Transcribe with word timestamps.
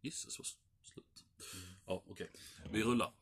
Gisses 0.00 0.38
vad 0.38 0.46
slut. 0.82 1.24
Ja, 1.86 2.02
okej. 2.06 2.30
Vi 2.70 2.82
rullar. 2.82 3.12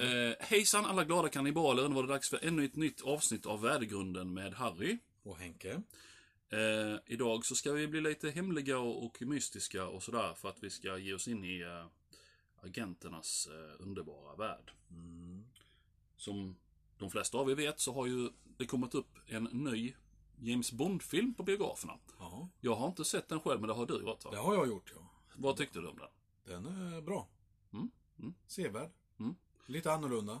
Eh, 0.00 0.34
hejsan 0.40 0.84
alla 0.84 1.04
glada 1.04 1.28
kannibaler. 1.28 1.88
Nu 1.88 1.94
var 1.94 2.02
det 2.02 2.08
dags 2.08 2.28
för 2.28 2.44
ännu 2.44 2.64
ett 2.64 2.76
nytt 2.76 3.02
avsnitt 3.02 3.46
av 3.46 3.60
Värdegrunden 3.60 4.34
med 4.34 4.54
Harry. 4.54 4.98
Och 5.22 5.38
Henke. 5.38 5.82
Eh, 6.48 6.96
idag 7.06 7.46
så 7.46 7.54
ska 7.54 7.72
vi 7.72 7.88
bli 7.88 8.00
lite 8.00 8.30
hemliga 8.30 8.78
och, 8.78 9.04
och 9.04 9.22
mystiska 9.22 9.86
och 9.86 10.02
sådär 10.02 10.34
för 10.34 10.48
att 10.48 10.62
vi 10.62 10.70
ska 10.70 10.98
ge 10.98 11.14
oss 11.14 11.28
in 11.28 11.44
i 11.44 11.60
eh, 11.60 11.86
agenternas 12.62 13.48
eh, 13.50 13.82
underbara 13.84 14.36
värld. 14.36 14.72
Som 16.16 16.56
de 16.98 17.10
flesta 17.10 17.38
av 17.38 17.50
er 17.50 17.54
vet 17.54 17.80
så 17.80 17.92
har 17.92 18.06
ju 18.06 18.30
det 18.58 18.66
kommit 18.66 18.94
upp 18.94 19.18
en 19.26 19.44
ny 19.44 19.94
James 20.38 20.72
Bond-film 20.72 21.34
på 21.34 21.42
biograferna. 21.42 21.98
Ja, 22.18 22.48
Jag 22.60 22.74
har 22.74 22.88
inte 22.88 23.04
sett 23.04 23.28
den 23.28 23.40
själv, 23.40 23.60
men 23.60 23.68
det 23.68 23.74
har 23.74 23.86
du 23.86 23.94
gjort 23.94 24.24
va? 24.24 24.30
det 24.30 24.36
har 24.36 24.54
jag 24.54 24.66
gjort 24.66 24.92
ja. 24.94 25.10
Vad 25.34 25.56
tyckte 25.56 25.80
du 25.80 25.86
om 25.86 25.98
den? 25.98 26.08
Den 26.46 26.66
är 26.66 27.00
bra. 27.02 27.28
Mm, 27.72 27.90
mm. 28.18 28.34
Sevärd. 28.46 28.90
Mm. 29.20 29.36
Lite 29.66 29.92
annorlunda. 29.92 30.40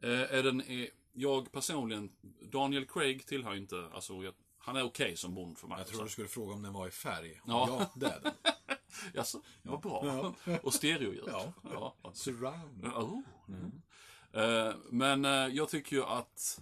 Eh, 0.00 0.10
är 0.10 0.42
den, 0.42 0.60
är, 0.60 0.88
jag 1.12 1.52
personligen, 1.52 2.12
Daniel 2.40 2.86
Craig 2.86 3.26
tillhör 3.26 3.54
inte, 3.54 3.90
alltså 3.92 4.22
jag, 4.22 4.34
han 4.58 4.76
är 4.76 4.82
okej 4.82 5.16
som 5.16 5.34
Bond 5.34 5.58
för 5.58 5.68
mig. 5.68 5.78
Jag 5.78 5.86
tror 5.86 6.04
du 6.04 6.10
skulle 6.10 6.28
fråga 6.28 6.54
om 6.54 6.62
den 6.62 6.72
var 6.72 6.88
i 6.88 6.90
färg. 6.90 7.40
Ja. 7.46 7.66
ja 7.68 7.90
det 7.94 8.06
är 8.06 8.20
den. 8.20 8.32
Jaså, 9.14 9.42
vad 9.62 9.80
bra. 9.80 10.34
Och 10.62 10.74
stereoljud. 10.74 11.24
Ja. 11.26 11.52
ja. 11.62 12.12
Surround. 12.14 12.86
Oh. 12.86 13.20
Eh, 14.32 14.74
men 14.90 15.24
eh, 15.24 15.30
jag 15.30 15.68
tycker 15.68 15.96
ju 15.96 16.04
att 16.04 16.60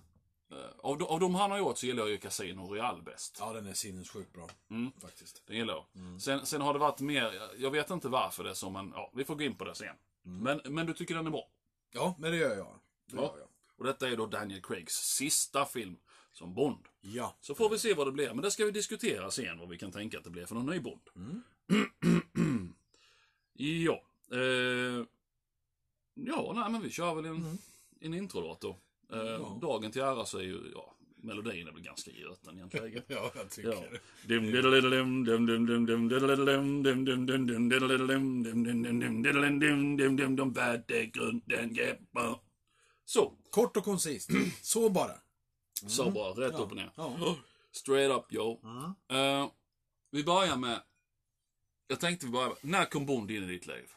av, 0.79 0.99
de, 0.99 1.05
av 1.09 1.21
de 1.21 1.35
han 1.35 1.51
har 1.51 1.59
gjort 1.59 1.79
så 1.79 1.87
gillar 1.87 2.03
jag 2.03 2.11
ju 2.11 2.19
Casino 2.19 2.61
Royale 2.67 3.03
bäst. 3.03 3.37
Ja, 3.41 3.53
den 3.53 3.67
är 3.67 3.75
sinnessjukt 3.75 4.33
bra. 4.33 4.49
Mm. 4.71 4.93
Faktiskt. 5.01 5.43
Det 5.47 5.55
gillar 5.57 5.75
jag. 5.75 6.21
Sen, 6.23 6.47
sen 6.47 6.61
har 6.61 6.73
det 6.73 6.79
varit 6.79 7.01
mer, 7.01 7.51
jag 7.59 7.71
vet 7.71 7.91
inte 7.91 8.09
varför 8.09 8.45
det 8.45 8.51
är 8.51 8.55
så, 8.55 8.71
men 8.71 8.93
ja, 8.97 9.11
vi 9.15 9.25
får 9.25 9.35
gå 9.35 9.45
in 9.45 9.55
på 9.55 9.65
det 9.65 9.75
sen. 9.75 9.97
Men, 10.23 10.61
men 10.65 10.87
du 10.87 10.95
tycker 10.95 11.15
den 11.15 11.27
är 11.27 11.31
bra? 11.31 11.49
Ja, 11.91 12.15
men 12.19 12.31
det 12.31 12.37
gör 12.37 12.57
jag. 12.57 12.81
Det 13.07 13.17
Ja. 13.17 13.23
gör 13.23 13.39
jag. 13.39 13.49
Och 13.79 13.85
detta 13.85 14.09
är 14.09 14.17
då 14.17 14.27
Daniel 14.27 14.63
Craigs 14.63 14.95
sista 14.95 15.65
film 15.65 15.97
som 16.33 16.55
Bond. 16.55 16.89
Ja. 17.01 17.37
Så 17.41 17.55
får 17.55 17.71
vi 17.71 17.79
se 17.79 17.95
vad 17.95 18.07
det 18.07 18.13
blir, 18.13 18.29
men 18.35 18.43
det 18.43 18.51
ska 18.51 18.65
vi 18.65 18.71
diskutera 18.71 19.31
sen 19.31 19.59
vad 19.59 19.69
vi 19.69 19.79
kan 19.79 19.93
tänka 19.93 20.19
att 20.19 20.25
det 20.25 20.31
blir 20.31 20.47
för 20.47 20.55
någon 20.55 20.67
ny 20.67 20.81
Bond. 20.81 21.01
ja. 23.55 24.03
Eh, 24.33 25.05
ja, 26.15 26.53
nej 26.55 26.71
men 26.71 26.83
vi 26.83 26.91
kör 26.91 27.15
väl 27.15 27.25
en, 27.27 27.59
en 28.01 28.15
introlåt 28.15 28.61
då. 28.61 28.77
Eh, 29.13 29.59
Dagen 29.61 29.91
till 29.93 30.03
ära 30.03 30.25
så 30.27 30.39
är 30.39 30.43
ju, 30.43 30.71
ja, 30.75 30.95
melodin 31.17 31.69
är 31.69 31.73
väl 31.73 31.83
ganska 31.83 32.11
gjuten 32.11 32.57
egentligen. 32.57 33.03
Ja, 33.07 33.31
jag 33.35 33.51
tycker 33.51 33.73
Ja. 33.73 33.81
det. 33.91 34.01
Så, 43.05 43.33
Kort 43.51 43.77
och 43.77 43.85
koncist. 43.85 44.31
Så 44.63 44.91
bara. 44.91 45.13
så 45.89 46.11
bra. 46.11 46.35
Rätt 46.37 46.55
upp 46.55 46.71
och 46.71 46.77
ner. 46.77 46.93
Ja. 46.97 47.37
Straight 47.73 48.13
up, 48.19 48.33
yo. 48.33 48.61
Eh, 49.09 49.51
vi 50.11 50.25
börjar 50.25 50.57
med... 50.57 50.83
Jag 51.87 52.01
tänkte 52.01 52.27
vi 52.27 52.33
börjar 52.33 52.49
med... 52.49 52.57
När 52.63 52.85
kom 52.85 53.07
Bond 53.07 53.31
in 53.31 53.43
i 53.43 53.47
ditt 53.47 53.67
liv? 53.67 53.91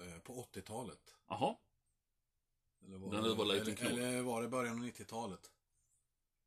Eh, 0.00 0.18
På 0.22 0.46
80-talet. 0.54 0.98
Jaha. 1.28 1.54
Eller 2.84 2.98
var, 2.98 3.12
När 3.12 3.22
du 3.22 3.34
var 3.34 3.44
liten 3.44 3.86
eller, 3.86 4.06
eller 4.08 4.22
var 4.22 4.42
det 4.42 4.48
början 4.48 4.78
av 4.78 4.84
90-talet? 4.84 5.50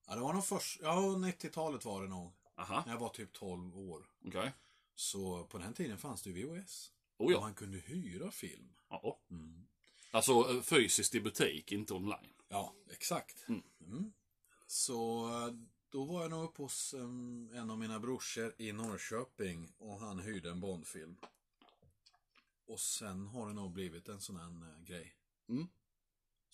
Ja, 0.07 0.15
det 0.15 0.21
var 0.21 0.33
nog 0.33 0.45
först... 0.45 0.79
Ja, 0.81 0.95
90-talet 1.17 1.85
var 1.85 2.01
det 2.03 2.07
nog. 2.09 2.31
Aha, 2.55 2.83
När 2.85 2.93
jag 2.93 2.99
var 2.99 3.09
typ 3.09 3.33
12 3.33 3.77
år. 3.77 4.05
okej. 4.25 4.51
Så 4.95 5.43
på 5.45 5.57
den 5.57 5.73
tiden 5.73 5.97
fanns 5.97 6.21
det 6.21 6.29
ju 6.29 6.45
VHS. 6.45 6.91
Oh 7.17 7.25
Och 7.25 7.31
ja. 7.33 7.39
man 7.39 7.53
kunde 7.53 7.77
hyra 7.77 8.31
film. 8.31 8.73
ja. 8.89 9.19
Alltså 10.11 10.31
eh, 10.31 10.61
fysiskt 10.61 11.15
i 11.15 11.21
butik, 11.21 11.71
inte 11.71 11.93
online. 11.93 12.33
Ja, 12.49 12.73
exakt. 12.91 13.45
Mm. 13.47 14.13
Så 14.67 15.27
eh, 15.29 15.53
då 15.89 16.03
var 16.05 16.21
jag 16.21 16.31
nog 16.31 16.43
uppe 16.43 16.61
hos 16.61 16.93
em, 16.93 17.49
en 17.53 17.69
av 17.69 17.77
mina 17.79 17.99
brorsor 17.99 18.53
i 18.57 18.71
Norrköping 18.71 19.73
och 19.77 19.99
han 19.99 20.19
hyrde 20.19 20.49
en 20.49 20.59
Bondfilm. 20.59 21.17
Och 22.67 22.79
sen 22.79 23.27
har 23.27 23.47
det 23.47 23.53
nog 23.53 23.71
blivit 23.71 24.07
en 24.07 24.21
sån 24.21 24.35
här 24.35 24.47
eh, 24.77 24.83
grej. 24.83 25.15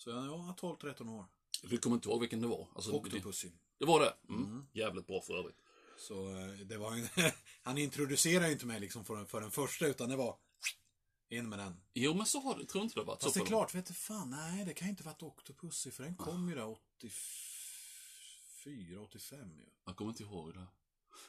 Så 0.00 0.10
jag 0.10 0.38
var 0.38 0.52
12-13 0.52 1.18
år. 1.18 1.26
Du 1.62 1.78
kommer 1.78 1.96
inte 1.96 2.08
ihåg 2.08 2.20
vilken 2.20 2.40
det 2.40 2.46
var? 2.46 2.68
Alltså, 2.74 2.90
det, 2.90 2.96
Octopussy. 2.96 3.50
det 3.78 3.84
var 3.84 4.00
det? 4.00 4.14
Mm. 4.28 4.66
Jävligt 4.72 5.06
bra 5.06 5.20
för 5.20 5.38
övrigt. 5.38 5.56
Så 5.98 6.36
eh, 6.36 6.46
det 6.52 6.76
var 6.76 6.92
en, 6.92 7.08
Han 7.62 7.78
introducerade 7.78 8.46
ju 8.46 8.52
inte 8.52 8.66
mig 8.66 8.80
liksom 8.80 9.04
för 9.04 9.16
den, 9.16 9.26
för 9.26 9.40
den 9.40 9.50
första 9.50 9.86
utan 9.86 10.08
det 10.08 10.16
var 10.16 10.36
in 11.28 11.48
med 11.48 11.58
den. 11.58 11.80
Jo, 11.94 12.14
men 12.14 12.26
så 12.26 12.40
har 12.40 12.58
det. 12.58 12.66
Tror 12.66 12.84
inte 12.84 13.00
det 13.00 13.04
varit 13.04 13.22
Fast 13.22 13.34
så. 13.34 13.40
det 13.40 13.44
är 13.44 13.46
klart, 13.46 13.74
vet 13.74 13.86
du 13.86 13.94
fan, 13.94 14.30
nej 14.30 14.64
det 14.64 14.74
kan 14.74 14.88
inte 14.88 15.02
varit 15.02 15.22
Octopussy 15.22 15.90
för 15.90 16.02
den 16.02 16.16
kom 16.16 16.48
ju 16.48 16.54
där 16.54 16.66
84, 16.66 19.00
85 19.00 19.58
ju. 19.58 19.66
Jag 19.84 19.96
kommer 19.96 20.10
inte 20.10 20.22
ihåg 20.22 20.54
det. 20.54 20.66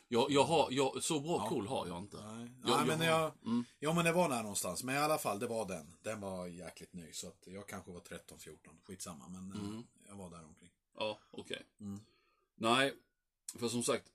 Jag, 0.08 0.32
jag 0.32 0.44
har, 0.44 0.68
jag, 0.72 1.04
så 1.04 1.20
bra 1.20 1.48
koll 1.50 1.68
har 1.68 1.88
jag 1.88 1.98
inte. 1.98 2.18
Nej, 2.34 2.52
Jag- 2.66 2.78
nej 2.88 2.98
men 2.98 3.08
jag, 3.08 3.32
Mm. 3.46 3.64
ja 3.80 3.94
men 3.94 4.06
det 4.06 4.12
var 4.12 4.30
där 4.30 4.42
någonstans. 4.42 4.84
Men 4.84 4.96
i 4.96 4.98
alla 4.98 5.18
fall, 5.18 5.40
det 5.40 5.48
var 5.48 5.66
den. 5.68 5.94
Den 6.02 6.22
var 6.22 6.48
jäkligt 6.48 6.94
ny. 6.94 7.14
Så 7.14 7.28
att 7.28 7.48
jag 7.48 7.68
kanske 7.68 7.92
var 7.92 8.00
13, 8.00 8.40
14. 8.40 8.74
Skitsamma, 8.88 9.28
men 9.30 9.52
Mm. 9.52 9.78
eh, 9.78 9.82
jag 10.08 10.16
var 10.16 10.30
där 10.30 10.46
omkring. 10.46 10.72
Ja, 10.98 11.20
okej. 11.32 11.66
Mm. 11.80 12.00
Nej, 12.56 12.94
för 13.60 13.68
som 13.68 13.84
sagt, 13.84 14.06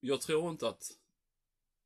jag 0.00 0.20
tror 0.20 0.50
inte 0.50 0.68
att 0.68 0.90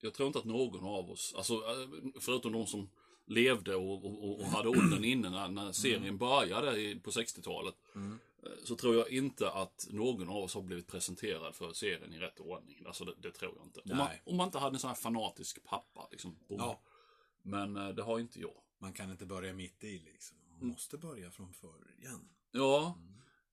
jag 0.01 0.15
tror 0.15 0.27
inte 0.27 0.39
att 0.39 0.45
någon 0.45 0.85
av 0.85 1.11
oss, 1.11 1.35
alltså 1.37 1.55
eh, 1.55 1.89
förutom 2.21 2.53
de 2.53 2.67
som 2.67 2.91
levde 3.27 3.75
och, 3.77 4.05
och, 4.05 4.41
och 4.41 4.47
hade 4.47 4.69
åldern 4.69 5.05
inne 5.05 5.31
när, 5.31 5.49
när 5.49 5.73
serien 5.73 6.19
började 6.19 6.81
i, 6.81 7.01
på 7.01 7.11
60-talet. 7.11 7.75
Mm. 7.95 8.19
Så 8.65 8.77
tror 8.77 8.95
jag 8.95 9.11
inte 9.11 9.51
att 9.51 9.87
någon 9.91 10.29
av 10.29 10.37
oss 10.37 10.55
har 10.55 10.63
blivit 10.63 10.87
presenterad 10.87 11.55
för 11.55 11.73
serien 11.73 12.13
i 12.13 12.19
rätt 12.19 12.41
ordning. 12.41 12.83
Alltså 12.87 13.05
det, 13.05 13.15
det 13.19 13.31
tror 13.33 13.55
jag 13.57 13.67
inte. 13.67 13.81
Om 13.93 13.99
man, 13.99 14.09
om 14.25 14.37
man 14.37 14.47
inte 14.49 14.59
hade 14.59 14.77
en 14.77 14.81
sån 14.81 14.89
här 14.89 14.95
fanatisk 14.95 15.65
pappa. 15.65 16.09
Liksom. 16.11 16.39
Ja. 16.49 16.81
Men 17.43 17.77
eh, 17.77 17.89
det 17.89 18.03
har 18.03 18.19
inte 18.19 18.41
jag. 18.41 18.63
Man 18.79 18.93
kan 18.93 19.11
inte 19.11 19.27
börja 19.27 19.53
mitt 19.53 19.85
i 19.85 19.99
liksom. 19.99 20.37
Man 20.51 20.57
Mm. 20.57 20.69
måste 20.69 20.99
börja 20.99 21.31
från 21.31 21.55
början. 21.63 22.29
Ja, 22.53 22.99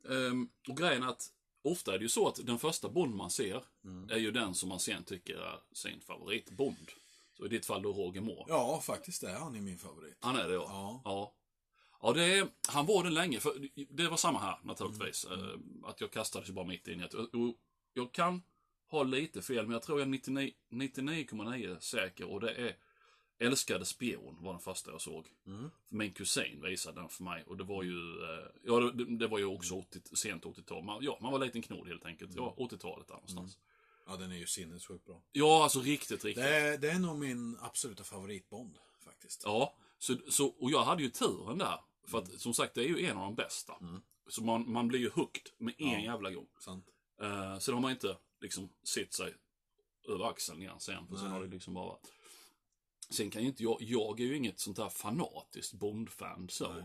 ehm, 0.09 0.49
och 0.69 0.77
grejen 0.77 1.03
är 1.03 1.07
att 1.07 1.27
ofta 1.61 1.93
är 1.93 1.97
det 1.99 2.03
ju 2.03 2.09
så 2.09 2.27
att 2.27 2.45
den 2.45 2.59
första 2.59 2.89
Bond 2.89 3.15
man 3.15 3.29
ser 3.31 3.63
Mm. 3.83 4.09
är 4.09 4.17
ju 4.17 4.31
den 4.31 4.55
som 4.55 4.69
man 4.69 4.79
sen 4.79 5.03
tycker 5.03 5.35
är 5.37 5.59
sin 5.71 6.01
favorit 6.01 6.51
Bond. 6.51 6.91
Så 7.37 7.45
i 7.45 7.49
ditt 7.49 7.65
fall 7.65 7.81
då 7.81 7.93
Roger 7.93 8.21
Moore. 8.21 8.45
Ja, 8.47 8.81
faktiskt 8.83 9.23
är 9.23 9.35
han 9.35 9.55
är 9.55 9.61
min 9.61 9.77
favorit. 9.77 10.17
Han 10.19 10.35
är 10.35 10.47
det 10.47 10.53
ja. 10.53 10.63
Ja. 10.69 11.01
Ja, 11.05 11.33
ja 12.03 12.13
det 12.13 12.47
han 12.67 12.85
var 12.85 13.03
det 13.03 13.09
länge. 13.09 13.39
För 13.39 13.69
det 13.89 14.07
var 14.07 14.17
samma 14.17 14.39
här 14.39 14.57
naturligtvis. 14.63 15.25
Mm. 15.25 15.39
eh, 15.39 15.89
Att 15.89 16.01
jag 16.01 16.11
kastades 16.11 16.49
bara 16.49 16.65
mitt 16.65 16.87
in 16.87 16.99
i 16.99 17.03
att, 17.03 17.13
jag 17.93 18.11
kan 18.11 18.41
ha 18.89 19.03
lite 19.03 19.41
fel, 19.41 19.65
men 19.65 19.73
jag 19.73 19.81
tror 19.83 19.99
jag 19.99 20.05
är 20.05 20.09
99 20.09 20.51
99,9 20.71 21.79
säker. 21.79 22.31
Och 22.31 22.39
det 22.39 22.51
är 22.51 22.75
Älskade 23.39 23.85
spion 23.85 24.37
var 24.43 24.51
den 24.51 24.61
första 24.61 24.91
jag 24.91 25.01
såg. 25.01 25.27
Mm. 25.47 25.69
Min 25.89 26.13
kusin 26.13 26.61
visade 26.61 27.01
den 27.01 27.09
för 27.09 27.23
mig 27.23 27.43
och 27.43 27.57
det 27.57 27.63
var 27.63 27.83
ju, 27.83 28.23
eh, 28.23 28.45
ja 28.63 28.79
det, 28.79 29.17
det 29.17 29.27
var 29.27 29.39
ju 29.39 29.45
också 29.45 29.75
80, 29.75 30.15
sent 30.15 30.43
80-tal. 30.43 30.83
Man, 30.83 31.03
ja, 31.03 31.17
man 31.21 31.31
var 31.31 31.39
liten 31.39 31.61
knod 31.61 31.87
helt 31.87 32.05
enkelt. 32.05 32.31
Ja, 32.35 32.55
80-talet 32.57 33.07
där 33.07 33.15
någonstans. 33.15 33.57
Ja, 34.07 34.17
den 34.17 34.31
är 34.31 34.35
ju 34.35 34.45
sinnessjukt 34.45 35.05
bra. 35.05 35.21
Ja, 35.31 35.63
alltså 35.63 35.81
riktigt, 35.81 36.25
riktigt. 36.25 36.43
Det 36.43 36.55
är, 36.55 36.77
det 36.77 36.91
är 36.91 36.99
nog 36.99 37.19
min 37.19 37.57
absoluta 37.61 38.03
favoritbond, 38.03 38.77
faktiskt. 39.03 39.41
Ja, 39.45 39.75
så, 39.99 40.15
så, 40.29 40.47
och 40.47 40.71
jag 40.71 40.83
hade 40.83 41.03
ju 41.03 41.09
turen 41.09 41.57
där. 41.57 41.79
För 42.07 42.17
att 42.17 42.39
som 42.41 42.53
sagt, 42.53 42.73
det 42.73 42.81
är 42.83 42.87
ju 42.87 43.05
en 43.05 43.17
av 43.17 43.23
de 43.23 43.35
bästa. 43.35 43.73
Så 44.27 44.43
man, 44.43 44.71
man 44.71 44.87
blir 44.87 44.99
ju 44.99 45.09
hooked 45.09 45.51
med 45.57 45.73
en 45.77 45.89
Ja. 45.89 45.99
jävla 45.99 46.31
gång. 46.31 46.47
Sant. 46.59 46.85
Uh, 47.21 47.57
sen 47.59 47.73
har 47.73 47.81
man 47.81 47.91
inte 47.91 48.17
liksom 48.41 48.69
sett 48.83 49.13
sig 49.13 49.33
över 50.09 50.25
axeln 50.29 50.61
igen 50.61 50.79
sen. 50.79 51.07
För 51.07 51.15
sen 51.15 51.27
har 51.31 51.41
det 51.41 51.47
liksom 51.47 51.73
bara 51.73 51.85
varit. 51.85 52.11
Sen 53.09 53.29
kan 53.29 53.41
ju 53.41 53.47
inte 53.47 53.63
jag, 53.63 53.77
jag 53.81 54.19
är 54.19 54.25
ju 54.25 54.37
inget 54.37 54.59
sånt 54.59 54.77
där 54.77 54.89
fanatiskt 54.89 55.73
Bond-fan 55.73 56.49
så. 56.49 56.73
Nej. 56.73 56.83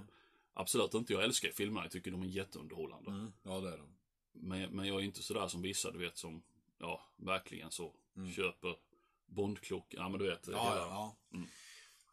Absolut 0.55 0.95
inte. 0.95 1.13
Jag 1.13 1.25
älskar 1.25 1.51
filmerna, 1.51 1.85
jag 1.85 1.93
tycker 1.93 2.11
de 2.11 2.23
är 2.23 2.27
jätteunderhållande. 2.27 3.11
Mm. 3.11 3.33
Ja, 3.43 3.61
det 3.61 3.73
är 3.73 3.79
de. 3.79 3.95
Men, 4.33 4.71
men 4.77 4.87
jag 4.87 4.97
är 5.01 5.05
inte 5.05 5.23
sådär 5.23 5.49
som 5.49 5.63
vissa, 5.63 5.91
du 5.91 5.99
vet, 5.99 6.19
som 6.19 6.43
ja, 6.79 7.03
verkligen 7.17 7.71
så 7.71 7.95
Mm. 8.17 8.33
köper 8.33 8.77
Bondklockan. 9.27 10.01
Ja, 10.03 10.09
men 10.09 10.21
du 10.21 10.27
vet. 10.31 10.49
Ja, 10.49 10.53
hela- 10.65 10.77
ja, 10.77 11.17
ja. 11.31 11.39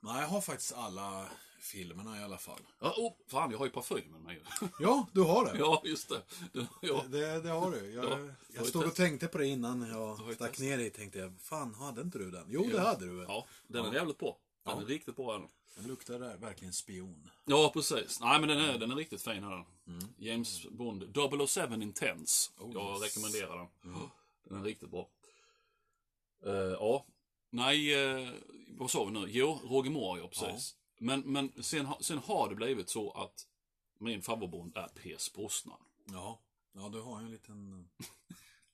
Nej, 0.06 0.22
jag 0.22 0.28
har 0.28 0.42
faktiskt 0.42 0.74
alla 0.74 1.26
filmerna 1.60 2.20
i 2.20 2.24
alla 2.24 2.38
fall. 2.38 2.60
Ja, 2.80 2.94
oh, 2.98 3.14
fan, 3.28 3.52
jag 3.52 3.58
har 3.58 3.66
ju 3.66 3.72
parfymen 3.72 4.22
med. 4.24 4.38
Ja, 4.80 5.08
du 5.14 5.22
har 5.22 5.46
det. 5.46 5.60
Ja, 5.60 5.82
just 5.86 6.10
det. 6.10 6.22
det 6.54 6.68
ja. 6.82 7.04
Det, 7.10 7.42
det 7.42 7.50
har 7.50 7.72
du. 7.72 7.92
Jag, 7.92 8.06
Ja, 8.06 8.20
jag 8.54 8.66
stod 8.68 8.86
och 8.86 8.96
tänkte 8.96 9.28
på 9.28 9.38
det 9.38 9.48
innan 9.48 9.82
jag 9.90 10.36
stack 10.36 10.60
ner 10.60 10.78
dig. 10.78 10.90
Tänkte 10.90 11.20
jag, 11.20 11.34
fan 11.42 11.74
hade 11.76 12.02
inte 12.02 12.18
du 12.18 12.32
den? 12.32 12.46
Jo, 12.50 12.70
det 12.72 12.80
hade 12.82 13.06
du. 13.06 13.26
ja, 13.28 13.46
den 13.68 13.86
är 13.86 13.90
Ja. 13.90 13.94
jävligt 13.94 14.18
bra. 14.18 14.38
Den 14.64 14.76
Ja. 14.78 14.82
är 14.82 14.86
riktigt 14.86 15.16
bra. 15.16 15.34
Den. 15.38 15.48
Den 15.76 15.88
luktar 15.88 16.20
där, 16.20 16.38
verkligen 16.38 16.74
spion. 16.74 17.30
Ja, 17.46 17.72
precis. 17.74 18.20
Nej, 18.20 18.40
men 18.40 18.50
den 18.50 18.60
är, 18.60 18.78
den 18.78 18.92
är 18.92 18.96
riktigt 18.96 19.22
fin. 19.22 19.44
Här. 19.44 19.66
James 20.18 20.66
Bond 20.72 21.18
007 21.50 21.62
Intense. 21.82 22.52
Oh, 22.58 22.74
jag 22.74 23.02
yes. 23.04 23.16
rekommenderar 23.16 23.58
den. 23.58 23.70
Den 24.50 24.60
är 24.60 24.64
riktigt 24.64 24.90
bra. 24.90 25.10
Eh, 26.46 26.54
ja. 26.54 27.06
Nej, 27.56 28.06
uh, 28.16 28.30
vad 28.68 28.92
sa 28.92 29.06
vi 29.06 29.12
nu? 29.12 29.26
Jo, 29.30 29.60
Roger 29.64 29.92
Moore, 29.92 30.22
ja 30.22 30.28
precis. 30.28 30.76
Men, 31.00 31.20
men 31.22 31.64
sen, 31.64 31.88
sen 32.00 32.18
har 32.18 32.50
det 32.50 32.56
blivit 32.56 32.90
så 32.90 33.12
att 33.12 33.48
min 34.00 34.22
favoritbond 34.22 34.78
är 34.78 34.88
P.S. 34.88 35.34
Brosnan. 35.34 35.80
Ja. 36.12 36.40
Ja, 36.74 36.90
du 36.90 37.02
har 37.02 37.20
ju 37.20 37.26
en 37.26 37.32
liten... 37.32 37.90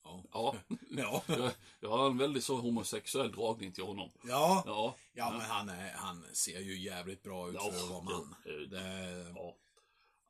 Ja. 0.04 0.24
Ja, 0.34 0.56
Ja. 0.90 1.24
jag, 1.28 1.52
jag 1.80 1.90
har 1.90 2.08
en 2.10 2.18
väldigt 2.18 2.44
så 2.44 2.56
homosexuell 2.62 3.32
dragning 3.32 3.72
till 3.72 3.84
honom. 3.84 4.10
Ja. 4.24 4.64
Ja, 4.66 4.96
Ja, 5.14 5.32
men 5.32 5.42
han, 5.42 5.70
är, 5.70 5.92
han 5.94 6.26
ser 6.34 6.60
ju 6.60 6.80
jävligt 6.80 7.24
bra 7.24 7.50
ut 7.50 7.56
Ja, 7.56 7.72
för 7.72 7.84
att 7.84 7.90
vara 7.90 8.02
man. 8.02 8.36
det- 8.70 9.32
ja. 9.36 9.56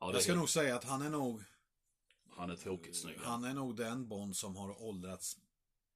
ja 0.00 0.06
det 0.06 0.12
jag 0.12 0.22
ska 0.22 0.32
är, 0.32 0.36
nog 0.36 0.50
säga 0.50 0.76
att 0.76 0.84
han 0.84 1.02
är 1.02 1.10
nog, 1.10 1.42
Han 2.36 2.50
är 2.50 2.56
tokigt 2.56 2.96
snygg. 2.96 3.16
han 3.24 3.44
är 3.44 3.54
nog 3.54 3.76
den 3.76 4.08
Bond 4.08 4.36
som 4.36 4.56
har 4.56 4.82
åldrats 4.82 5.36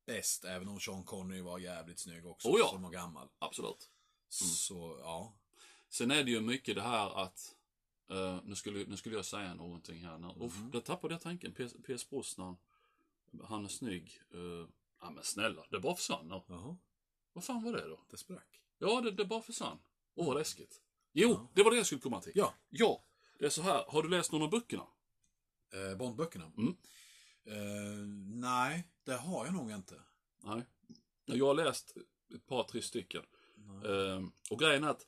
bäst, 0.07 0.45
även 0.45 0.69
om 0.69 0.81
Sean 0.81 1.05
Connery 1.05 1.41
var 1.41 1.59
jävligt 1.59 1.99
snygg 1.99 2.27
också, 2.27 2.49
Oh 2.49 2.59
ja. 2.59 2.69
som 2.69 2.83
var 2.83 2.91
gammal. 2.91 3.29
Absolut. 3.39 3.91
Så, 4.29 4.99
ja. 5.01 5.37
Sen 5.89 6.11
är 6.11 6.25
det 6.25 6.31
ju 6.31 6.41
mycket 6.41 6.75
det 6.75 6.83
här 6.83 7.23
att 7.23 7.55
eh, 8.11 8.41
nu, 8.45 8.55
skulle, 8.55 8.85
nu 8.87 8.97
skulle 8.97 9.17
jag 9.17 9.25
säga 9.25 9.55
någonting 9.55 10.05
här. 10.05 10.19
Nu. 10.19 10.27
Uff, 10.47 10.57
Mhm. 10.59 10.71
där 10.71 10.81
tappade 10.81 11.15
jag 11.15 11.21
tanken. 11.21 11.55
P.S. 11.55 11.75
P.S. 11.87 12.11
Brosnan. 12.11 12.57
Han 13.45 13.65
är 13.65 13.69
snygg. 13.69 14.21
Uh, 14.35 14.69
ja 15.01 15.11
men 15.11 15.25
snälla, 15.25 15.65
det 15.71 15.81
bara 15.81 15.95
försvann 15.97 16.29
nu. 16.29 16.41
Jaha, 16.49 16.77
Vad 17.33 17.45
fan 17.45 17.63
var 17.63 17.73
det 17.73 17.89
då? 17.89 18.05
det 18.11 18.17
sprack. 18.17 18.61
Ja, 18.79 19.01
det, 19.01 19.11
det 19.11 19.25
bara 19.25 19.43
försvann. 19.43 19.79
Åh, 20.15 20.27
vad 20.27 20.37
läskigt. 20.37 20.81
Jo, 21.13 21.29
Ja. 21.31 21.49
det 21.55 21.63
var 21.63 21.71
det 21.71 21.77
jag 21.77 21.87
skulle 21.87 22.01
komma 22.01 22.21
till. 22.21 22.33
Ja. 22.35 22.55
Ja, 22.69 23.05
det 23.39 23.47
är 23.47 23.51
så 23.51 23.63
här. 23.63 23.85
Har 23.89 24.03
du 24.03 24.09
läst 24.09 24.33
någon 24.33 24.43
av 24.43 24.51
böckerna? 24.51 24.87
Eh, 25.73 25.97
Bondböckerna? 25.99 26.53
Mm. 26.57 26.77
Eh, 27.45 28.07
nej, 28.41 28.89
det 29.07 29.17
har 29.17 29.45
jag 29.45 29.55
nog 29.55 29.71
inte. 29.71 29.95
Nej. 30.45 30.63
Jag 31.25 31.47
har 31.47 31.55
läst 31.55 31.97
ett 32.35 32.47
par, 32.47 32.63
tre 32.63 32.83
stycken. 32.83 33.23
Nej. 33.55 33.91
Eh, 33.93 34.23
och 34.51 34.59
grejen 34.59 34.85
är 34.85 34.89
att 34.89 35.07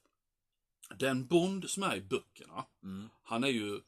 den 0.97 1.27
Bond 1.27 1.71
som 1.71 1.83
är 1.83 1.97
i 1.97 2.01
böckerna, 2.01 2.65
Mm. 2.83 3.09
han 3.23 3.45
är 3.45 3.49
ju, 3.49 3.81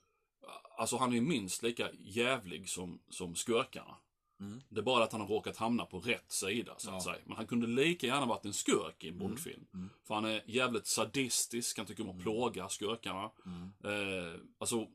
alltså 0.79 0.97
han 0.97 1.13
är 1.15 1.21
minst 1.21 1.63
lika 1.63 1.91
jävlig 1.99 2.69
som, 2.69 3.01
som 3.09 3.35
skurkarna. 3.35 3.97
Mm. 4.41 4.61
Det 4.69 4.81
är 4.81 4.85
bara 4.85 5.05
att 5.05 5.13
han 5.13 5.21
har 5.21 5.29
råkat 5.29 5.57
hamna 5.57 5.85
på 5.85 6.01
rätt 6.01 6.33
sida, 6.33 6.75
så 6.79 6.89
att 6.91 6.95
Ja. 6.95 7.13
säga. 7.13 7.23
Men 7.27 7.37
han 7.37 7.47
kunde 7.47 7.67
lika 7.67 8.07
gärna 8.07 8.27
varit 8.27 8.45
en 8.45 8.53
skurk 8.55 9.05
i 9.05 9.09
en 9.09 9.19
Bondfilm. 9.19 9.67
Mm. 9.75 9.91
För 10.05 10.15
han 10.15 10.25
är 10.25 10.43
jävligt 10.47 10.87
sadistisk, 10.87 11.77
han 11.79 11.87
tycker 11.87 12.09
om 12.09 12.17
att 12.17 12.23
plåga 12.23 12.69
skurkarna. 12.69 13.31
Mm. 13.47 13.73
Eh, 13.85 14.41
alltså, 14.59 14.87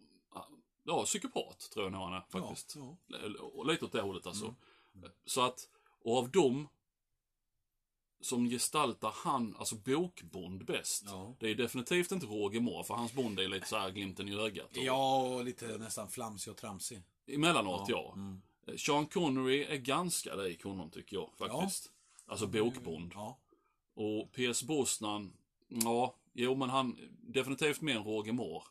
ja, 0.84 1.04
psykopat 1.06 1.60
tror 1.74 1.86
jag 1.86 1.92
nog 1.92 2.02
han 2.02 2.14
är 2.14 2.22
faktiskt. 2.30 2.76
Ja, 2.76 2.98
Och 3.42 3.66
lite 3.66 3.86
åt 3.86 3.92
det 3.92 4.02
hållet 4.02 4.28
alltså. 4.28 4.56
Mm. 4.96 5.10
Så 5.26 5.42
att, 5.42 5.70
och 6.04 6.18
av 6.18 6.32
dem 6.32 6.68
som 8.22 8.50
gestaltar 8.50 9.12
han, 9.16 9.56
alltså 9.60 9.76
bokbond 9.76 10.66
bäst. 10.66 11.04
ja. 11.06 11.36
Det 11.40 11.50
är 11.50 11.56
definitivt 11.56 12.12
inte 12.12 12.26
Roger 12.26 12.60
Moore, 12.60 12.84
för 12.84 12.94
hans 12.94 13.14
Bond 13.14 13.40
är 13.40 13.48
lite 13.48 13.68
så 13.68 13.78
här 13.78 13.92
glimten 13.92 14.30
i 14.30 14.36
ögat. 14.36 14.78
Och 14.78 14.84
ja, 14.84 15.22
och 15.22 15.46
lite 15.46 15.78
nästan 15.78 16.10
flamsig 16.10 16.52
och 16.52 16.58
tramsig. 16.58 17.04
Emellanåt, 17.28 17.90
ja. 17.90 18.14
Mm. 18.16 18.42
Sean 18.78 19.06
Connery 19.06 19.64
är 19.64 19.78
ganska 19.78 20.36
lik 20.36 20.64
honom, 20.64 20.90
tycker 20.90 21.18
jag 21.18 21.30
faktiskt. 21.38 21.92
Alltså 22.26 22.48
bokbond. 22.48 23.12
Ja. 23.16 23.40
Och 23.94 24.32
P.S. 24.32 24.64
Brosnan, 24.64 25.34
ja, 25.68 26.16
jo 26.34 26.56
men 26.56 26.70
han, 26.70 26.98
definitivt 27.22 27.82
mer 27.82 27.96
än 27.96 28.04
Roger 28.04 28.34
Moore. 28.34 28.64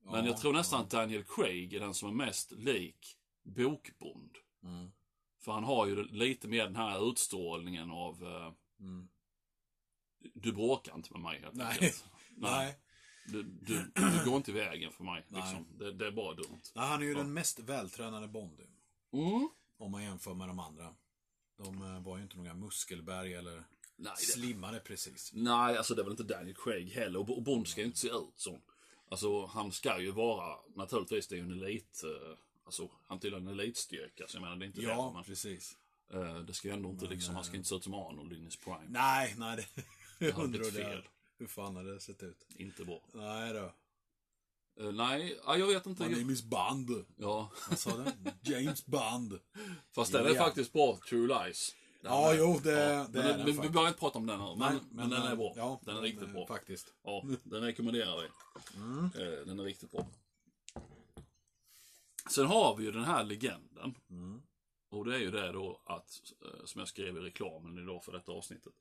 Men 0.00 0.24
Ja, 0.24 0.30
jag 0.30 0.40
tror 0.40 0.52
nästan 0.52 0.78
ja. 0.78 0.84
att 0.84 0.90
Daniel 0.90 1.24
Craig 1.24 1.74
är 1.74 1.80
den 1.80 1.94
som 1.94 2.08
är 2.08 2.12
mest 2.12 2.52
lik 2.52 3.16
bokbond. 3.42 4.30
Mm. 4.62 4.92
För 5.40 5.52
han 5.52 5.64
har 5.64 5.86
ju 5.86 6.04
lite 6.04 6.48
mer 6.48 6.64
den 6.64 6.76
här 6.76 7.10
utstrålningen 7.10 7.90
av 7.90 8.22
eh, 8.24 8.52
Mm. 8.80 9.08
Du 10.34 10.52
bråkar 10.52 10.94
inte 10.94 11.12
med 11.12 11.20
mig 11.22 11.40
helt 11.40 11.54
Nej. 11.54 11.66
enkelt. 11.70 12.04
Nej. 12.36 12.78
Du, 13.26 13.42
du, 13.42 13.92
du 13.94 14.24
går 14.24 14.36
inte 14.36 14.50
i 14.50 14.54
vägen 14.54 14.92
för 14.92 15.04
mig. 15.04 15.26
Liksom. 15.28 15.66
Det, 15.78 15.92
det 15.92 16.06
är 16.06 16.10
bara 16.10 16.34
dumt. 16.34 16.60
Nej, 16.74 16.88
han 16.88 17.00
är 17.02 17.06
ju 17.06 17.12
Ja. 17.12 17.18
den 17.18 17.32
mest 17.32 17.58
vältränade 17.58 18.28
Bond. 18.28 18.60
Mm. 19.12 19.48
Om 19.78 19.90
man 19.90 20.02
jämför 20.02 20.34
med 20.34 20.48
de 20.48 20.58
andra. 20.58 20.94
De 21.58 21.82
eh, 21.82 22.02
var 22.02 22.16
ju 22.16 22.22
inte 22.22 22.36
några 22.36 22.54
muskelberg 22.54 23.34
eller 23.34 23.54
Nej, 23.96 24.12
det, 24.18 24.22
slimmade 24.22 24.80
precis. 24.80 25.30
nej, 25.34 25.76
alltså 25.76 25.94
det 25.94 26.02
är 26.02 26.04
väl 26.04 26.12
inte 26.12 26.22
Daniel 26.34 26.56
Craig 26.56 26.88
heller. 26.90 27.18
Och 27.18 27.30
och 27.36 27.42
Bond 27.42 27.68
ska 27.68 27.80
ju 27.80 27.86
inte 27.86 27.98
se 27.98 28.08
ut 28.08 28.34
så. 28.36 28.60
Alltså 29.08 29.46
han 29.46 29.72
ska 29.72 30.00
ju 30.00 30.10
vara, 30.10 30.56
naturligtvis 30.74 31.28
det 31.28 31.34
är 31.34 31.36
ju 31.36 31.42
en 31.44 31.52
elit, 31.62 32.02
eh, 32.04 32.38
alltså 32.66 32.90
han 33.06 33.18
tillhör 33.20 33.40
en 33.40 33.48
elitstyrka. 33.48 34.24
Så 34.28 34.36
jag 34.36 34.42
menar 34.42 34.56
det 34.56 34.64
är 34.64 34.66
inte 34.66 34.80
det. 34.80 34.86
Ja, 34.86 35.22
precis. 35.26 35.76
eh, 36.12 36.38
det 36.38 36.52
ska 36.54 36.68
ju 36.68 36.74
ändå 36.74 36.88
inte 36.90 37.04
Men, 37.04 37.14
liksom, 37.14 37.34
han 37.34 37.42
eh, 37.44 37.46
ska 37.46 37.56
inte 37.56 37.68
se 37.68 37.74
ut 37.74 37.84
som 37.84 37.94
Arnold 37.94 38.32
in 38.32 38.44
his 38.44 38.56
prime. 38.56 38.86
Nej, 38.88 39.34
nej. 39.38 39.56
Det, 39.56 40.26
Det 40.26 40.32
hade 40.32 40.48
blivit 40.48 40.74
fel. 40.74 41.02
Hur 41.38 41.46
fan 41.46 41.76
hade 41.76 41.94
det 41.94 42.00
sett 42.00 42.22
ut? 42.22 42.46
Inte 42.56 42.84
bra. 42.84 43.00
Nej 43.12 43.52
då. 43.52 43.72
Eh, 44.84 44.92
nej, 44.92 45.38
ja, 45.46 45.56
jag 45.56 45.66
vet 45.66 45.86
inte. 45.86 46.08
My 46.08 46.20
name 46.20 46.32
is 46.32 46.42
Bond. 46.42 46.90
Ja, 47.16 47.50
Vad 47.68 47.78
sa 47.78 47.96
du? 47.96 48.52
James 48.52 48.86
Bond. 48.86 49.38
fast 49.94 50.12
den 50.12 50.26
är 50.26 50.30
Ja. 50.34 50.44
faktiskt 50.44 50.72
bra, 50.72 50.98
True 51.08 51.26
Lies. 51.44 51.74
Den 52.02 52.12
Ja, 52.12 52.32
är- 52.32 52.38
jo, 52.38 52.60
det, 52.64 52.70
Ja, 52.70 53.06
det 53.10 53.18
men 53.18 53.26
är 53.30 53.36
den 53.36 53.46
vi, 53.46 53.52
behöver 53.52 53.88
inte 53.88 54.00
prata 54.00 54.18
om 54.18 54.26
den 54.26 54.40
här, 54.40 54.56
men, 54.56 54.72
Nej, 54.72 54.82
men, 54.90 55.10
den 55.10 55.22
är 55.22 55.30
eh, 55.30 55.36
bra. 55.36 55.52
Ja, 55.56 55.80
den 55.84 55.96
är 55.96 56.00
riktigt 56.00 56.22
eh, 56.28 56.32
bra. 56.32 56.46
Faktiskt. 56.46 56.94
Ja, 57.04 57.24
den 57.42 57.60
rekommenderar 57.62 58.20
vi. 58.22 58.28
Mm. 58.76 59.04
Eh, 59.04 59.46
Den 59.46 59.60
är 59.60 59.64
riktigt 59.64 59.90
bra. 59.90 60.06
Sen 62.28 62.46
har 62.46 62.76
vi 62.76 62.84
ju 62.84 62.92
den 62.92 63.04
här 63.04 63.24
legenden. 63.24 63.98
Mm. 64.10 64.42
Och 64.88 65.04
det 65.04 65.14
är 65.14 65.18
ju 65.18 65.30
det 65.30 65.52
då 65.52 65.82
att, 65.84 66.20
eh, 66.44 66.64
som 66.64 66.78
jag 66.78 66.88
skrev 66.88 67.16
i 67.16 67.20
reklamen 67.20 67.78
idag 67.78 68.04
för 68.04 68.12
detta 68.12 68.32
avsnittet. 68.32 68.74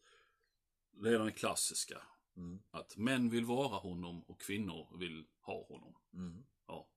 Det 0.92 1.10
är 1.10 1.20
den 1.20 1.32
klassiska. 1.32 2.02
Mm. 2.38 2.60
Att 2.72 2.98
män 2.98 3.30
vill 3.30 3.46
vara 3.46 3.78
honom 3.78 4.24
och 4.24 4.42
kvinnor 4.42 4.98
vill 4.98 5.26
ha 5.40 5.66
honom. 5.68 5.96
Mm. 6.14 6.46
Ja. 6.68 6.88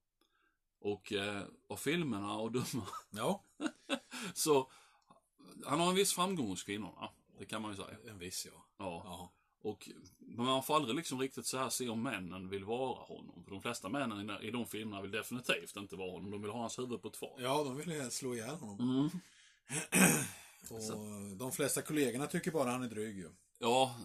Och 0.79 1.13
eh, 1.13 1.43
av 1.67 1.75
filmerna 1.75 2.37
och 2.37 2.51
döma 2.51 2.87
Ja, 3.09 3.43
så 4.33 4.71
han 5.65 5.79
har 5.79 5.89
en 5.89 5.95
viss 5.95 6.13
framgång 6.13 6.47
hos 6.47 6.63
kvinnorna. 6.63 7.09
Det 7.37 7.45
kan 7.45 7.61
man 7.61 7.71
ju 7.71 7.77
säga. 7.77 7.97
en 8.07 8.19
viss 8.19 8.45
ja. 8.45 8.65
Ja. 8.77 9.01
Ja. 9.05 9.33
Och 9.61 9.89
man 10.19 10.63
får 10.63 10.75
aldrig 10.75 10.95
liksom 10.95 11.19
riktigt 11.19 11.45
så 11.45 11.57
här 11.57 11.69
se 11.69 11.89
om 11.89 12.03
männen 12.03 12.49
vill 12.49 12.65
vara 12.65 13.03
honom. 13.03 13.43
För 13.43 13.51
de 13.51 13.61
flesta 13.61 13.89
männen 13.89 14.41
i, 14.41 14.51
de 14.51 14.65
filmerna 14.65 15.01
vill 15.01 15.11
definitivt 15.11 15.77
inte 15.77 15.95
vara 15.95 16.11
honom. 16.11 16.31
De 16.31 16.41
vill 16.41 16.51
ha 16.51 16.59
hans 16.59 16.79
huvud 16.79 17.01
på 17.01 17.07
ett 17.07 17.17
fat. 17.17 17.35
Ja, 17.37 17.63
de 17.63 17.77
ville 17.77 18.11
slå 18.11 18.35
ihjäl 18.35 18.55
honom. 18.55 18.79
Mm. 18.79 19.09
Och 20.69 21.37
de 21.37 21.51
flesta 21.51 21.81
kollegorna 21.81 22.27
tycker 22.27 22.51
bara 22.51 22.71
han 22.71 22.83
är 22.83 22.87
dryg 22.87 23.17
ju. 23.17 23.29
Ja, 23.59 23.95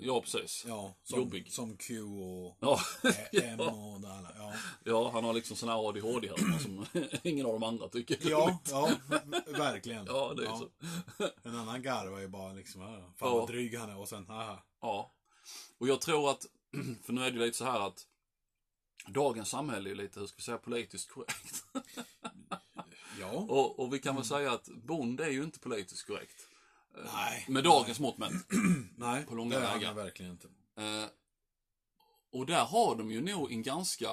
ja 0.00 0.20
precis. 0.20 0.64
Ja, 0.68 0.94
som, 1.02 1.18
Jobbig. 1.18 1.52
som 1.52 1.76
Q 1.76 2.02
och 2.02 2.56
Ja, 2.60 2.80
M 3.32 3.60
och 3.60 4.00
det 4.00 4.12
alla. 4.12 4.32
Ja, 4.38 4.52
ja, 4.84 5.10
han 5.10 5.24
har 5.24 5.32
liksom 5.34 5.56
sån 5.56 5.68
här 5.68 5.88
ADHD-hörna 5.88 6.58
som 6.58 6.86
ingen 7.22 7.46
av 7.46 7.52
de 7.52 7.62
andra 7.62 7.88
tycker. 7.88 8.18
ja, 8.30 8.58
ja 8.70 8.90
verkligen. 9.46 10.06
ja 10.06 10.34
det 10.36 10.46
är 10.46 10.54
så. 10.56 10.68
En 11.48 11.56
annan 11.56 11.82
garvar 11.82 12.18
ju 12.20 12.28
bara 12.28 12.52
liksom, 12.52 12.80
ja, 12.80 12.88
fan 13.16 13.28
Ja. 13.28 13.34
vad 13.38 13.48
dryg 13.48 13.78
han 13.78 13.90
är 13.90 13.98
och 13.98 14.08
sen, 14.08 14.26
haha. 14.26 14.62
Ja. 14.80 15.12
Och 15.78 15.88
jag 15.88 16.00
tror 16.00 16.30
att, 16.30 16.46
för 17.04 17.12
nu 17.12 17.20
är 17.24 17.30
det 17.30 17.38
ju 17.38 17.44
lite 17.46 17.58
så 17.58 17.64
här 17.64 17.80
att 17.80 18.06
dagens 19.08 19.48
samhälle 19.48 19.90
är 19.90 19.94
lite, 19.94 20.20
hur 20.20 20.26
ska 20.26 20.36
vi 20.36 20.42
säga, 20.42 20.58
politiskt 20.58 21.10
korrekt. 21.10 21.64
Ja. 23.20 23.30
Och, 23.32 23.78
och 23.80 23.94
vi 23.94 23.98
kan 23.98 24.16
väl 24.16 24.24
säga 24.24 24.52
att 24.52 24.68
Bond 24.68 25.20
är 25.20 25.28
ju 25.30 25.44
inte 25.44 25.58
politiskt 25.58 26.06
korrekt. 26.06 26.48
Nej. 27.04 27.44
Med 27.48 27.64
dagens 27.64 28.00
mått 28.00 28.18
mätt. 28.18 28.32
Nej, 28.96 29.26
på 29.26 29.34
långa 29.34 29.54
det 29.54 29.60
vägar. 29.60 29.94
verkligen 29.94 30.32
inte. 30.32 30.48
Eh, 30.76 31.04
och 32.32 32.46
där 32.46 32.64
har 32.64 32.96
de 32.96 33.10
ju 33.10 33.20
nog 33.20 33.52
en 33.52 33.62
ganska, 33.62 34.08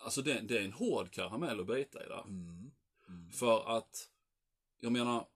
alltså 0.00 0.22
det, 0.22 0.40
det 0.40 0.58
är 0.58 0.64
en 0.64 0.72
hård 0.72 1.10
karamell 1.10 1.60
att 1.60 1.66
bita 1.66 2.04
i 2.04 2.08
där. 2.08 2.22
Mm. 2.22 2.70
Mm. 3.08 3.30
För 3.30 3.76
att, 3.78 4.08
jag 4.80 4.92
menar, 4.92 5.26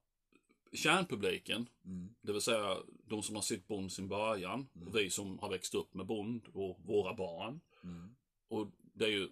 kärnpubliken, 0.73 1.68
Mm. 1.85 2.14
det 2.23 2.33
vill 2.33 2.42
säga 2.42 2.76
de 3.04 3.23
som 3.23 3.35
har 3.35 3.42
sett 3.42 3.66
Bond 3.68 3.92
sin 3.92 4.09
början, 4.09 4.68
Mm. 4.76 4.88
och 4.88 4.97
vi 4.97 5.11
som 5.11 5.38
har 5.38 5.50
växt 5.50 5.75
upp 5.75 5.95
med 5.95 6.07
Bond 6.07 6.47
och 6.52 6.78
våra 6.85 7.14
barn. 7.14 7.61
Mm. 7.85 8.16
Och 8.49 8.68
det 8.95 9.04
är 9.04 9.09
ju 9.11 9.28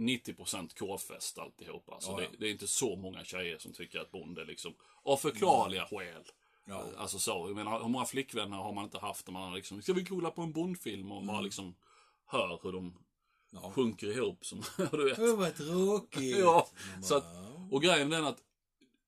90% 0.00 0.78
kårfest 0.78 1.38
alltihopa. 1.38 2.00
Så 2.00 2.10
Ja, 2.10 2.22
ja. 2.22 2.28
det, 2.30 2.36
det 2.38 2.46
är 2.46 2.50
inte 2.52 2.66
så 2.66 2.96
många 2.96 3.24
tjejer 3.24 3.58
som 3.58 3.72
tycker 3.72 4.00
att 4.00 4.10
Bond 4.10 4.38
är 4.38 4.44
liksom, 4.44 4.74
av 5.02 5.16
förklarliga 5.16 5.86
skäl. 5.86 6.22
Ja. 6.64 6.84
Alltså 6.96 7.18
så, 7.18 7.30
jag 7.30 7.54
menar, 7.56 7.80
hur 7.82 7.88
många 7.88 8.04
flickvänner 8.04 8.56
har 8.56 8.72
man 8.72 8.84
inte 8.84 8.98
haft 8.98 9.26
när 9.26 9.32
man 9.32 9.48
har 9.48 9.56
liksom, 9.56 9.82
ska 9.82 9.92
vi 9.92 10.04
kolla 10.04 10.30
på 10.30 10.42
en 10.42 10.52
Bondfilm 10.52 11.12
och 11.12 11.22
bara 11.24 11.32
Mm. 11.36 11.44
liksom 11.44 11.74
hör 12.26 12.60
hur 12.62 12.72
de 12.72 12.94
Ja. 13.52 13.72
sjunker 13.74 14.06
ihop 14.06 14.46
som, 14.46 14.62
du 14.90 15.04
vet. 15.08 15.18
Åh, 15.18 15.36
vad 15.38 15.56
tråkigt. 15.56 16.38
Ja, 16.38 16.68
så 17.02 17.16
att- 17.16 17.24
bara. 17.32 17.68
Och 17.70 17.82
grejen 17.82 18.12
är 18.12 18.16
den 18.16 18.26
att 18.26 18.42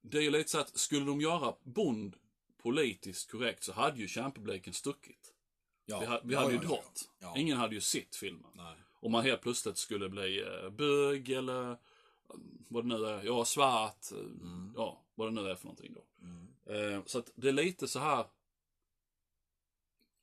det 0.02 0.18
är 0.18 0.22
ju 0.22 0.30
lite 0.30 0.50
så 0.50 0.58
att 0.58 0.78
skulle 0.78 1.06
de 1.06 1.20
göra 1.20 1.54
Bond 1.62 2.16
politiskt 2.62 3.30
korrekt 3.30 3.64
så 3.64 3.72
hade 3.72 3.98
ju 4.00 4.08
kärnpubliken 4.08 4.72
stuckit. 4.72 5.32
ja. 5.86 6.00
Vi, 6.00 6.06
ha, 6.06 6.20
vi 6.24 6.34
ja, 6.34 6.40
hade 6.40 6.52
ju 6.52 6.58
ja, 6.62 6.68
drott. 6.68 7.08
Ja. 7.18 7.34
Ingen 7.36 7.58
hade 7.58 7.74
ju 7.74 7.80
sett 7.80 8.16
filmen. 8.16 8.50
Nej. 8.54 8.74
Om 9.02 9.12
man 9.12 9.22
helt 9.24 9.42
plötsligt 9.42 9.78
skulle 9.78 10.08
bli 10.08 10.40
eh, 10.42 10.70
bög 10.70 11.30
eller 11.30 11.70
eh, 11.70 11.76
vad 12.68 12.84
det 12.84 12.88
nu 12.98 13.06
är, 13.06 13.22
ja 13.22 13.44
svart, 13.44 14.12
eh, 14.12 14.18
Mm. 14.18 14.72
ja 14.76 15.02
vad 15.14 15.28
det 15.28 15.42
nu 15.42 15.50
är 15.50 15.54
för 15.54 15.64
någonting 15.64 15.94
då. 15.94 16.04
Mm. 16.26 16.48
Eh, 16.94 17.04
så 17.06 17.18
att 17.18 17.30
det 17.34 17.48
är 17.48 17.52
lite 17.52 17.88
så 17.88 17.98
här 17.98 18.26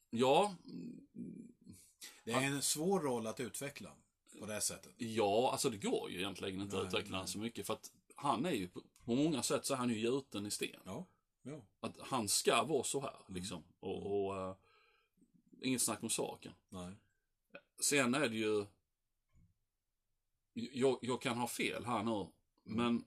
Ja, 0.09 0.55
Det 2.23 2.31
är 2.31 2.41
en 2.41 2.61
svår 2.61 2.99
roll 2.99 3.27
att 3.27 3.39
utveckla 3.39 3.91
på 4.39 4.45
det 4.45 4.61
sättet. 4.61 4.91
ja, 4.97 5.51
alltså 5.51 5.69
det 5.69 5.77
går 5.77 6.11
ju 6.11 6.17
egentligen 6.17 6.61
inte 6.61 6.77
att 6.77 6.83
Nej, 6.83 6.87
utveckla 6.87 7.17
nej. 7.17 7.27
så 7.27 7.39
mycket. 7.39 7.67
För 7.67 7.73
att 7.73 7.91
han 8.15 8.45
är 8.45 8.51
ju, 8.51 8.67
på 9.05 9.15
många 9.15 9.43
sätt 9.43 9.65
så 9.65 9.73
är 9.73 9.77
han 9.77 9.89
ju 9.89 9.99
gjuten 9.99 10.45
i 10.45 10.51
sten. 10.51 10.79
Ja, 10.85 11.05
ja. 11.41 11.61
Att 11.79 11.99
han 11.99 12.27
ska 12.27 12.63
vara 12.63 12.83
så 12.83 13.01
här, 13.01 13.15
Mm. 13.27 13.41
liksom. 13.41 13.63
Och, 13.79 14.25
och 14.25 14.37
eh, 14.37 14.55
inget 15.61 15.81
snack 15.81 16.03
om 16.03 16.09
saken. 16.09 16.53
Nej. 16.69 16.93
Sen 17.79 18.13
är 18.13 18.29
det 18.29 18.35
ju... 18.37 18.65
Jag, 20.53 20.97
jag 21.01 21.21
kan 21.21 21.37
ha 21.37 21.47
fel 21.47 21.85
här 21.85 22.03
nu, 22.03 22.27
men 22.63 23.03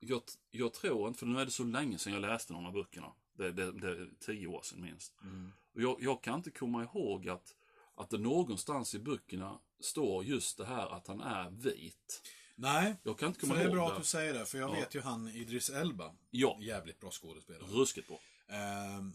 jag, 0.00 0.22
jag 0.50 0.72
tror 0.74 1.08
inte, 1.08 1.18
för 1.18 1.26
nu 1.26 1.40
är 1.40 1.44
det 1.44 1.50
så 1.50 1.64
länge 1.64 1.98
sedan 1.98 2.12
jag 2.12 2.22
läste 2.22 2.52
de 2.52 2.64
här 2.64 2.72
böckerna. 2.72 3.12
Det, 3.32 3.52
det, 3.52 3.72
det 3.72 3.88
är 3.90 4.10
tio 4.20 4.46
år 4.46 4.62
sedan 4.62 4.80
minst. 4.82 5.14
Mm. 5.22 5.52
Jag, 5.72 5.96
jag 6.00 6.22
kan 6.22 6.34
inte 6.34 6.50
komma 6.50 6.82
ihåg 6.82 7.28
att, 7.28 7.56
att 7.94 8.10
det 8.10 8.18
någonstans 8.18 8.94
i 8.94 8.98
böckerna 8.98 9.58
står 9.80 10.24
just 10.24 10.58
det 10.58 10.66
här 10.66 10.86
att 10.96 11.06
han 11.06 11.20
är 11.20 11.50
vit. 11.50 12.22
Nej, 12.54 12.96
Jag 13.02 13.18
kan 13.18 13.28
inte 13.28 13.40
för 13.40 13.46
komma 13.46 13.58
det 13.58 13.64
är 13.66 13.70
bra 13.70 13.86
det. 13.88 13.92
att 13.94 13.98
du 14.02 14.06
säger 14.06 14.34
det, 14.34 14.46
för 14.46 14.58
jag 14.58 14.70
Ja. 14.70 14.74
vet 14.74 14.94
ju 14.94 15.00
han 15.00 15.28
Idris 15.28 15.70
Elba. 15.70 16.14
Ja, 16.30 16.58
Jävligt 16.60 17.00
bra 17.00 17.10
skådespelare. 17.10 17.68
ruskigt 17.70 18.08
bra. 18.08 18.18
Ehm, 18.48 19.12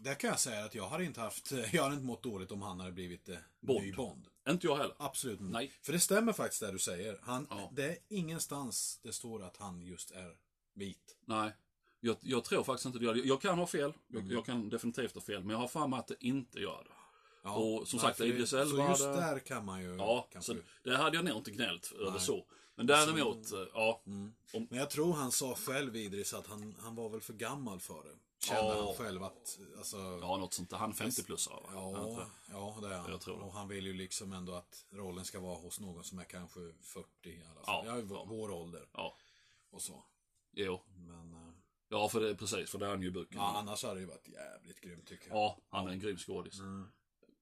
där 0.00 0.14
kan 0.14 0.30
jag 0.30 0.40
säga 0.40 0.64
att 0.64 0.74
jag 0.74 0.88
hade 0.88 1.04
inte 1.04 1.20
haft, 1.20 1.52
jag 1.72 1.82
hade 1.82 1.94
inte 1.94 2.06
mått 2.06 2.22
dåligt 2.22 2.52
om 2.52 2.62
han 2.62 2.80
hade 2.80 2.92
blivit 2.92 3.28
eh, 3.28 3.36
Bond. 3.60 3.82
ny 3.84 3.92
Bond. 3.92 4.26
Inte 4.48 4.66
jag 4.66 4.76
heller. 4.76 4.94
Absolut 4.98 5.40
inte. 5.40 5.52
Nej. 5.52 5.72
För 5.82 5.92
det 5.92 6.00
stämmer 6.00 6.32
faktiskt 6.32 6.60
det 6.60 6.72
du 6.72 6.78
säger. 6.78 7.18
Han, 7.22 7.46
Ja. 7.50 7.70
Det 7.74 7.84
är 7.84 7.96
ingenstans 8.08 9.00
det 9.02 9.12
står 9.12 9.42
att 9.42 9.56
han 9.56 9.82
just 9.82 10.10
är 10.10 10.36
vit. 10.74 11.16
Nej. 11.26 11.52
Jag, 12.00 12.16
jag 12.20 12.44
tror 12.44 12.64
faktiskt 12.64 12.86
inte 12.86 12.98
det 12.98 13.04
gör 13.04 13.14
det. 13.14 13.20
Jag 13.20 13.40
kan 13.42 13.58
ha 13.58 13.66
fel. 13.66 13.92
Jag, 14.08 14.20
Mm. 14.22 14.32
jag 14.34 14.46
kan 14.46 14.68
definitivt 14.68 15.14
ha 15.14 15.20
fel. 15.20 15.40
Men 15.40 15.50
jag 15.50 15.58
har 15.58 15.68
för 15.68 15.86
mig 15.86 15.98
att 15.98 16.06
det 16.08 16.24
inte 16.24 16.60
gör 16.60 16.84
det. 16.84 16.90
Ja. 17.42 17.54
Och 17.54 17.88
som 17.88 17.96
Nej, 17.96 18.06
sagt, 18.06 18.20
Idris 18.20 18.50
Så 18.50 18.56
Elba 18.58 18.88
just 18.88 19.02
hade- 19.04 19.16
där 19.16 19.38
kan 19.38 19.64
man 19.64 19.82
ju... 19.82 19.96
Ja, 19.96 20.28
kanske, 20.32 20.52
så 20.54 20.58
det 20.84 20.96
hade 20.96 21.16
jag 21.16 21.24
nog 21.24 21.36
inte 21.36 21.50
gnällt 21.50 21.92
över 21.92 22.18
så. 22.18 22.46
Men 22.76 22.86
däremot, 22.86 23.52
eh, 23.52 23.58
ja. 23.74 24.02
Men 24.04 24.78
jag 24.78 24.90
tror 24.90 25.12
han 25.12 25.32
sa 25.32 25.54
själv 25.54 25.96
Idris 25.96 26.34
att 26.34 26.46
han, 26.46 26.74
han 26.80 26.94
var 26.94 27.08
väl 27.08 27.20
för 27.20 27.32
gammal 27.32 27.80
för 27.80 28.02
det. 28.04 28.16
Känner 28.44 28.60
Ja. 28.74 28.86
han 28.86 28.94
själv 29.06 29.22
att, 29.22 29.58
alltså... 29.78 29.96
Ja, 30.22 30.36
något 30.36 30.54
sånt 30.54 30.70
där. 30.70 30.76
Han 30.76 30.90
är 30.90 30.94
50 30.94 31.22
plus 31.24 31.48
va? 31.50 31.60
Ja, 31.72 32.26
ja, 32.50 32.78
det 32.82 32.94
är 32.94 32.98
han. 32.98 33.10
Jag 33.10 33.20
tror 33.20 33.38
det. 33.38 33.44
Och 33.44 33.52
han 33.52 33.68
vill 33.68 33.86
ju 33.86 33.92
liksom 33.92 34.32
ändå 34.32 34.54
att 34.54 34.84
rollen 34.90 35.24
ska 35.24 35.40
vara 35.40 35.56
hos 35.58 35.80
någon 35.80 36.04
som 36.04 36.18
är 36.18 36.24
kanske 36.24 36.60
40 36.80 37.06
i 37.28 37.42
alla 37.50 37.64
fall. 37.64 37.86
Ja, 37.86 38.14
ja. 38.16 38.24
vår 38.28 38.50
ålder 38.50 38.88
Ja, 38.92 39.16
och 39.70 39.82
så. 39.82 40.04
jo. 40.52 40.80
Men 40.96 41.32
eh, 41.34 41.54
Ja, 41.88 42.08
för 42.08 42.20
det 42.20 42.34
precis. 42.36 42.70
För 42.70 42.78
det 42.78 42.86
är 42.86 42.90
han 42.90 43.02
ju 43.02 43.08
i 43.08 43.10
böckerna. 43.10 43.42
ja, 43.42 43.56
annars 43.58 43.82
hade 43.82 43.94
det 43.94 44.00
ju 44.00 44.06
varit 44.06 44.28
jävligt 44.28 44.80
grymt 44.80 45.06
tycker 45.06 45.28
jag. 45.28 45.36
Ja, 45.36 45.58
han 45.68 45.88
är 45.88 45.92
en 45.92 46.00
grym 46.00 46.16
skådis. 46.16 46.58
Mm. 46.58 46.88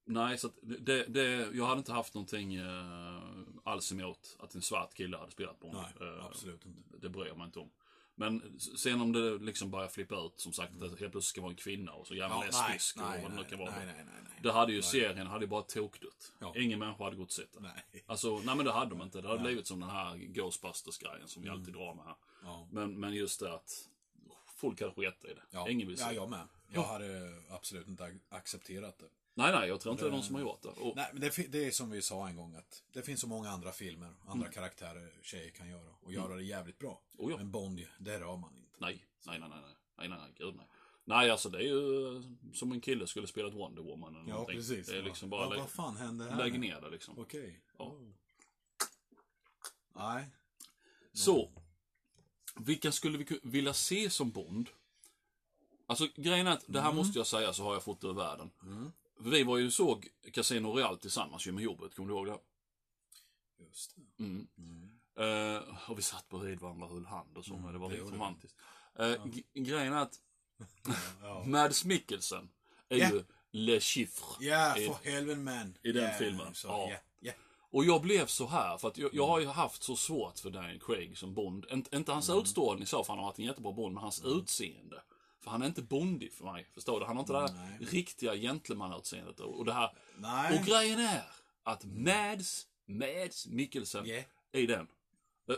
Nej, 0.04 0.38
så 0.38 0.46
att 0.46 0.54
det, 0.62 1.04
det, 1.04 1.48
jag 1.52 1.66
hade 1.66 1.78
inte 1.78 1.92
haft 1.92 2.14
någonting 2.14 2.54
eh, 2.54 3.22
alls 3.64 3.92
emot 3.92 4.36
att 4.38 4.54
en 4.54 4.62
svart 4.62 4.94
kille 4.94 5.16
hade 5.16 5.30
spelat 5.32 5.58
Bond. 5.60 5.74
Nej, 5.74 6.08
Eh, 6.08 6.24
absolut 6.24 6.66
inte. 6.66 6.96
Det 6.98 7.08
bryr 7.08 7.26
jag 7.26 7.36
mig 7.36 7.46
inte 7.46 7.58
om. 7.58 7.70
Men 8.14 8.58
sen 8.60 9.00
om 9.00 9.12
det 9.12 9.38
liksom 9.38 9.70
börjar 9.70 9.88
flippa 9.88 10.14
ut, 10.26 10.32
som 10.40 10.52
sagt, 10.52 10.72
att 10.82 10.82
helt 10.82 10.98
plötsligt 10.98 11.24
ska 11.24 11.40
vara 11.40 11.50
en 11.50 11.56
kvinna 11.56 11.92
och 11.92 12.06
så 12.06 12.14
gärna 12.14 12.34
Ja, 12.34 12.42
lesbisk 12.44 12.96
och 12.96 13.02
nej, 13.02 13.22
vad 13.22 13.30
det 13.30 13.34
nu 13.34 13.40
nej, 13.40 13.50
kan 13.50 13.58
vara. 13.58 13.70
nej, 13.70 13.86
nej, 13.86 13.94
nej, 14.04 14.14
nej. 14.24 14.38
Det 14.42 14.52
hade 14.52 14.72
ju 14.72 14.82
serien 14.82 15.26
hade 15.26 15.44
ju 15.44 15.48
bara 15.48 15.62
tokdött. 15.62 16.32
Ja. 16.38 16.54
Ingen 16.56 16.78
människa 16.78 17.04
hade 17.04 17.16
gått 17.16 17.26
och 17.28 17.32
sett 17.32 17.52
det. 17.52 17.60
Nej. 17.60 18.04
Alltså, 18.06 18.38
nej 18.44 18.56
men 18.56 18.64
det 18.64 18.72
hade 18.72 18.90
de 18.90 19.02
inte. 19.02 19.20
Det 19.20 19.28
hade 19.28 19.40
blivit 19.42 19.66
som 19.66 19.80
den 19.80 19.88
här 19.90 20.16
Ghostbusters-grejen 20.16 21.28
som 21.28 21.42
vi 21.42 21.48
alltid 21.48 21.74
drar 21.74 21.94
med 21.94 22.04
här. 22.04 22.14
Ja. 22.44 22.68
Men, 22.72 23.00
men 23.00 23.14
just 23.14 23.40
det 23.40 23.54
att 23.54 23.88
folk 24.56 24.80
hade 24.80 24.92
skitit 24.94 25.24
i 25.24 25.34
det. 25.34 25.42
Ja, 25.50 25.68
Ingen 25.68 25.88
vill 25.88 25.96
se 25.96 26.02
ja, 26.02 26.08
det. 26.08 26.14
jag 26.14 26.30
med. 26.30 26.48
Jag 26.68 26.82
hade 26.82 27.42
absolut 27.50 27.88
inte 27.88 28.02
ac- 28.04 28.20
accepterat 28.28 28.98
det. 28.98 29.08
Nej, 29.34 29.52
nej, 29.52 29.68
jag 29.68 29.80
tror 29.80 29.92
inte 29.92 30.04
det 30.04 30.08
är 30.08 30.12
någon 30.12 30.22
som 30.22 30.34
har 30.34 30.42
gjort 30.42 30.62
det. 30.62 30.68
Eh, 30.68 30.78
och... 30.78 30.96
Nej, 30.96 31.10
men 31.12 31.20
det, 31.20 31.52
det, 31.52 31.66
är 31.66 31.70
som 31.70 31.90
vi 31.90 32.02
sa 32.02 32.28
en 32.28 32.36
gång 32.36 32.54
att 32.54 32.82
det 32.92 33.02
finns 33.02 33.20
så 33.20 33.26
många 33.26 33.50
andra 33.50 33.72
filmer, 33.72 34.14
andra 34.26 34.46
mm. 34.46 34.52
karaktärer 34.52 35.12
tjejer 35.22 35.50
kan 35.50 35.68
göra 35.68 35.90
och 36.00 36.10
mm. 36.10 36.14
göra 36.14 36.26
mm. 36.26 36.38
det 36.38 36.44
jävligt 36.44 36.78
bra. 36.78 37.02
Oh, 37.18 37.30
ja. 37.30 37.36
Men 37.36 37.50
Bond, 37.50 37.80
det 37.98 38.20
rör 38.20 38.36
man 38.36 38.56
inte. 38.56 38.76
Nej, 38.78 39.06
nej, 39.26 39.38
nej, 39.40 39.48
nej, 39.48 39.60
nej, 39.98 40.08
nej, 40.08 40.18
nej, 40.18 40.32
gud 40.36 40.54
nej. 40.56 40.66
Nej, 41.04 41.30
alltså 41.30 41.48
det 41.48 41.58
är 41.58 41.62
ju 41.62 42.22
som 42.54 42.72
en 42.72 42.80
kille 42.80 43.06
skulle 43.06 43.26
spela 43.26 43.48
ett 43.48 43.54
Wonder 43.54 43.82
Woman 43.82 44.16
eller 44.16 44.28
Ja, 44.28 44.34
någonting. 44.34 44.56
precis. 44.56 44.86
Det 44.86 44.98
är 44.98 45.02
liksom 45.02 45.30
bara 45.30 45.42
ja, 45.42 45.50
lägg, 45.50 45.60
vad 45.60 45.70
fan 45.70 45.96
hände 45.96 46.30
här? 46.30 46.38
Lägg 46.38 46.60
ner 46.60 46.80
det 46.80 46.90
liksom. 46.90 47.18
Okej. 47.18 47.40
Okay. 47.40 47.54
Ja. 47.78 47.84
Oh. 47.84 48.12
Nej. 49.94 50.28
Så. 51.12 51.52
Vilka 52.56 52.92
skulle 52.92 53.18
vi 53.18 53.40
vilja 53.42 53.74
se 53.74 54.10
som 54.10 54.30
Bond? 54.30 54.68
Alltså 55.86 56.08
grejen 56.16 56.46
är 56.46 56.50
att, 56.50 56.64
det 56.66 56.80
här 56.80 56.90
mm. 56.90 56.96
måste 56.96 57.18
jag 57.18 57.26
säga 57.26 57.52
så 57.52 57.62
har 57.62 57.72
jag 57.72 57.82
fått 57.82 58.00
det 58.00 58.06
ur 58.06 58.12
världen. 58.12 58.50
Mm. 58.62 58.92
Vi 59.24 59.42
var 59.42 59.58
ju 59.58 59.70
såg 59.70 60.08
Casino 60.32 60.66
Royale 60.68 60.98
tillsammans 60.98 61.46
ju 61.46 61.52
med 61.52 61.64
jobbet, 61.64 61.94
kommer 61.94 62.08
du 62.08 62.14
ihåg 62.14 62.26
det? 62.26 62.38
Just 63.64 63.96
det. 63.96 64.24
Mm. 64.24 64.48
Eh, 65.18 65.90
och 65.90 65.98
vi 65.98 66.02
satt 66.02 66.28
bredvid 66.28 66.60
varandra 66.60 66.86
och 66.86 66.92
höll 66.94 67.06
hand 67.06 67.36
och 67.38 67.44
så, 67.44 67.56
men 67.56 67.72
det 67.72 67.78
var 67.78 67.88
vi. 67.88 67.96
romantiskt. 67.98 68.56
Uh, 69.00 69.14
Grejen 69.54 69.92
är 69.92 70.02
att 70.02 70.20
Ja, 71.22 71.44
Mads 71.46 71.84
Mikkelsen 71.84 72.48
är 72.88 72.96
Ja. 72.96 73.10
ju 73.10 73.24
Le 73.50 73.80
Chiffre. 73.80 74.26
ja 74.46 74.78
I- 74.78 74.86
för 74.86 75.10
helvete 75.10 75.40
man. 75.40 75.74
i 75.82 75.92
den 75.92 76.04
Ja, 76.04 76.10
filmen. 76.18 76.54
Ja. 76.64 76.88
ja. 76.90 76.96
Ja. 77.20 77.32
Och 77.70 77.84
jag 77.84 78.02
blev 78.02 78.26
så 78.26 78.46
här, 78.46 78.78
för 78.78 78.88
att 78.88 78.98
jag, 78.98 79.14
jag 79.14 79.26
har 79.26 79.40
ju 79.40 79.46
haft 79.46 79.82
så 79.82 79.96
svårt 79.96 80.38
för 80.38 80.50
Daniel 80.50 80.80
Craig 80.80 81.18
som 81.18 81.34
Bond. 81.34 81.66
Inte, 81.70 81.96
inte 81.96 82.12
hans 82.12 82.30
utstrålning 82.30 82.86
så, 82.86 83.04
för 83.04 83.12
han 83.12 83.18
har 83.18 83.26
varit 83.26 83.38
en 83.38 83.44
jättebra 83.44 83.72
Bond, 83.72 83.94
men 83.94 84.02
hans 84.02 84.22
utseende. 84.24 85.02
För 85.42 85.50
han 85.50 85.62
är 85.62 85.66
inte 85.66 85.82
bondig 85.82 86.32
för 86.32 86.44
mig, 86.44 86.66
förstår 86.74 87.00
du? 87.00 87.06
Han 87.06 87.16
har 87.16 87.22
inte 87.22 87.32
det 87.32 87.40
här 87.40 87.52
Nej. 87.54 87.88
riktiga 87.90 88.36
gentlemannautseendet. 88.36 89.40
Och 89.40 89.58
och 89.58 89.64
det 89.64 89.72
här... 89.72 89.90
Nej. 90.16 90.58
Och 90.58 90.66
grejen 90.66 91.00
är 91.00 91.22
att 91.62 91.84
Mads, 91.84 92.66
Mads 92.86 93.46
Mikkelsen 93.46 94.06
Ja. 94.06 94.22
i 94.52 94.66
den, 94.66 94.86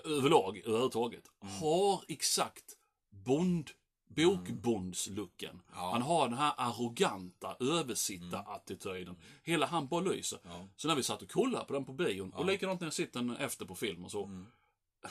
överlag, 0.05 0.59
överhuvudtaget, 0.59 1.25
Mm. 1.43 1.55
har 1.55 2.05
exakt 2.09 2.77
Bond, 3.11 3.71
bokbondslucken. 4.09 5.63
Ja. 5.75 5.91
Han 5.93 6.03
har 6.03 6.29
den 6.29 6.39
här 6.39 6.53
arroganta 6.57 7.57
översitta-attityden. 7.61 9.17
Hela 9.43 9.67
han 9.67 9.89
bara 9.89 10.01
lyser. 10.01 10.39
Ja. 10.45 10.69
Så 10.77 10.89
när 10.89 10.95
vi 10.95 11.03
satt 11.03 11.23
och 11.23 11.31
kollade 11.31 11.65
på 11.65 11.73
den 11.73 11.85
på 11.85 11.93
bion, 11.93 12.33
och 12.33 12.47
likadant 12.47 12.81
när 12.81 12.87
jag 12.87 12.95
sitter 12.95 13.37
efter 13.41 13.65
på 13.67 13.75
film 13.75 14.05
och 14.05 14.11
så. 14.11 14.47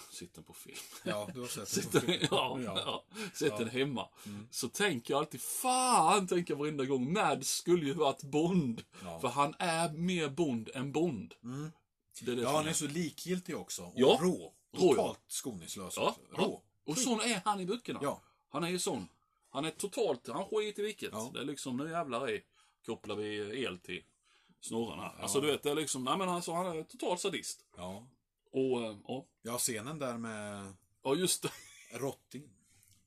Sitter 0.12 0.42
på 0.42 0.54
film. 0.54 0.78
Ja, 1.04 1.30
du 1.34 1.40
har 1.42 1.48
sett 1.66 1.92
det 1.92 2.00
på 2.02 2.06
film. 2.08 2.28
ja, 2.32 2.60
Ja. 2.66 2.80
ja. 2.86 3.04
sitter 3.34 3.66
hemma. 3.66 4.08
Så 4.52 4.68
tänker 4.70 5.14
jag 5.14 5.20
alltid, 5.20 5.42
fan, 5.42 6.28
tänker 6.28 6.54
jag 6.54 6.60
varenda 6.60 6.86
gång, 6.86 7.14
Mads 7.14 7.50
skulle 7.56 7.86
ju 7.86 7.94
varit 7.94 8.24
Bond. 8.24 8.84
Ja. 9.04 9.20
För 9.20 9.28
han 9.28 9.56
är 9.60 9.90
mer 9.90 10.30
Bond 10.30 10.70
än 10.74 10.92
Bond. 10.92 11.34
Det 12.22 12.32
är 12.32 12.36
det 12.36 12.42
Ja, 12.42 12.56
han 12.56 12.66
är. 12.66 12.70
är 12.70 12.74
så 12.74 12.88
likgiltig 12.88 13.58
också. 13.58 13.84
Och 13.84 13.94
Ja. 13.96 14.20
rå. 14.22 14.54
Totalt 14.78 15.20
skoningslös 15.28 15.94
Ja. 15.98 16.16
Rå. 16.32 16.62
Och 16.86 16.98
sån 16.98 17.20
är 17.22 17.42
han 17.46 17.60
i 17.60 17.66
böckerna. 17.66 18.00
Ja. 18.04 18.22
Han 18.50 18.64
är 18.64 18.70
ju 18.70 18.80
sån. 18.80 19.08
Han 19.50 19.66
är 19.66 19.72
totalt, 19.72 20.28
han 20.28 20.46
skiter 20.46 20.84
i 20.84 20.86
vilket. 20.86 21.12
Det 21.34 21.40
är 21.40 21.44
liksom, 21.46 21.78
nu 21.78 21.90
jävlar 21.90 22.30
i, 22.32 22.42
kopplar 22.86 23.16
vi 23.16 23.36
el 23.64 23.80
till 23.80 24.04
snorren 24.62 25.00
här. 25.00 25.16
Alltså 25.22 25.42
du 25.42 25.48
vet, 25.48 25.64
det 25.64 25.72
är 25.72 25.76
liksom, 25.76 26.04
nej 26.04 26.18
men 26.18 26.30
alltså 26.30 26.52
han 26.54 26.68
är 26.78 26.84
totalt 26.84 27.20
sadist. 27.20 27.66
Ja. 27.78 28.08
Och, 28.54 28.82
eh, 28.84 28.98
ja, 29.08 29.26
Ja, 29.42 29.58
scenen 29.58 30.00
där 30.00 30.18
med 30.18 30.74
ja 31.04 31.16
just 31.16 31.44
det. 31.44 31.52
Rotting. 32.00 32.50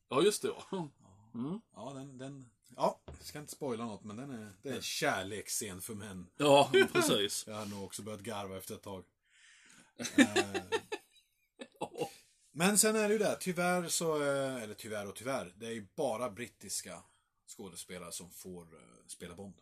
Ja 0.09 0.23
just 0.23 0.43
det 0.43 0.49
ja. 0.71 0.89
Mm. 1.35 1.61
Ja, 1.75 1.93
den, 1.95 2.19
den... 2.19 2.51
Ja, 2.77 3.01
jag 3.07 3.25
ska 3.27 3.39
inte 3.39 3.53
spoila 3.53 3.85
något, 3.87 4.05
men 4.05 4.17
den 4.17 4.31
är, 4.31 4.53
det 4.63 4.69
är 4.69 4.75
en 4.75 4.83
kärleksscen 4.83 5.81
för 5.83 5.95
män. 5.95 6.27
Ja, 6.37 6.71
precis. 6.93 7.45
Jag 7.47 7.55
har 7.55 7.67
nog 7.67 7.85
också 7.85 8.03
börjat 8.03 8.21
garva 8.21 8.57
efter 8.57 8.75
ett 8.75 8.83
tag. 8.83 9.05
Eh, 10.17 10.63
Men 12.53 12.79
sen 12.79 12.97
är 12.97 13.09
det 13.09 13.13
ju 13.13 13.19
det, 13.19 13.37
tyvärr 13.41 13.89
så, 13.89 14.23
eh, 14.23 14.63
eller 14.63 14.75
tyvärr 14.75 15.09
och 15.09 15.15
tyvärr, 15.15 15.53
det 15.57 15.67
är 15.67 15.71
ju 15.71 15.87
bara 15.97 16.31
brittiska 16.31 17.03
skådespelare 17.57 18.13
som 18.13 18.31
får 18.31 18.63
eh, 18.63 19.07
spela 19.07 19.35
Bond. 19.35 19.55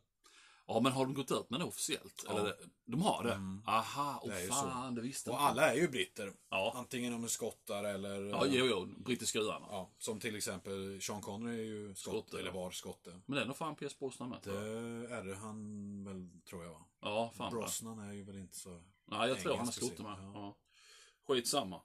Ja, 0.67 0.81
men 0.81 0.93
har 0.93 1.05
de 1.05 1.15
gått 1.15 1.31
ut 1.31 1.51
med 1.51 1.61
det 1.61 1.65
officiellt? 1.65 2.25
Ja. 2.29 2.39
Eller, 2.39 2.55
de 2.85 3.03
har 3.03 3.25
det? 3.25 3.71
Aha, 3.71 4.23
Det 4.25 4.31
är 4.33 4.37
åh 4.37 4.43
ju 4.43 4.49
fan, 4.49 4.95
det 4.95 5.01
visste 5.01 5.31
Och 5.31 5.37
inte. 5.37 5.45
alla 5.45 5.73
är 5.73 5.77
ju 5.77 5.89
britter. 5.89 6.33
Ja. 6.51 6.73
Antingen 6.77 7.13
de 7.13 7.25
är 7.25 7.29
skottar 7.29 7.85
eller... 7.85 8.23
Ja, 8.23 8.47
jo, 8.47 8.67
jo, 8.67 8.87
brittiska 9.05 9.39
öarna. 9.39 9.67
ja, 9.71 9.91
som 9.99 10.21
till 10.21 10.37
exempel 10.37 11.03
Sean 11.03 11.21
Connery 11.21 11.59
är 11.61 11.65
ju 11.65 11.95
skott, 11.95 12.13
Skotte, 12.15 12.39
eller 12.39 12.51
ja. 12.51 12.55
var 12.61 12.71
skotte. 12.71 13.21
Men 13.27 13.37
det 13.37 13.43
är 13.43 13.47
nog 13.47 13.57
fan 13.57 13.77
Pierce 13.77 13.99
Brosnan 13.99 14.29
med. 14.29 14.39
Det 14.43 14.59
är 15.15 15.25
det 15.25 15.35
han 15.35 16.05
väl, 16.05 16.29
tror 16.49 16.65
jag? 16.65 16.85
Ja, 17.01 17.33
fan. 17.37 17.53
Brosnan 17.53 17.99
är 17.99 18.13
ju 18.13 18.25
väl 18.25 18.37
inte 18.37 18.57
så... 18.57 18.83
Nej, 19.11 19.29
jag 19.29 19.39
tror 19.41 19.57
han 19.57 19.69
är 19.69 19.73
skotte 19.73 20.03
med. 20.03 20.17
precis, 20.17 20.31
Ja. 20.35 20.57
Skitsamma. 21.29 21.81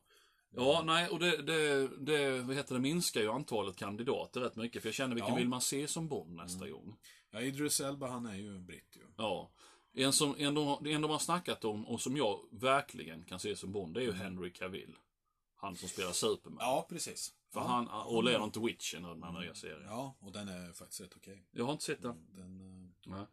Ja, 0.52 0.82
nej, 0.86 1.10
och 1.10 1.20
det, 1.20 1.42
det, 1.42 1.88
det, 1.98 2.40
vad 2.42 2.56
heter 2.56 2.74
det, 2.76 2.82
minskar 2.82 3.22
ju 3.22 3.32
antalet 3.32 3.76
kandidater 3.76 4.42
rätt 4.42 4.56
mycket. 4.56 4.82
För 4.82 4.88
jag 4.90 4.96
känner, 4.96 5.16
vilken 5.16 5.32
Ja. 5.34 5.38
vill 5.38 5.48
man 5.50 5.62
se 5.62 5.88
som 5.88 6.08
Bond 6.08 6.36
nästa 6.36 6.70
gång? 6.70 6.96
Ja, 7.32 7.42
Idris 7.42 7.80
Elba 7.80 8.08
han 8.08 8.26
är 8.26 8.36
ju 8.36 8.60
britt 8.60 8.96
ju. 8.96 9.02
Ja. 9.18 9.52
En 9.94 10.14
som 10.14 10.36
en 10.38 10.54
de, 10.54 10.86
en 10.88 11.02
de 11.02 11.12
har 11.12 11.20
snackat 11.20 11.66
om 11.66 11.88
och 11.88 12.02
som 12.02 12.18
jag 12.18 12.40
verkligen 12.52 13.24
kan 13.24 13.40
se 13.40 13.56
som 13.56 13.72
Bond, 13.72 13.94
det 13.94 14.00
är 14.02 14.04
ju 14.06 14.12
Henry 14.12 14.54
Cavill. 14.54 14.96
Han 15.56 15.76
som 15.76 15.90
spelar 15.90 16.12
Superman. 16.12 16.58
Ja, 16.62 16.86
precis. 16.90 17.34
För 17.54 17.60
ja. 17.60 17.66
han, 17.68 17.88
och 17.88 18.24
leder 18.24 18.44
inte 18.44 18.60
Witch 18.60 18.94
i 18.94 18.98
den 18.98 19.24
här 19.24 19.40
nya 19.42 19.54
serien. 19.54 19.86
Ja, 19.86 20.16
och 20.20 20.32
den 20.32 20.48
är 20.48 20.74
faktiskt 20.74 21.02
rätt 21.02 21.14
okej. 21.16 21.46
Jag 21.52 21.66
har 21.66 21.72
inte 21.72 21.84
sett 21.84 22.02
den. 22.02 22.26
Den... 22.36 22.60
eh, 22.62 23.12
Nej. 23.12 23.26